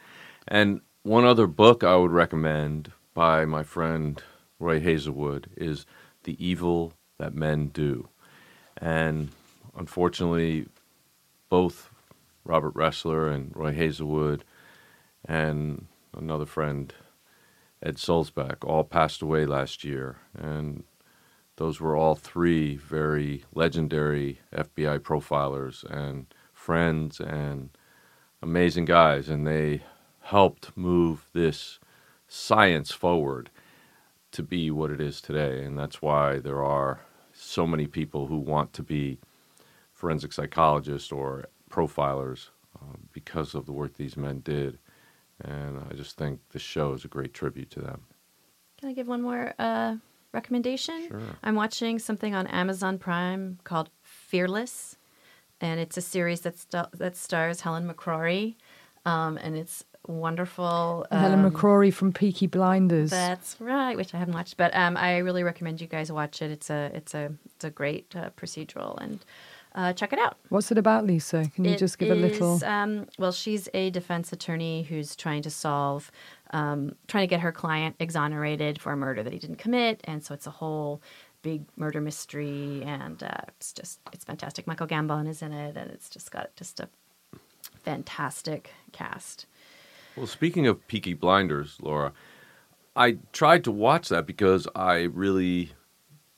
And 0.48 0.80
one 1.04 1.24
other 1.24 1.46
book 1.46 1.84
I 1.84 1.94
would 1.94 2.10
recommend 2.10 2.90
by 3.14 3.44
my 3.44 3.62
friend 3.62 4.20
Roy 4.58 4.80
Hazelwood 4.80 5.50
is 5.56 5.86
The 6.24 6.36
Evil 6.44 6.92
That 7.18 7.34
Men 7.34 7.68
Do. 7.68 8.08
And 8.76 9.30
unfortunately, 9.76 10.66
both 11.48 11.90
Robert 12.44 12.74
Ressler 12.74 13.32
and 13.32 13.54
Roy 13.54 13.72
Hazelwood 13.72 14.44
and 15.24 15.86
another 16.16 16.46
friend, 16.46 16.92
Ed 17.82 17.96
Sulzbach, 17.96 18.64
all 18.64 18.84
passed 18.84 19.22
away 19.22 19.46
last 19.46 19.84
year. 19.84 20.16
And 20.36 20.84
those 21.56 21.80
were 21.80 21.96
all 21.96 22.14
three 22.14 22.76
very 22.76 23.44
legendary 23.54 24.40
FBI 24.52 24.98
profilers 25.00 25.84
and 25.84 26.26
friends 26.52 27.20
and 27.20 27.70
amazing 28.42 28.84
guys. 28.84 29.28
And 29.28 29.46
they 29.46 29.82
helped 30.20 30.76
move 30.76 31.26
this 31.32 31.78
science 32.26 32.90
forward 32.90 33.50
to 34.32 34.42
be 34.42 34.70
what 34.70 34.90
it 34.90 35.00
is 35.00 35.20
today. 35.20 35.64
And 35.64 35.78
that's 35.78 36.02
why 36.02 36.38
there 36.38 36.62
are 36.62 37.00
so 37.32 37.66
many 37.66 37.86
people 37.86 38.26
who 38.26 38.38
want 38.38 38.72
to 38.74 38.82
be 38.82 39.18
forensic 39.92 40.32
psychologists 40.32 41.12
or 41.12 41.46
profilers 41.70 42.48
um, 42.80 43.08
because 43.12 43.54
of 43.54 43.66
the 43.66 43.72
work 43.72 43.94
these 43.94 44.16
men 44.16 44.40
did. 44.40 44.78
And 45.40 45.80
I 45.90 45.94
just 45.94 46.16
think 46.16 46.40
the 46.50 46.58
show 46.58 46.92
is 46.92 47.04
a 47.04 47.08
great 47.08 47.34
tribute 47.34 47.70
to 47.70 47.80
them. 47.80 48.02
Can 48.78 48.90
I 48.90 48.92
give 48.92 49.08
one 49.08 49.22
more 49.22 49.54
uh, 49.58 49.96
recommendation? 50.32 51.08
Sure. 51.08 51.20
I'm 51.42 51.54
watching 51.54 51.98
something 51.98 52.34
on 52.34 52.46
Amazon 52.48 52.98
Prime 52.98 53.58
called 53.64 53.90
Fearless, 54.02 54.96
and 55.60 55.78
it's 55.80 55.96
a 55.96 56.00
series 56.00 56.40
that 56.42 56.58
st- 56.58 56.92
that 56.92 57.16
stars 57.16 57.60
Helen 57.60 57.88
McCrory, 57.88 58.56
um, 59.04 59.36
and 59.38 59.56
it's 59.56 59.84
wonderful. 60.06 61.06
Helen 61.10 61.44
um, 61.44 61.50
McCrory 61.50 61.92
from 61.92 62.12
Peaky 62.12 62.46
Blinders. 62.46 63.10
That's 63.10 63.56
right, 63.60 63.96
which 63.96 64.14
I 64.14 64.18
haven't 64.18 64.34
watched, 64.34 64.56
but 64.56 64.74
um, 64.74 64.96
I 64.96 65.18
really 65.18 65.42
recommend 65.42 65.80
you 65.80 65.86
guys 65.86 66.10
watch 66.10 66.42
it. 66.42 66.50
It's 66.50 66.70
a 66.70 66.90
it's 66.94 67.14
a 67.14 67.32
it's 67.54 67.64
a 67.64 67.70
great 67.70 68.14
uh, 68.16 68.30
procedural, 68.30 69.00
and 69.00 69.24
uh, 69.74 69.92
check 69.92 70.12
it 70.12 70.18
out. 70.18 70.36
What's 70.48 70.70
it 70.70 70.78
about, 70.78 71.06
Lisa? 71.06 71.50
Can 71.54 71.64
you 71.64 71.72
It 71.72 71.78
just 71.78 71.98
give 71.98 72.10
a 72.10 72.14
little? 72.14 72.62
Um, 72.64 73.06
well, 73.18 73.32
she's 73.32 73.68
a 73.74 73.90
defense 73.90 74.32
attorney 74.32 74.82
who's 74.82 75.16
trying 75.16 75.42
to 75.42 75.50
solve, 75.50 76.10
um, 76.50 76.94
trying 77.08 77.22
to 77.22 77.28
get 77.28 77.40
her 77.40 77.52
client 77.52 77.96
exonerated 77.98 78.80
for 78.80 78.92
a 78.92 78.96
murder 78.96 79.22
that 79.22 79.32
he 79.32 79.38
didn't 79.38 79.56
commit, 79.56 80.00
and 80.04 80.24
so 80.24 80.34
it's 80.34 80.46
a 80.46 80.50
whole 80.50 81.00
big 81.42 81.64
murder 81.76 82.00
mystery, 82.00 82.82
and 82.84 83.22
uh, 83.22 83.42
it's 83.48 83.72
just 83.72 84.00
it's 84.12 84.24
fantastic. 84.24 84.66
Michael 84.66 84.86
Gambon 84.86 85.28
is 85.28 85.42
in 85.42 85.52
it, 85.52 85.76
and 85.76 85.90
it's 85.90 86.08
just 86.08 86.30
got 86.30 86.54
just 86.56 86.80
a 86.80 86.88
fantastic 87.84 88.70
cast. 88.92 89.46
Well, 90.16 90.26
speaking 90.26 90.66
of 90.66 90.86
Peaky 90.88 91.14
Blinders, 91.14 91.78
Laura, 91.80 92.12
I 92.94 93.18
tried 93.32 93.64
to 93.64 93.70
watch 93.72 94.08
that 94.10 94.26
because 94.26 94.68
I 94.74 95.02
really 95.04 95.72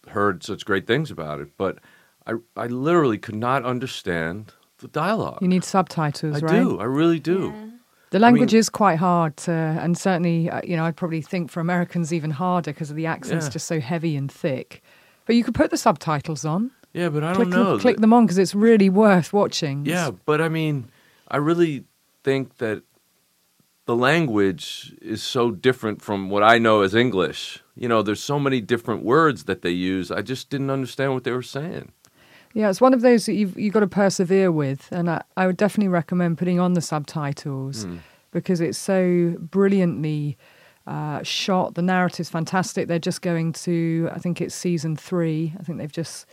heard 0.09 0.45
such 0.45 0.65
great 0.65 0.87
things 0.87 1.11
about 1.11 1.41
it, 1.41 1.49
but 1.57 1.79
I 2.27 2.35
I 2.57 2.67
literally 2.67 3.19
could 3.19 3.35
not 3.35 3.65
understand 3.65 4.53
the 4.79 4.89
dialogue. 4.89 5.39
You 5.41 5.49
need 5.49 5.65
subtitles, 5.65 6.37
I 6.43 6.47
right? 6.47 6.63
do, 6.63 6.79
I 6.81 6.85
really 6.85 7.19
do. 7.21 7.53
The 8.11 8.19
I 8.19 8.21
language 8.21 8.53
mean- 8.53 8.61
is 8.61 8.69
quite 8.71 8.99
hard 8.99 9.37
to, 9.39 9.51
and 9.53 9.99
certainly, 9.99 10.49
uh, 10.49 10.61
you 10.63 10.77
know, 10.77 10.85
I'd 10.85 10.97
probably 10.97 11.21
think 11.21 11.51
for 11.51 11.59
Americans 11.61 12.13
even 12.13 12.31
harder 12.31 12.73
because 12.73 12.91
of 12.91 12.97
the 12.97 13.07
accent's 13.07 13.47
Yeah. 13.47 13.51
just 13.53 13.67
so 13.67 13.81
heavy 13.81 14.15
and 14.17 14.31
thick. 14.31 14.83
But 15.27 15.35
you 15.37 15.43
could 15.43 15.55
put 15.55 15.71
the 15.73 15.77
subtitles 15.77 16.45
on. 16.45 16.71
Yeah, 16.93 17.09
but 17.09 17.25
I 17.25 17.35
click 17.35 17.51
don't 17.51 17.65
know. 17.65 17.79
Click 17.79 17.97
them 17.97 18.13
on 18.13 18.25
because 18.27 18.39
it's 18.39 18.55
really 18.55 18.89
worth 18.89 19.33
watching. 19.33 19.85
Yeah, 19.85 20.13
but 20.27 20.41
I 20.41 20.49
mean, 20.49 20.91
I 21.29 21.39
really 21.39 21.85
think 22.23 22.59
that 22.59 22.85
the 23.87 23.97
language 23.97 24.95
is 25.03 25.23
so 25.23 25.51
different 25.51 26.01
from 26.03 26.31
what 26.31 26.43
I 26.43 26.59
know 26.59 26.83
as 26.83 26.95
English. 26.95 27.63
You 27.77 27.89
know, 27.89 28.03
there's 28.03 28.23
so 28.23 28.39
many 28.39 28.61
different 28.61 29.05
words 29.05 29.45
that 29.45 29.63
they 29.63 29.71
use. 29.71 30.11
I 30.11 30.23
just 30.23 30.49
didn't 30.51 30.71
understand 30.71 31.13
what 31.15 31.25
they 31.25 31.33
were 31.33 31.43
saying. 31.43 31.93
Yeah, 32.55 32.71
it's 32.71 32.81
one 32.81 32.95
of 32.95 33.01
those 33.03 33.27
that 33.27 33.35
you've 33.35 33.59
you've 33.59 33.75
got 33.75 33.81
to 33.81 33.89
persevere 33.89 34.53
with, 34.53 34.89
and 34.93 35.11
I, 35.11 35.23
I 35.37 35.47
would 35.47 35.57
definitely 35.57 35.89
recommend 35.89 36.39
putting 36.39 36.61
on 36.61 36.75
the 36.75 36.81
subtitles 36.81 37.85
Mm. 37.85 37.99
because 38.31 38.61
it's 38.61 38.79
so 38.79 39.35
brilliantly 39.39 40.39
uh, 40.87 41.23
shot. 41.25 41.75
The 41.75 41.83
narrative's 41.83 42.31
fantastic. 42.31 42.87
They're 42.89 42.99
just 42.99 43.23
going 43.23 43.53
to, 43.65 44.09
I 44.13 44.19
think 44.19 44.41
it's 44.41 44.55
season 44.55 44.97
three. 44.97 45.53
I 45.59 45.63
think 45.65 45.79
they've 45.79 45.91
just 45.91 46.27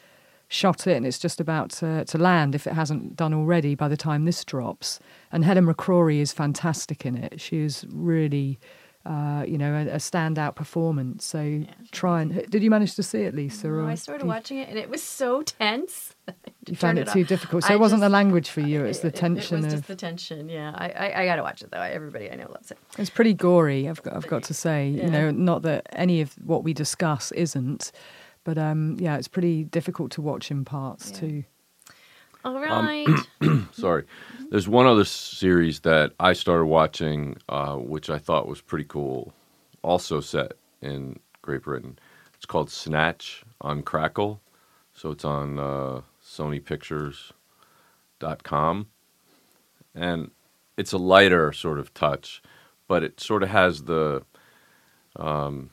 shot 0.52 0.86
it, 0.86 0.98
and 0.98 1.06
it's 1.06 1.18
just 1.18 1.40
about 1.40 1.70
to, 1.70 2.04
to 2.04 2.18
land 2.18 2.54
if 2.56 2.68
it 2.68 2.74
hasn't 2.74 3.16
done 3.16 3.34
already 3.34 3.74
by 3.74 3.88
the 3.88 3.96
time 3.96 4.26
this 4.26 4.44
drops. 4.44 5.00
And 5.32 5.46
Helen 5.46 5.66
McCrory 5.66 6.20
is 6.20 6.34
fantastic 6.34 7.06
in 7.06 7.16
it. 7.18 7.40
She 7.40 7.60
is 7.60 7.86
really. 7.90 8.60
Uh, 9.04 9.44
you 9.48 9.58
know, 9.58 9.74
a, 9.74 9.94
a 9.94 9.98
standout 9.98 10.54
performance. 10.54 11.26
So 11.26 11.64
try 11.92 12.22
and 12.22 12.46
did 12.52 12.62
you 12.62 12.70
manage 12.70 12.94
to 12.98 13.02
see 13.02 13.24
it, 13.24 13.34
Lisa? 13.34 13.68
No, 13.68 13.88
I 13.88 13.96
started 13.96 14.28
watching 14.28 14.60
it, 14.60 14.70
and 14.70 14.78
it 14.78 14.92
was 14.92 15.02
so 15.02 15.42
tense. 15.42 16.16
you 16.68 16.76
found 16.76 17.00
it 17.00 17.06
Turn 17.06 17.14
too 17.16 17.24
difficult. 17.24 17.64
So 17.64 17.72
I 17.72 17.78
it 17.78 17.80
wasn't 17.80 18.02
the 18.02 18.10
language 18.10 18.48
for 18.52 18.62
you; 18.62 18.86
it's 18.86 19.00
the 19.00 19.08
It- 19.08 19.16
tension 19.16 19.58
It, 19.58 19.64
was 19.64 19.74
of. 19.74 19.80
just 19.80 19.88
the 19.88 19.96
tension. 19.96 20.50
Yeah, 20.50 20.72
I, 20.76 20.90
I, 20.90 21.22
I 21.24 21.26
got 21.26 21.38
to 21.38 21.42
watch 21.42 21.64
it 21.64 21.72
though. 21.72 21.82
Everybody 21.82 22.30
I 22.30 22.36
know 22.36 22.52
loves 22.52 22.70
it. 22.70 22.78
It's 23.00 23.10
pretty 23.10 23.34
gory. 23.34 23.90
I've 23.90 24.04
got, 24.04 24.14
I've 24.16 24.28
got 24.28 24.44
to 24.44 24.54
say. 24.54 24.90
Yeah. 24.90 25.06
You 25.06 25.10
know, 25.10 25.32
not 25.32 25.64
that 25.64 25.88
any 25.94 26.22
of 26.22 26.34
what 26.46 26.64
we 26.64 26.72
discuss 26.72 27.32
isn't, 27.32 27.92
but 28.44 28.58
um, 28.58 28.98
yeah, 29.00 29.18
it's 29.18 29.28
pretty 29.28 29.64
difficult 29.64 30.12
to 30.12 30.22
watch 30.22 30.52
in 30.52 30.66
parts 30.66 31.12
too. 31.12 31.44
All 32.44 32.58
Um. 32.58 33.70
Sorry. 33.72 34.04
There's 34.50 34.68
one 34.68 34.88
other 34.88 35.06
series 35.06 35.82
that 35.82 36.14
I 36.20 36.34
started 36.34 36.66
watching, 36.66 37.38
uh, 37.48 37.76
which 37.76 38.10
I 38.10 38.18
thought 38.18 38.48
was 38.48 38.62
pretty 38.62 38.86
cool, 38.86 39.32
also 39.84 40.22
set 40.22 40.54
in 40.82 41.20
Great 41.42 41.62
Britain. 41.64 42.00
It's 42.36 42.46
called 42.46 42.70
Snatch 42.72 43.44
on 43.62 43.84
Crackle. 43.84 44.42
So 44.94 45.12
it's 45.12 45.24
on 45.26 45.60
uh, 45.60 46.02
SonyPictures.com. 46.26 48.88
And 49.94 50.32
it's 50.78 50.94
a 50.94 50.98
lighter 50.98 51.52
sort 51.54 51.78
of 51.80 51.94
touch, 51.94 52.42
but 52.88 53.04
it 53.04 53.20
sort 53.20 53.44
of 53.44 53.50
has 53.50 53.84
the 53.84 54.24
um, 55.16 55.70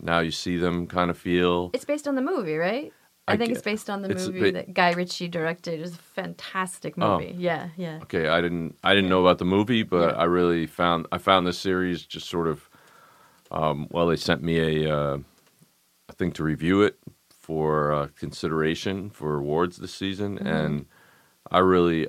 now 0.00 0.20
you 0.20 0.30
see 0.30 0.56
them 0.56 0.86
kind 0.86 1.10
of 1.10 1.18
feel. 1.18 1.70
it's 1.74 1.84
based 1.84 2.06
on 2.08 2.14
the 2.14 2.22
movie, 2.22 2.56
right? 2.56 2.92
I, 3.26 3.32
I 3.32 3.36
think 3.36 3.50
it's 3.52 3.60
based 3.62 3.90
on 3.90 4.00
the 4.02 4.10
it's 4.10 4.26
movie 4.26 4.40
bit- 4.40 4.54
that 4.54 4.72
Guy 4.74 4.92
Ritchie 4.92 5.28
directed. 5.28 5.80
It's 5.80 5.94
a 5.94 5.98
fantastic 5.98 6.94
Oh. 6.98 7.18
movie. 7.18 7.34
Yeah, 7.36 7.68
yeah. 7.76 7.98
Okay, 8.02 8.28
I 8.28 8.40
didn't 8.40 8.76
I 8.82 8.94
didn't 8.94 9.10
know 9.10 9.20
about 9.20 9.38
the 9.38 9.44
movie, 9.44 9.82
but 9.82 10.16
I 10.18 10.24
really 10.24 10.66
found 10.66 11.06
I 11.12 11.18
found 11.18 11.46
this 11.46 11.58
series 11.58 12.04
just 12.06 12.28
sort 12.28 12.46
of 12.46 12.68
um, 13.50 13.86
well, 13.90 14.06
they 14.06 14.16
sent 14.16 14.42
me 14.42 14.84
a 14.86 14.96
uh, 14.96 15.18
a 16.08 16.12
thing 16.12 16.32
to 16.32 16.42
review 16.44 16.82
it 16.82 16.98
for 17.28 17.92
uh, 17.92 18.08
consideration 18.18 19.10
for 19.10 19.36
awards 19.36 19.76
this 19.78 19.92
season, 19.94 20.38
Mhm. 20.38 20.46
and 20.46 20.86
I 21.50 21.58
really 21.58 22.06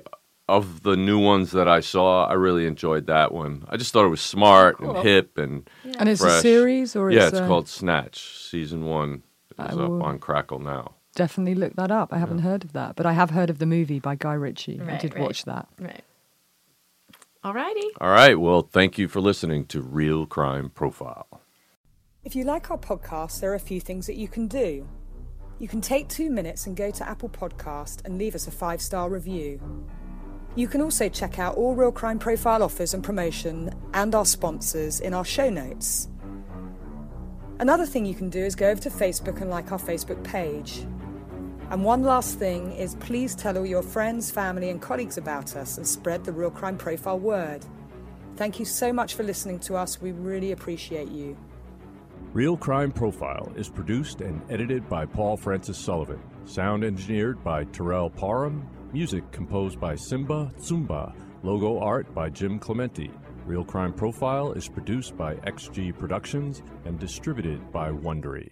of 0.50 0.82
the 0.82 0.96
new 0.96 1.18
ones 1.18 1.52
that 1.52 1.68
I 1.68 1.80
saw, 1.80 2.26
I 2.26 2.34
really 2.34 2.66
enjoyed 2.66 3.06
that 3.06 3.32
one. 3.32 3.64
I 3.68 3.76
just 3.76 3.92
thought 3.92 4.04
it 4.04 4.08
was 4.08 4.20
smart 4.20 4.78
Cool. 4.78 4.96
and 4.96 5.06
hip 5.08 5.38
and 5.38 5.68
And 5.98 6.08
it's 6.08 6.22
a 6.22 6.40
series, 6.40 6.94
or 6.96 7.10
yeah, 7.10 7.24
it's 7.26 7.32
it's 7.34 7.40
a- 7.40 7.46
called 7.46 7.68
Snatch. 7.68 8.18
Season 8.50 8.84
one 8.84 9.22
I 9.58 9.66
up 9.66 9.74
will- 9.74 10.02
on 10.02 10.18
Crackle 10.18 10.58
now. 10.58 10.94
Definitely 11.14 11.56
look 11.56 11.74
that 11.76 11.90
up. 11.90 12.12
I 12.12 12.18
haven't 12.18 12.38
heard 12.40 12.62
of 12.64 12.72
that, 12.72 12.94
but 12.96 13.04
I 13.04 13.12
have 13.12 13.30
heard 13.30 13.50
of 13.50 13.58
the 13.58 13.66
movie 13.66 13.98
by 13.98 14.14
Guy 14.14 14.34
Ritchie. 14.34 14.80
I 14.80 14.96
did 14.96 15.14
right, 15.14 15.22
watch 15.22 15.44
that. 15.44 15.66
Right. 15.78 16.04
All 17.42 17.52
righty. 17.54 17.88
All 18.00 18.10
right. 18.10 18.38
Well, 18.38 18.62
thank 18.62 18.96
you 18.98 19.08
for 19.08 19.20
listening 19.20 19.64
to 19.66 19.80
Real 19.82 20.26
Crime 20.26 20.70
Profile. 20.70 21.26
If 22.22 22.36
you 22.36 22.44
like 22.44 22.70
our 22.70 22.78
podcast, 22.78 23.40
there 23.40 23.50
are 23.50 23.54
a 23.56 23.58
few 23.60 23.80
things 23.80 24.06
that 24.06 24.16
you 24.16 24.28
can 24.28 24.46
do. 24.46 24.86
You 25.58 25.66
can 25.68 25.80
take 25.80 26.08
two 26.08 26.30
minutes 26.30 26.66
and 26.66 26.76
go 26.76 26.90
to 26.90 27.08
Apple 27.08 27.28
Podcast 27.28 28.04
and 28.04 28.16
leave 28.16 28.34
us 28.34 28.46
a 28.46 28.50
five 28.50 28.80
star 28.80 29.10
review. 29.10 29.60
You 30.56 30.66
can 30.66 30.82
also 30.82 31.08
check 31.08 31.38
out 31.38 31.56
all 31.56 31.74
Real 31.74 31.92
Crime 31.92 32.18
Profile 32.18 32.62
offers 32.62 32.92
and 32.92 33.04
promotion 33.04 33.72
and 33.94 34.14
our 34.14 34.26
sponsors 34.26 34.98
in 34.98 35.14
our 35.14 35.24
show 35.24 35.48
notes. 35.48 36.08
Another 37.60 37.86
thing 37.86 38.04
you 38.04 38.14
can 38.14 38.30
do 38.30 38.44
is 38.44 38.56
go 38.56 38.68
over 38.68 38.80
to 38.80 38.90
Facebook 38.90 39.40
and 39.40 39.50
like 39.50 39.70
our 39.70 39.78
Facebook 39.78 40.22
page. 40.24 40.84
And 41.70 41.84
one 41.84 42.02
last 42.02 42.38
thing 42.38 42.72
is 42.72 42.96
please 42.96 43.36
tell 43.36 43.56
all 43.56 43.64
your 43.66 43.82
friends, 43.82 44.28
family, 44.30 44.70
and 44.70 44.82
colleagues 44.82 45.18
about 45.18 45.54
us 45.54 45.76
and 45.76 45.86
spread 45.86 46.24
the 46.24 46.32
Real 46.32 46.50
Crime 46.50 46.76
Profile 46.76 47.20
word. 47.20 47.64
Thank 48.34 48.58
you 48.58 48.64
so 48.64 48.92
much 48.92 49.14
for 49.14 49.22
listening 49.22 49.60
to 49.60 49.76
us. 49.76 50.00
We 50.00 50.10
really 50.10 50.50
appreciate 50.50 51.10
you. 51.10 51.36
Real 52.32 52.56
Crime 52.56 52.90
Profile 52.90 53.52
is 53.54 53.68
produced 53.68 54.20
and 54.20 54.40
edited 54.50 54.88
by 54.88 55.06
Paul 55.06 55.36
Francis 55.36 55.78
Sullivan, 55.78 56.20
sound 56.44 56.82
engineered 56.82 57.42
by 57.44 57.64
Terrell 57.64 58.10
Parham, 58.10 58.68
music 58.92 59.30
composed 59.30 59.80
by 59.80 59.94
Simba 59.94 60.52
Tsumba, 60.58 61.14
logo 61.42 61.78
art 61.78 62.12
by 62.14 62.28
Jim 62.28 62.58
Clemente. 62.58 63.10
Real 63.46 63.64
Crime 63.64 63.92
Profile 63.92 64.52
is 64.52 64.68
produced 64.68 65.16
by 65.16 65.36
XG 65.36 65.96
Productions 65.98 66.62
and 66.84 66.98
distributed 66.98 67.72
by 67.72 67.90
Wondery. 67.90 68.50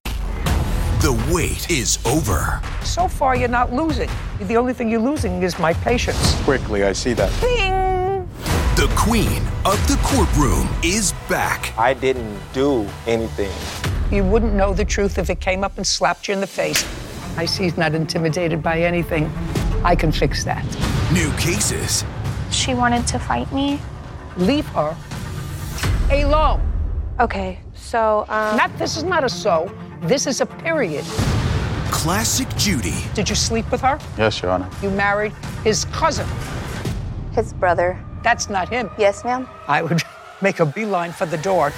The 0.04 1.14
wait 1.32 1.72
is 1.72 1.98
over. 2.06 2.62
So 2.84 3.08
far, 3.08 3.38
you're 3.38 3.48
not 3.48 3.72
losing. 3.72 4.10
The 4.42 4.58
only 4.58 4.74
thing 4.74 4.90
you're 4.90 5.00
losing 5.00 5.44
is 5.44 5.58
my 5.58 5.72
patience. 5.76 6.36
Quickly, 6.44 6.84
I 6.84 6.92
see 6.92 7.14
that. 7.14 7.32
Bing! 7.40 8.28
The 8.76 8.94
queen 8.98 9.42
of 9.64 9.82
the 9.88 9.96
courtroom 10.04 10.68
is 10.84 11.14
back. 11.30 11.74
I 11.78 11.94
didn't 11.94 12.38
do 12.52 12.86
anything. 13.06 13.54
You 14.12 14.24
wouldn't 14.24 14.54
know 14.54 14.74
the 14.74 14.86
truth 14.86 15.18
if 15.18 15.30
it 15.30 15.42
came 15.42 15.64
up 15.64 15.78
and 15.78 15.86
slapped 15.86 16.28
you 16.28 16.34
in 16.34 16.40
the 16.40 16.48
face. 16.48 16.86
I 17.38 17.46
see 17.46 17.64
he's 17.64 17.78
not 17.78 17.94
intimidated 17.94 18.64
by 18.64 18.80
anything. 18.82 19.30
I 19.84 19.96
can 19.96 20.12
fix 20.12 20.44
that. 20.46 20.64
New 21.14 21.32
cases. 21.34 22.06
She 22.50 22.74
wanted 22.74 23.06
to 23.08 23.20
fight 23.20 23.52
me. 23.52 23.80
Leave 24.38 24.66
her 24.68 24.96
alone. 26.12 26.62
Okay, 27.20 27.60
so, 27.76 28.26
um. 28.30 28.56
Not, 28.56 28.78
this 28.78 28.96
is 28.96 29.04
not 29.04 29.24
a 29.24 29.30
so. 29.30 29.70
This 30.02 30.26
is 30.26 30.40
a 30.40 30.46
period. 30.46 31.04
Classic 31.92 32.48
Judy. 32.56 32.94
Did 33.14 33.28
you 33.30 33.36
sleep 33.36 33.70
with 33.72 33.82
her? 33.82 34.00
Yes, 34.18 34.42
Your 34.42 34.52
Honor. 34.52 34.70
You 34.82 34.90
married 34.92 35.34
his 35.64 35.86
cousin. 35.86 36.28
His 37.34 37.54
brother. 37.54 38.02
That's 38.24 38.50
not 38.50 38.70
him. 38.70 38.90
Yes, 38.98 39.24
ma'am. 39.26 39.48
I 39.68 39.82
would 39.82 40.02
make 40.42 40.60
a 40.60 40.66
beeline 40.66 41.12
for 41.12 41.26
the 41.26 41.38
door. 41.38 41.74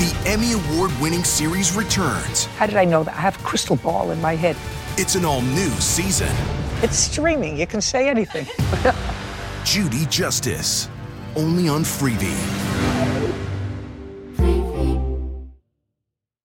The 0.00 0.16
Emmy 0.24 0.52
Award 0.52 0.90
winning 0.98 1.24
series 1.24 1.76
returns. 1.76 2.46
How 2.56 2.64
did 2.64 2.76
I 2.76 2.86
know 2.86 3.04
that? 3.04 3.14
I 3.14 3.20
have 3.20 3.38
a 3.38 3.42
crystal 3.42 3.76
ball 3.76 4.12
in 4.12 4.20
my 4.22 4.34
head. 4.34 4.56
It's 4.96 5.14
an 5.14 5.26
all 5.26 5.42
new 5.42 5.68
season. 5.72 6.34
It's 6.80 6.96
streaming. 6.96 7.58
You 7.58 7.66
can 7.66 7.82
say 7.82 8.08
anything. 8.08 8.46
Judy 9.66 10.06
Justice. 10.06 10.88
Only 11.36 11.68
on 11.68 11.82
Freevee. 11.82 12.79